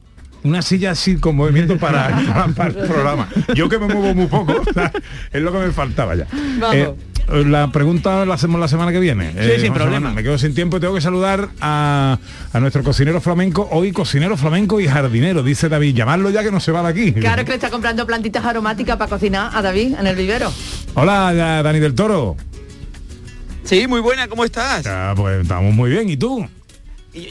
una 0.45 0.63
silla 0.63 0.93
así 0.93 1.17
con 1.17 1.35
movimiento 1.37 1.77
para, 1.79 2.09
para- 2.33 2.47
para 2.49 2.69
el 2.71 2.77
programa. 2.77 3.29
Yo 3.55 3.69
que 3.69 3.79
me 3.79 3.87
muevo 3.93 4.15
muy 4.15 4.27
poco, 4.27 4.55
es 5.33 5.43
lo 5.43 5.53
que 5.53 5.59
me 5.59 5.73
faltaba 5.73 6.15
ya. 6.15 6.27
Vamos. 6.61 6.77
Eh, 6.77 7.43
la 7.47 7.73
pregunta 7.73 8.27
la 8.27 8.35
hacemos 8.35 8.61
la 8.61 8.69
semana 8.69 8.93
que 8.93 9.01
viene. 9.01 9.33
Eh, 9.35 9.57
sin 9.59 9.73
problema. 9.73 10.13
Me 10.13 10.23
quedo 10.23 10.37
sin 10.37 10.55
tiempo 10.55 10.77
y 10.77 10.81
tengo 10.81 10.95
que 10.95 11.01
saludar 11.01 11.49
a, 11.59 12.19
a 12.53 12.61
nuestro 12.61 12.83
cocinero 12.83 13.19
flamenco, 13.23 13.67
hoy 13.73 13.93
cocinero 13.93 14.37
flamenco 14.37 14.79
y 14.79 14.87
jardinero, 14.87 15.43
dice 15.43 15.71
David. 15.71 15.95
Llamarlo 15.95 16.29
ya 16.29 16.43
que 16.43 16.51
no 16.51 16.61
se 16.61 16.71
va 16.71 16.83
de 16.83 16.89
aquí. 16.89 17.13
Claro 17.15 17.43
que 17.45 17.49
le 17.53 17.55
está 17.55 17.71
comprando 17.71 18.07
plantitas 18.07 18.45
aromáticas 18.45 18.99
para 18.99 19.09
cocinar 19.09 19.51
a 19.57 19.63
David 19.63 19.95
en 19.99 20.07
el 20.07 20.17
vivero. 20.17 20.53
Hola, 20.93 21.63
Dani 21.63 21.79
del 21.81 21.95
Toro. 21.95 22.37
Sí, 23.63 23.87
muy 23.87 24.01
buena, 24.01 24.29
¿cómo 24.29 24.45
estás? 24.45 24.87
Pues 25.17 25.41
estamos 25.41 25.75
muy 25.75 25.89
bien. 25.91 26.11
¿Y 26.11 26.19
tú? 26.19 26.47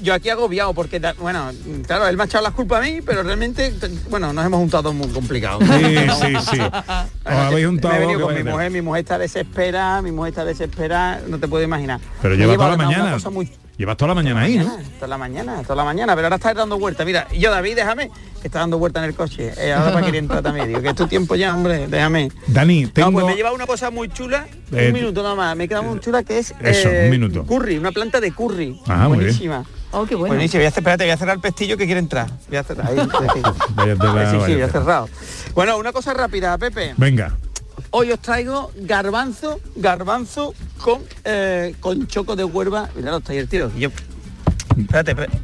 Yo 0.01 0.13
aquí 0.13 0.29
agobiado 0.29 0.73
porque, 0.73 1.01
bueno, 1.19 1.51
claro, 1.86 2.07
él 2.07 2.15
me 2.15 2.23
ha 2.23 2.25
echado 2.25 2.43
las 2.43 2.53
culpas 2.53 2.79
a 2.79 2.81
mí, 2.89 3.01
pero 3.01 3.21
realmente, 3.21 3.73
bueno, 4.09 4.31
nos 4.31 4.45
hemos 4.45 4.59
juntado 4.59 4.93
muy 4.93 5.09
complicado. 5.09 5.59
Sí, 5.61 5.95
sí, 6.21 6.36
sí. 6.51 6.59
Os 7.25 7.31
habéis 7.31 7.67
juntado 7.67 7.93
Me 7.93 7.97
he 7.97 8.01
venido 8.07 8.21
con 8.25 8.34
mi 8.36 8.43
mujer, 8.43 8.71
mi 8.71 8.81
mujer 8.81 9.01
está 9.01 9.17
desesperada, 9.17 10.01
mi 10.01 10.11
mujer 10.11 10.29
está 10.29 10.45
desesperada, 10.45 11.21
no 11.27 11.38
te 11.38 11.47
puedo 11.47 11.63
imaginar. 11.63 11.99
Pero 12.21 12.36
lleva 12.36 12.55
toda 12.55 12.69
la 12.69 12.75
una 12.75 12.86
mañana. 12.86 13.13
cosa 13.13 13.29
muy- 13.29 13.49
Llevas 13.78 13.97
toda 13.97 14.09
la 14.09 14.15
mañana 14.15 14.41
ahí, 14.41 14.57
¿no? 14.57 14.78
Toda 14.95 15.07
la 15.07 15.17
mañana, 15.17 15.61
toda 15.63 15.76
la 15.78 15.84
mañana, 15.84 16.13
pero 16.15 16.28
ahora 16.28 16.36
está 16.36 16.53
dando 16.53 16.78
vuelta. 16.78 17.03
Mira, 17.05 17.28
yo 17.32 17.49
David, 17.49 17.76
déjame, 17.76 18.11
que 18.39 18.47
está 18.47 18.59
dando 18.59 18.78
vuelta 18.78 18.99
en 18.99 19.05
el 19.09 19.15
coche. 19.15 19.51
Eh, 19.57 19.74
ahora 19.74 19.93
para 19.93 20.05
querer 20.05 20.19
entrar 20.24 20.43
también. 20.43 20.67
Digo, 20.67 20.80
que 20.82 20.89
es 20.89 20.95
tu 20.95 21.07
tiempo 21.07 21.34
ya, 21.36 21.55
hombre, 21.55 21.88
déjame. 21.88 22.30
Dani, 22.47 22.86
tengo... 22.88 23.09
No, 23.09 23.13
pues 23.17 23.26
me 23.26 23.36
lleva 23.36 23.51
una 23.51 23.65
cosa 23.65 23.89
muy 23.89 24.09
chula, 24.09 24.45
Eh, 24.71 24.88
un 24.88 24.93
minuto 24.93 25.24
nada 25.24 25.34
más, 25.36 25.55
me 25.57 25.67
queda 25.67 25.82
muy 25.82 25.99
chula 25.99 26.21
que 26.24 26.38
es 26.38 26.51
eh, 26.51 26.55
Eso, 26.61 26.89
un 26.89 27.09
minuto. 27.09 27.45
curry, 27.45 27.78
una 27.80 27.91
planta 27.91 28.19
de 28.21 28.32
curry. 28.32 28.80
Ah, 28.86 29.07
muy 29.07 29.17
bien. 29.17 29.19
buenísima. 29.32 29.65
Oh, 29.91 30.05
qué 30.05 30.15
bueno. 30.15 30.36
Buenísima, 30.36 30.59
voy 30.59 30.65
a 30.65 30.69
hacer, 30.69 30.82
espérate, 30.82 31.03
voy 31.05 31.11
a 31.11 31.17
cerrar 31.17 31.36
el 31.36 31.41
pestillo 31.41 31.76
que 31.76 31.86
quiere 31.86 31.99
entrar. 31.99 32.28
Voy 32.49 32.57
a 32.57 32.63
cerrar 32.63 32.88
ahí. 32.88 32.99
sí, 32.99 33.05
sí, 33.34 33.41
sí, 34.45 34.51
tela. 34.53 34.69
cerrado. 34.69 35.09
Bueno, 35.55 35.78
una 35.78 35.91
cosa 35.91 36.13
rápida, 36.13 36.57
Pepe. 36.59 36.93
Venga. 36.97 37.36
Hoy 37.95 38.11
os 38.11 38.19
traigo 38.19 38.71
garbanzo, 38.75 39.59
garbanzo 39.75 40.55
con 40.81 41.03
eh, 41.23 41.75
con 41.79 42.07
choco 42.07 42.35
de 42.35 42.43
huerva. 42.43 42.89
Mira, 42.95 43.11
los 43.11 43.23
talleres, 43.23 43.47
tío. 43.47 43.71
Y 43.75 43.81
yo. 43.81 43.89
Espérate, 44.75 45.11
espérate. 45.11 45.39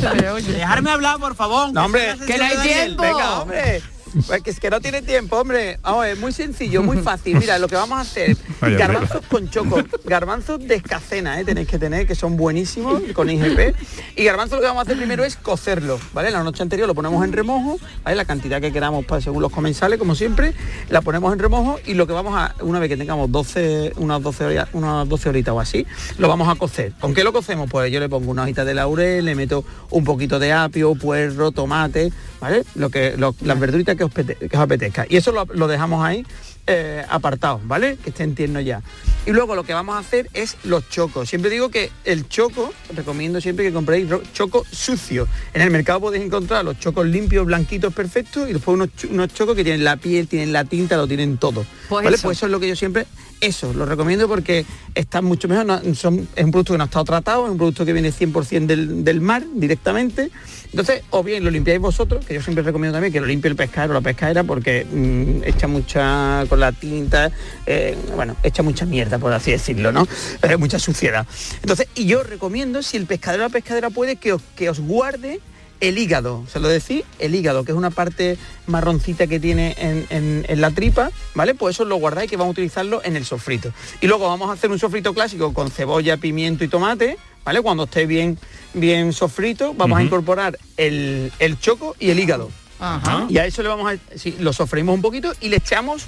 Dejarme 0.52 0.90
hablar, 0.90 1.18
por 1.18 1.34
favor. 1.34 1.70
No, 1.74 1.84
hombre, 1.84 2.16
Que 2.26 2.38
no 2.38 2.44
hay 2.44 2.56
tiempo. 2.66 3.02
Venga, 3.02 3.40
hombre. 3.42 3.82
Pues 4.26 4.42
que 4.42 4.50
es 4.50 4.60
que 4.60 4.70
no 4.70 4.80
tiene 4.80 5.02
tiempo, 5.02 5.36
hombre. 5.36 5.78
Vamos, 5.82 6.06
es 6.06 6.18
muy 6.18 6.32
sencillo, 6.32 6.82
muy 6.82 6.98
fácil. 6.98 7.38
Mira, 7.38 7.58
lo 7.58 7.68
que 7.68 7.76
vamos 7.76 7.98
a 7.98 8.00
hacer, 8.02 8.36
garbanzos 8.60 9.24
con 9.26 9.48
choco, 9.50 9.82
garbanzos 10.04 10.60
de 10.66 10.76
escacena, 10.76 11.40
¿eh? 11.40 11.44
tenéis 11.44 11.68
que 11.68 11.78
tener, 11.78 12.06
que 12.06 12.14
son 12.14 12.36
buenísimos, 12.36 13.02
con 13.14 13.30
IGP. 13.30 13.74
Y 14.16 14.24
garbanzo 14.24 14.56
lo 14.56 14.62
que 14.62 14.66
vamos 14.66 14.80
a 14.80 14.82
hacer 14.82 14.96
primero 14.96 15.24
es 15.24 15.36
cocerlo, 15.36 15.98
¿vale? 16.12 16.30
La 16.30 16.42
noche 16.42 16.62
anterior 16.62 16.88
lo 16.88 16.94
ponemos 16.94 17.24
en 17.24 17.32
remojo, 17.32 17.78
¿vale? 18.04 18.16
La 18.16 18.24
cantidad 18.24 18.60
que 18.60 18.72
queramos 18.72 19.04
para 19.04 19.20
según 19.20 19.42
los 19.42 19.52
comensales, 19.52 19.98
como 19.98 20.14
siempre, 20.14 20.54
la 20.88 21.02
ponemos 21.02 21.32
en 21.32 21.38
remojo 21.38 21.78
y 21.86 21.94
lo 21.94 22.06
que 22.06 22.12
vamos 22.12 22.34
a, 22.36 22.54
una 22.62 22.78
vez 22.78 22.88
que 22.88 22.96
tengamos 22.96 23.30
12, 23.30 23.94
unas 23.96 24.22
12 24.22 24.44
horas, 24.44 24.68
unas 24.72 25.08
12 25.08 25.28
horitas 25.28 25.54
o 25.54 25.60
así, 25.60 25.86
lo 26.18 26.28
vamos 26.28 26.48
a 26.48 26.56
cocer. 26.56 26.92
¿Con 27.00 27.14
qué 27.14 27.24
lo 27.24 27.32
cocemos? 27.32 27.68
Pues 27.70 27.92
yo 27.92 28.00
le 28.00 28.08
pongo 28.08 28.30
una 28.30 28.42
hojita 28.42 28.64
de 28.64 28.74
laurel, 28.74 29.24
le 29.24 29.34
meto 29.34 29.64
un 29.90 30.04
poquito 30.04 30.38
de 30.38 30.52
apio, 30.52 30.94
puerro, 30.94 31.52
tomate, 31.52 32.12
¿vale? 32.40 32.64
Lo 32.74 32.90
que, 32.90 33.14
lo- 33.16 33.34
las 33.42 33.58
verduritas 33.60 33.96
que 33.96 34.04
os, 34.04 34.12
pete- 34.12 34.36
que 34.36 34.56
os 34.56 34.62
apetezca. 34.62 35.06
Y 35.08 35.16
eso 35.16 35.32
lo, 35.32 35.44
lo 35.52 35.68
dejamos 35.68 36.04
ahí 36.04 36.24
eh, 36.66 37.04
apartados, 37.08 37.66
¿vale? 37.66 37.96
Que 38.02 38.10
estén 38.10 38.34
tiernos 38.34 38.64
ya. 38.64 38.82
Y 39.26 39.32
luego 39.32 39.54
lo 39.54 39.64
que 39.64 39.74
vamos 39.74 39.96
a 39.96 39.98
hacer 39.98 40.28
es 40.34 40.56
los 40.64 40.88
chocos. 40.88 41.28
Siempre 41.28 41.50
digo 41.50 41.68
que 41.70 41.90
el 42.04 42.28
choco, 42.28 42.72
recomiendo 42.94 43.40
siempre 43.40 43.64
que 43.64 43.72
compréis 43.72 44.08
choco 44.32 44.64
sucio. 44.70 45.28
En 45.52 45.62
el 45.62 45.70
mercado 45.70 46.00
podéis 46.00 46.24
encontrar 46.24 46.64
los 46.64 46.78
chocos 46.78 47.06
limpios, 47.06 47.44
blanquitos, 47.46 47.92
perfectos, 47.92 48.48
y 48.48 48.52
después 48.54 48.74
unos, 48.74 48.88
unos 49.10 49.28
chocos 49.34 49.54
que 49.56 49.64
tienen 49.64 49.84
la 49.84 49.96
piel, 49.96 50.26
tienen 50.28 50.52
la 50.52 50.64
tinta, 50.64 50.96
lo 50.96 51.06
tienen 51.06 51.36
todo. 51.38 51.66
Pues 51.88 52.04
¿vale? 52.04 52.16
eso. 52.16 52.28
Pues 52.28 52.38
eso 52.38 52.46
es 52.46 52.52
lo 52.52 52.60
que 52.60 52.68
yo 52.68 52.76
siempre, 52.76 53.06
eso, 53.40 53.72
lo 53.72 53.86
recomiendo 53.86 54.28
porque 54.28 54.64
está 54.94 55.22
mucho 55.22 55.48
mejor. 55.48 55.66
son- 55.94 56.28
es 56.36 56.44
un 56.44 56.50
producto 56.50 56.74
que 56.74 56.78
no 56.78 56.84
ha 56.84 56.86
estado 56.86 57.04
tratado, 57.04 57.46
es 57.46 57.52
un 57.52 57.56
producto 57.58 57.84
que 57.84 57.92
viene 57.92 58.12
100% 58.12 58.66
del, 58.66 59.04
del 59.04 59.20
mar 59.20 59.42
directamente. 59.54 60.30
Entonces, 60.70 61.02
o 61.10 61.22
bien 61.24 61.42
lo 61.42 61.50
limpiáis 61.50 61.80
vosotros, 61.80 62.24
que 62.24 62.34
yo 62.34 62.42
siempre 62.42 62.62
recomiendo 62.62 62.94
también 62.94 63.12
que 63.12 63.20
lo 63.20 63.26
limpie 63.26 63.48
el 63.50 63.56
pescadero 63.56 63.92
o 63.92 63.94
la 63.94 64.00
pescadera 64.00 64.44
porque 64.44 64.84
mm, 64.84 65.42
echa 65.44 65.66
mucha, 65.66 66.44
con 66.48 66.60
la 66.60 66.70
tinta, 66.72 67.30
eh, 67.66 67.96
bueno, 68.14 68.36
echa 68.42 68.62
mucha 68.62 68.86
mierda, 68.86 69.18
por 69.18 69.32
así 69.32 69.50
decirlo, 69.50 69.90
¿no? 69.90 70.06
Eh, 70.42 70.56
mucha 70.56 70.78
suciedad. 70.78 71.26
Entonces, 71.62 71.88
y 71.96 72.06
yo 72.06 72.22
recomiendo, 72.22 72.82
si 72.82 72.96
el 72.96 73.06
pescadero 73.06 73.42
o 73.44 73.46
la 73.48 73.52
pescadera 73.52 73.90
puede, 73.90 74.16
que 74.16 74.36
que 74.54 74.70
os 74.70 74.78
guarde 74.80 75.40
el 75.80 75.96
hígado, 75.98 76.44
se 76.52 76.60
lo 76.60 76.68
decís, 76.68 77.02
el 77.18 77.34
hígado, 77.34 77.64
que 77.64 77.72
es 77.72 77.76
una 77.78 77.90
parte 77.90 78.36
marroncita 78.66 79.26
que 79.26 79.40
tiene 79.40 79.74
en, 79.78 80.06
en- 80.10 80.44
en 80.48 80.60
la 80.60 80.70
tripa, 80.70 81.10
¿vale? 81.34 81.54
Pues 81.54 81.76
eso 81.76 81.84
lo 81.84 81.96
guardáis 81.96 82.28
que 82.30 82.36
vamos 82.36 82.50
a 82.50 82.52
utilizarlo 82.52 83.00
en 83.04 83.16
el 83.16 83.24
sofrito. 83.24 83.72
Y 84.00 84.06
luego 84.06 84.28
vamos 84.28 84.50
a 84.50 84.52
hacer 84.52 84.70
un 84.70 84.78
sofrito 84.78 85.14
clásico 85.14 85.52
con 85.54 85.70
cebolla, 85.70 86.16
pimiento 86.18 86.64
y 86.64 86.68
tomate, 86.68 87.16
¿vale? 87.44 87.62
Cuando 87.62 87.84
esté 87.84 88.04
bien, 88.06 88.38
bien 88.74 89.12
sofrito, 89.12 89.72
vamos 89.74 89.98
a 89.98 90.02
incorporar 90.02 90.58
el, 90.76 91.32
el 91.38 91.58
choco 91.58 91.96
y 91.98 92.10
el 92.10 92.18
hígado. 92.18 92.50
Ajá. 92.78 93.26
Y 93.28 93.38
a 93.38 93.46
eso 93.46 93.62
le 93.62 93.68
vamos 93.68 93.92
a, 93.92 94.18
sí, 94.18 94.36
lo 94.38 94.52
sofreímos 94.52 94.94
un 94.94 95.02
poquito 95.02 95.32
y 95.40 95.48
le 95.48 95.56
echamos 95.56 96.04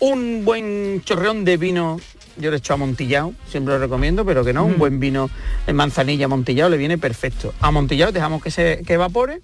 un 0.00 0.44
buen 0.44 1.02
chorreón 1.04 1.44
de 1.44 1.56
vino. 1.58 1.98
Yo 2.36 2.50
le 2.50 2.56
echo 2.58 2.74
amontillado, 2.74 3.32
siempre 3.48 3.74
lo 3.74 3.80
recomiendo, 3.80 4.24
pero 4.24 4.44
que 4.44 4.52
no, 4.52 4.64
un 4.64 4.78
buen 4.78 5.00
vino 5.00 5.28
en 5.66 5.76
manzanilla 5.76 6.26
amontillado 6.26 6.70
le 6.70 6.76
viene 6.76 6.96
perfecto. 6.98 7.52
Amontillado, 7.60 8.12
dejamos 8.12 8.42
que 8.42 8.50
se 8.50 8.82
que 8.86 8.94
evapore 8.94 9.40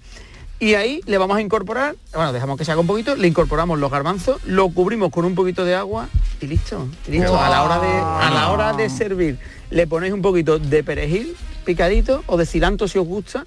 y 0.58 0.74
ahí 0.74 1.02
le 1.04 1.18
vamos 1.18 1.36
a 1.36 1.40
incorporar, 1.42 1.96
bueno, 2.14 2.32
dejamos 2.32 2.56
que 2.56 2.64
se 2.64 2.72
haga 2.72 2.80
un 2.80 2.86
poquito, 2.86 3.14
le 3.16 3.28
incorporamos 3.28 3.78
los 3.78 3.90
garbanzos, 3.90 4.42
lo 4.46 4.68
cubrimos 4.70 5.10
con 5.10 5.24
un 5.26 5.34
poquito 5.34 5.64
de 5.66 5.74
agua 5.74 6.08
y 6.40 6.46
listo, 6.46 6.88
y 7.06 7.10
listo. 7.12 7.38
A 7.38 7.50
la 7.50 7.62
hora 7.64 7.78
de, 7.80 7.88
a 7.88 8.30
la 8.32 8.50
hora 8.50 8.72
de 8.72 8.88
servir 8.88 9.38
le 9.70 9.86
ponéis 9.86 10.14
un 10.14 10.22
poquito 10.22 10.58
de 10.58 10.82
perejil 10.82 11.36
picadito 11.66 12.22
o 12.26 12.36
de 12.38 12.46
cilantro 12.46 12.88
si 12.88 12.98
os 12.98 13.06
gusta 13.06 13.44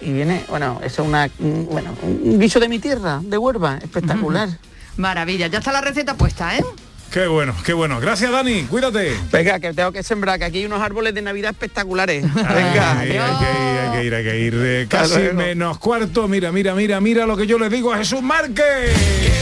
y 0.00 0.12
viene, 0.12 0.44
bueno, 0.48 0.80
eso 0.84 1.02
es 1.02 1.08
una, 1.08 1.28
un- 1.40 1.66
bueno, 1.70 1.90
un 2.02 2.38
guiso 2.38 2.60
de 2.60 2.68
mi 2.68 2.78
tierra, 2.78 3.20
de 3.22 3.36
Huerva, 3.36 3.78
espectacular. 3.82 4.48
Maravilla, 4.96 5.48
ya 5.48 5.58
está 5.58 5.72
la 5.72 5.80
receta 5.80 6.14
puesta, 6.14 6.56
¿eh? 6.56 6.64
Qué 7.12 7.26
bueno, 7.26 7.54
qué 7.64 7.72
bueno. 7.72 8.00
Gracias, 8.00 8.30
Dani. 8.30 8.64
Cuídate. 8.64 9.16
Venga, 9.32 9.58
que 9.58 9.72
tengo 9.72 9.92
que 9.92 10.02
sembrar, 10.02 10.38
que 10.38 10.44
aquí 10.44 10.58
hay 10.58 10.66
unos 10.66 10.82
árboles 10.82 11.14
de 11.14 11.22
Navidad 11.22 11.52
espectaculares. 11.52 12.22
Venga, 12.34 12.98
Ay, 13.00 13.10
hay 13.10 13.10
que 13.10 13.14
ir, 13.14 13.20
hay 13.20 13.90
que 13.92 14.04
ir, 14.04 14.14
hay 14.14 14.24
que 14.24 14.38
ir. 14.82 14.88
Casi 14.88 15.20
menos 15.34 15.78
cuarto. 15.78 16.28
Mira, 16.28 16.52
mira, 16.52 16.74
mira, 16.74 17.00
mira 17.00 17.26
lo 17.26 17.36
que 17.36 17.46
yo 17.46 17.58
le 17.58 17.68
digo 17.70 17.92
a 17.92 17.98
Jesús 17.98 18.22
Márquez. 18.22 19.37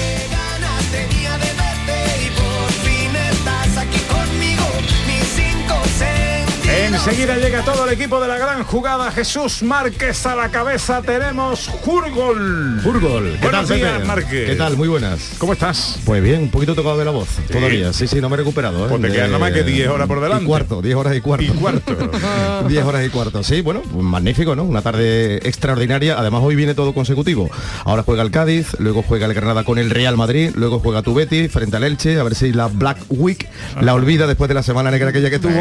Enseguida 6.97 7.37
llega 7.37 7.63
todo 7.63 7.87
el 7.87 7.93
equipo 7.93 8.19
de 8.23 8.27
la 8.27 8.39
gran 8.39 8.65
jugada. 8.65 9.13
Jesús 9.13 9.63
Márquez 9.63 10.25
a 10.25 10.35
la 10.35 10.49
cabeza. 10.49 11.03
Tenemos 11.03 11.69
Jurgol. 11.69 12.81
Jurgol, 12.83 13.33
¿qué 13.39 13.43
Buenos 13.43 13.69
tal, 13.69 13.79
días? 13.79 14.05
Márquez. 14.07 14.49
¿Qué 14.49 14.57
tal? 14.57 14.79
Muy 14.79 14.89
buenas. 14.89 15.33
¿Cómo 15.37 15.53
estás? 15.53 15.99
Pues 16.07 16.23
bien, 16.23 16.45
un 16.45 16.51
poquito 16.51 16.75
tocado 16.75 16.97
de 16.97 17.05
la 17.05 17.11
voz 17.11 17.29
todavía. 17.53 17.93
Sí, 17.93 18.07
sí, 18.09 18.19
no 18.23 18.31
me 18.31 18.35
he 18.35 18.39
recuperado. 18.39 18.87
¿eh? 18.87 18.89
Pues 18.89 19.03
te 19.03 19.13
quedan 19.13 19.27
nada 19.31 19.39
más 19.39 19.53
que 19.53 19.63
10 19.63 19.89
horas 19.89 20.09
por 20.09 20.21
delante. 20.21 20.45
Y 20.45 20.47
cuarto, 20.47 20.81
10 20.81 20.97
horas 20.97 21.17
y 21.17 21.21
cuarto. 21.21 21.45
Y 21.45 21.49
cuarto. 21.49 21.97
10 22.69 22.85
horas 22.85 23.07
y 23.07 23.11
cuarto. 23.11 23.43
Sí, 23.45 23.61
bueno, 23.61 23.83
pues 23.83 24.03
magnífico, 24.03 24.57
¿no? 24.57 24.65
Una 24.65 24.81
tarde 24.81 25.37
extraordinaria. 25.47 26.19
Además, 26.19 26.41
hoy 26.43 26.57
viene 26.57 26.75
todo 26.75 26.95
consecutivo. 26.95 27.51
Ahora 27.85 28.05
juega 28.05 28.23
el 28.23 28.31
Cádiz, 28.31 28.69
luego 28.79 29.05
juega 29.07 29.27
el 29.27 29.35
Granada 29.35 29.65
con 29.65 29.79
el 29.79 29.91
Real 29.91 30.17
Madrid, 30.17 30.51
luego 30.55 30.79
juega 30.79 31.03
tu 31.03 31.13
Betty 31.13 31.49
frente 31.49 31.77
al 31.77 31.85
Elche, 31.85 32.19
a 32.19 32.23
ver 32.23 32.35
si 32.35 32.55
la 32.55 32.69
Black 32.69 32.99
Week 33.11 33.47
la 33.83 33.93
olvida 33.93 34.27
después 34.27 34.49
de 34.49 34.55
la 34.55 34.63
semana 34.63 34.91
negra 34.91 35.11
aquella 35.11 35.29
que 35.29 35.39
tuvo. 35.39 35.61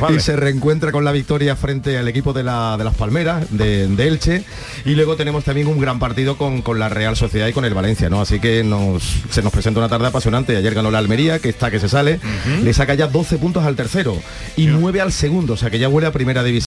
Vale. 0.00 0.16
Y 0.16 0.20
se 0.20 0.36
reencuentra 0.36 0.65
con 0.66 1.04
la 1.04 1.12
victoria 1.12 1.54
frente 1.54 1.96
al 1.96 2.08
equipo 2.08 2.32
de, 2.32 2.42
la, 2.42 2.76
de 2.76 2.82
las 2.82 2.94
Palmeras, 2.96 3.46
de, 3.50 3.86
de 3.86 4.08
Elche. 4.08 4.42
Y 4.84 4.96
luego 4.96 5.14
tenemos 5.14 5.44
también 5.44 5.68
un 5.68 5.78
gran 5.78 6.00
partido 6.00 6.36
con, 6.36 6.60
con 6.60 6.80
la 6.80 6.88
Real 6.88 7.14
Sociedad 7.16 7.46
y 7.46 7.52
con 7.52 7.64
el 7.64 7.72
Valencia, 7.72 8.10
¿no? 8.10 8.20
Así 8.20 8.40
que 8.40 8.64
nos, 8.64 9.04
se 9.30 9.42
nos 9.42 9.52
presenta 9.52 9.78
una 9.78 9.88
tarde 9.88 10.08
apasionante. 10.08 10.56
Ayer 10.56 10.74
ganó 10.74 10.90
la 10.90 10.98
Almería, 10.98 11.38
que 11.38 11.50
está 11.50 11.70
que 11.70 11.78
se 11.78 11.88
sale, 11.88 12.18
le 12.64 12.72
saca 12.72 12.94
ya 12.94 13.06
12 13.06 13.38
puntos 13.38 13.64
al 13.64 13.76
tercero 13.76 14.20
y 14.56 14.66
9 14.66 15.00
al 15.00 15.12
segundo, 15.12 15.52
o 15.52 15.56
sea 15.56 15.70
que 15.70 15.78
ya 15.78 15.88
huele 15.88 16.08
a 16.08 16.12
primera 16.12 16.42
división. 16.42 16.56